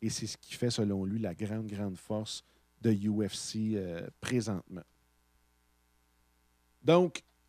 Et 0.00 0.08
c'est 0.08 0.26
ce 0.26 0.36
qui 0.36 0.54
fait, 0.54 0.70
selon 0.70 1.04
lui, 1.04 1.18
la 1.18 1.34
grande, 1.34 1.66
grande 1.66 1.96
force 1.96 2.44
de 2.80 2.92
UFC 2.92 3.74
euh, 3.74 4.06
présentement. 4.20 4.82
Donc, 6.82 7.22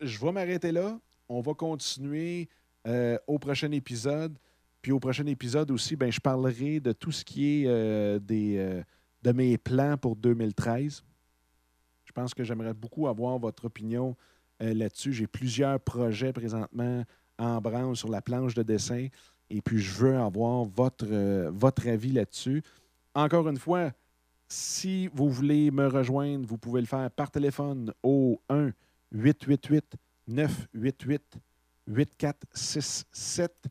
je 0.00 0.20
vais 0.20 0.32
m'arrêter 0.32 0.70
là. 0.70 1.00
On 1.28 1.40
va 1.40 1.54
continuer 1.54 2.48
euh, 2.86 3.18
au 3.26 3.38
prochain 3.38 3.72
épisode. 3.72 4.38
Puis 4.86 4.92
au 4.92 5.00
prochain 5.00 5.26
épisode 5.26 5.68
aussi, 5.72 5.96
ben, 5.96 6.12
je 6.12 6.20
parlerai 6.20 6.78
de 6.78 6.92
tout 6.92 7.10
ce 7.10 7.24
qui 7.24 7.64
est 7.64 7.66
euh, 7.66 8.20
des, 8.20 8.84
de 9.20 9.32
mes 9.32 9.58
plans 9.58 9.96
pour 9.96 10.14
2013. 10.14 11.02
Je 12.04 12.12
pense 12.12 12.32
que 12.32 12.44
j'aimerais 12.44 12.72
beaucoup 12.72 13.08
avoir 13.08 13.36
votre 13.36 13.64
opinion 13.64 14.14
là-dessus. 14.60 15.12
J'ai 15.12 15.26
plusieurs 15.26 15.80
projets 15.80 16.32
présentement 16.32 17.02
en 17.36 17.60
branle 17.60 17.96
sur 17.96 18.08
la 18.08 18.22
planche 18.22 18.54
de 18.54 18.62
dessin 18.62 19.08
et 19.50 19.60
puis 19.60 19.80
je 19.80 19.90
veux 19.90 20.16
avoir 20.18 20.62
votre, 20.62 21.48
votre 21.48 21.88
avis 21.88 22.12
là-dessus. 22.12 22.62
Encore 23.12 23.48
une 23.48 23.58
fois, 23.58 23.90
si 24.46 25.08
vous 25.08 25.28
voulez 25.28 25.72
me 25.72 25.88
rejoindre, 25.88 26.46
vous 26.46 26.58
pouvez 26.58 26.80
le 26.80 26.86
faire 26.86 27.10
par 27.10 27.32
téléphone 27.32 27.92
au 28.04 28.40
1 28.48 28.70
888 29.10 29.96
988 30.28 31.38
8467. 31.88 33.68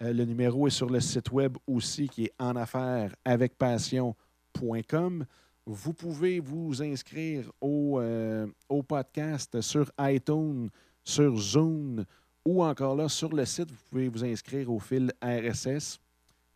Le 0.00 0.24
numéro 0.24 0.66
est 0.66 0.70
sur 0.70 0.88
le 0.88 1.00
site 1.00 1.30
web 1.32 1.56
aussi 1.66 2.08
qui 2.08 2.24
est 2.24 2.34
en 2.38 2.56
affaires 2.56 3.14
avec 3.24 3.56
passion.com. 3.58 5.24
Vous 5.66 5.92
pouvez 5.92 6.40
vous 6.40 6.82
inscrire 6.82 7.50
au, 7.60 8.00
euh, 8.00 8.46
au, 8.68 8.82
podcast 8.82 9.60
sur 9.60 9.90
iTunes, 10.00 10.70
sur 11.04 11.36
Zoom 11.36 12.04
ou 12.44 12.64
encore 12.64 12.96
là 12.96 13.08
sur 13.08 13.28
le 13.34 13.44
site. 13.44 13.70
Vous 13.70 13.84
pouvez 13.90 14.08
vous 14.08 14.24
inscrire 14.24 14.70
au 14.72 14.78
fil 14.78 15.12
RSS 15.22 16.00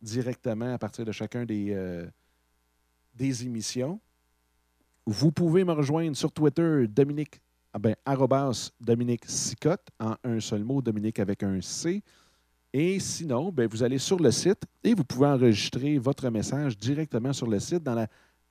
directement 0.01 0.73
à 0.73 0.79
partir 0.79 1.05
de 1.05 1.13
chacun 1.13 1.45
des, 1.45 1.73
euh, 1.73 2.07
des 3.15 3.45
émissions. 3.45 4.01
Vous 5.05 5.31
pouvez 5.31 5.65
me 5.65 5.73
rejoindre 5.73 6.17
sur 6.17 6.33
Twitter, 6.33 6.87
Dominique, 6.89 7.41
ah 7.75 7.79
ben, 7.79 7.95
Dominique 8.81 9.25
Sicotte, 9.27 9.89
en 9.99 10.15
un 10.25 10.41
seul 10.41 10.65
mot, 10.65 10.81
Dominique 10.81 11.19
avec 11.19 11.43
un 11.43 11.61
C. 11.61 12.03
Et 12.73 12.99
sinon, 13.01 13.53
ben, 13.53 13.69
vous 13.69 13.83
allez 13.83 13.99
sur 13.99 14.19
le 14.19 14.31
site 14.31 14.63
et 14.83 14.95
vous 14.95 15.05
pouvez 15.05 15.27
enregistrer 15.27 15.99
votre 15.99 16.29
message 16.31 16.79
directement 16.79 17.35
sur 17.35 17.47
le 17.47 17.61
site 17.61 17.87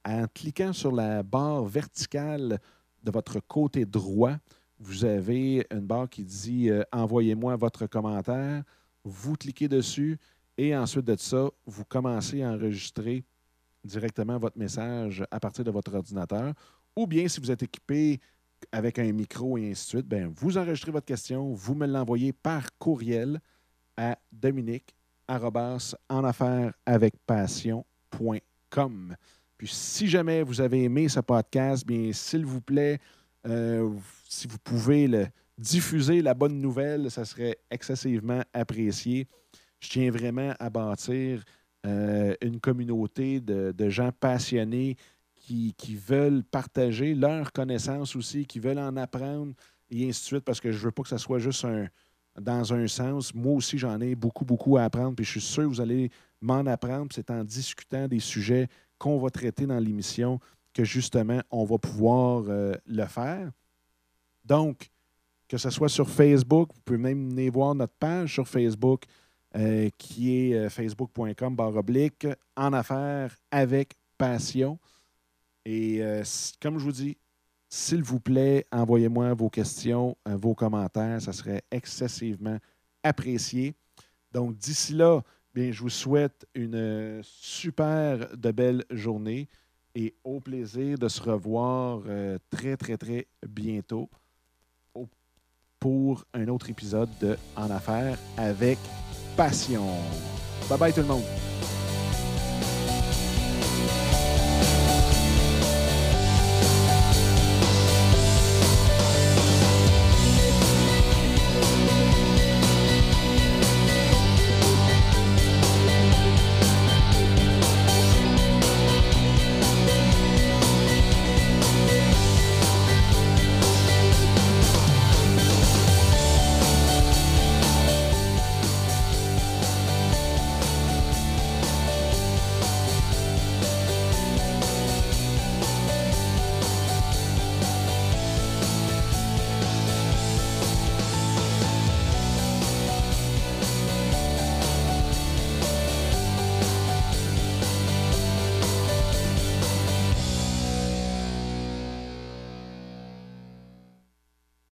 en 0.06 0.26
cliquant 0.34 0.74
sur 0.74 0.92
la 0.92 1.24
barre 1.24 1.66
verticale 1.66 2.60
de 3.04 3.12
votre 3.12 3.40
côté 3.40 3.84
droit. 3.84 4.36
Vous 4.80 5.06
avez 5.06 5.66
une 5.72 5.82
barre 5.88 6.08
qui 6.08 6.24
dit 6.24 6.70
euh, 6.70 6.84
Envoyez-moi 6.92 7.56
votre 7.56 7.88
commentaire. 7.88 8.64
Vous 9.04 9.34
cliquez 9.34 9.68
dessus 9.68 10.20
et 10.56 10.76
ensuite 10.76 11.06
de 11.06 11.16
ça, 11.16 11.50
vous 11.66 11.86
commencez 11.86 12.44
à 12.44 12.52
enregistrer 12.52 13.24
directement 13.84 14.38
votre 14.38 14.60
message 14.60 15.24
à 15.32 15.40
partir 15.40 15.64
de 15.64 15.72
votre 15.72 15.96
ordinateur. 15.96 16.54
Ou 16.96 17.08
bien, 17.08 17.28
si 17.28 17.40
vous 17.40 17.50
êtes 17.50 17.64
équipé 17.64 18.20
avec 18.72 19.00
un 19.00 19.12
micro 19.12 19.58
et 19.58 19.72
ainsi 19.72 19.86
de 19.86 19.90
suite, 19.90 20.08
bien, 20.08 20.32
vous 20.36 20.60
enregistrez 20.60 20.92
votre 20.92 21.08
question, 21.08 21.52
vous 21.54 21.74
me 21.74 21.88
l'envoyez 21.88 22.32
par 22.32 22.78
courriel 22.78 23.40
à 23.98 24.18
Dominique 24.32 24.96
en 26.10 26.24
affaires 26.24 26.74
avec 26.86 27.14
passion.com. 27.26 29.16
Puis 29.58 29.68
si 29.68 30.08
jamais 30.08 30.44
vous 30.44 30.60
avez 30.60 30.84
aimé 30.84 31.08
ce 31.08 31.20
podcast, 31.20 31.86
bien 31.86 32.12
s'il 32.14 32.46
vous 32.46 32.62
plaît, 32.62 33.00
euh, 33.48 33.90
si 34.28 34.48
vous 34.48 34.58
pouvez 34.64 35.08
le 35.08 35.28
diffuser 35.58 36.22
la 36.22 36.34
bonne 36.34 36.60
nouvelle, 36.60 37.10
ça 37.12 37.26
serait 37.26 37.58
excessivement 37.70 38.42
apprécié. 38.54 39.28
Je 39.80 39.90
tiens 39.90 40.12
vraiment 40.12 40.54
à 40.60 40.70
bâtir 40.70 41.44
euh, 41.86 42.36
une 42.42 42.60
communauté 42.60 43.40
de, 43.40 43.90
gens 43.90 44.12
passionnés 44.12 44.98
qui, 45.36 45.74
veulent 45.96 46.44
partager 46.44 47.16
leurs 47.16 47.52
connaissances 47.52 48.16
aussi, 48.16 48.46
qui 48.46 48.60
veulent 48.60 48.80
en 48.80 48.96
apprendre 48.98 49.54
et 49.90 50.08
ainsi 50.08 50.22
de 50.22 50.26
suite, 50.26 50.46
parce 50.46 50.62
que 50.62 50.72
je 50.72 50.78
ne 50.78 50.84
veux 50.84 50.92
pas 50.92 51.04
que 51.04 51.10
ça 51.10 51.18
soit 51.18 51.40
juste 51.40 51.66
un, 51.66 51.88
dans 52.40 52.74
un 52.74 52.88
sens. 52.88 53.34
Moi 53.34 53.54
aussi, 53.54 53.78
j'en 53.78 54.00
ai 54.00 54.16
beaucoup, 54.16 54.46
beaucoup 54.46 54.78
à 54.78 54.84
apprendre, 54.84 55.16
puis 55.16 55.26
je 55.26 55.32
suis 55.32 55.42
sûr 55.42 55.64
que 55.64 55.68
vous 55.68 55.82
allez 55.82 56.10
m'en 56.40 56.66
apprendre. 56.66 57.08
C'est 57.14 57.30
en 57.30 57.44
discutant 57.44 58.08
des 58.08 58.20
sujets 58.20 58.68
qu'on 58.98 59.20
va 59.20 59.30
traiter 59.30 59.66
dans 59.66 59.80
l'émission 59.80 60.40
que 60.74 60.84
justement, 60.84 61.42
on 61.50 61.66
va 61.66 61.78
pouvoir 61.78 62.44
euh, 62.48 62.74
le 62.86 63.06
faire. 63.06 63.52
Donc, 64.46 64.90
que 65.48 65.58
ce 65.58 65.70
soit 65.70 65.90
sur 65.90 66.10
Facebook, 66.10 66.70
vous 66.74 66.82
pouvez 66.86 66.98
même 66.98 67.30
venir 67.30 67.52
voir 67.52 67.76
notre 67.76 67.94
page 67.94 68.34
sur 68.34 68.48
Facebook 68.48 69.04
euh, 69.58 69.90
qui 69.98 70.38
est 70.38 70.54
euh, 70.54 70.70
facebook.com 70.70 71.60
oblique 71.60 72.26
en 72.56 72.72
affaires 72.74 73.36
avec 73.50 73.94
passion. 74.18 74.80
Et 75.66 76.02
comme 76.60 76.80
je 76.80 76.86
vous 76.86 76.92
dis, 76.92 77.18
s'il 77.74 78.04
vous 78.04 78.20
plaît, 78.20 78.68
envoyez-moi 78.74 79.34
vos 79.34 79.50
questions, 79.50 80.18
euh, 80.28 80.36
vos 80.36 80.54
commentaires. 80.54 81.22
Ça 81.22 81.32
serait 81.32 81.64
excessivement 81.72 82.58
apprécié. 83.02 83.74
Donc, 84.34 84.58
d'ici 84.58 84.94
là, 84.94 85.22
je 85.56 85.80
vous 85.80 85.90
souhaite 85.90 86.46
une 86.54 86.76
euh, 86.76 87.22
super 87.24 88.36
de 88.36 88.52
belle 88.52 88.84
journée 88.92 89.48
et 89.96 90.14
au 90.26 90.42
plaisir 90.42 90.98
de 90.98 91.08
se 91.08 91.22
revoir 91.22 92.02
euh, 92.08 92.38
très, 92.50 92.76
très, 92.76 92.98
très 92.98 93.28
bientôt 93.48 94.10
pour 95.80 96.26
un 96.34 96.48
autre 96.50 96.70
épisode 96.70 97.10
de 97.22 97.38
En 97.56 97.72
affaires 97.72 98.20
avec 98.38 98.78
passion. 99.36 99.88
Bye 100.70 100.78
bye 100.78 100.94
tout 100.94 101.02
le 101.02 101.08
monde. 101.08 101.51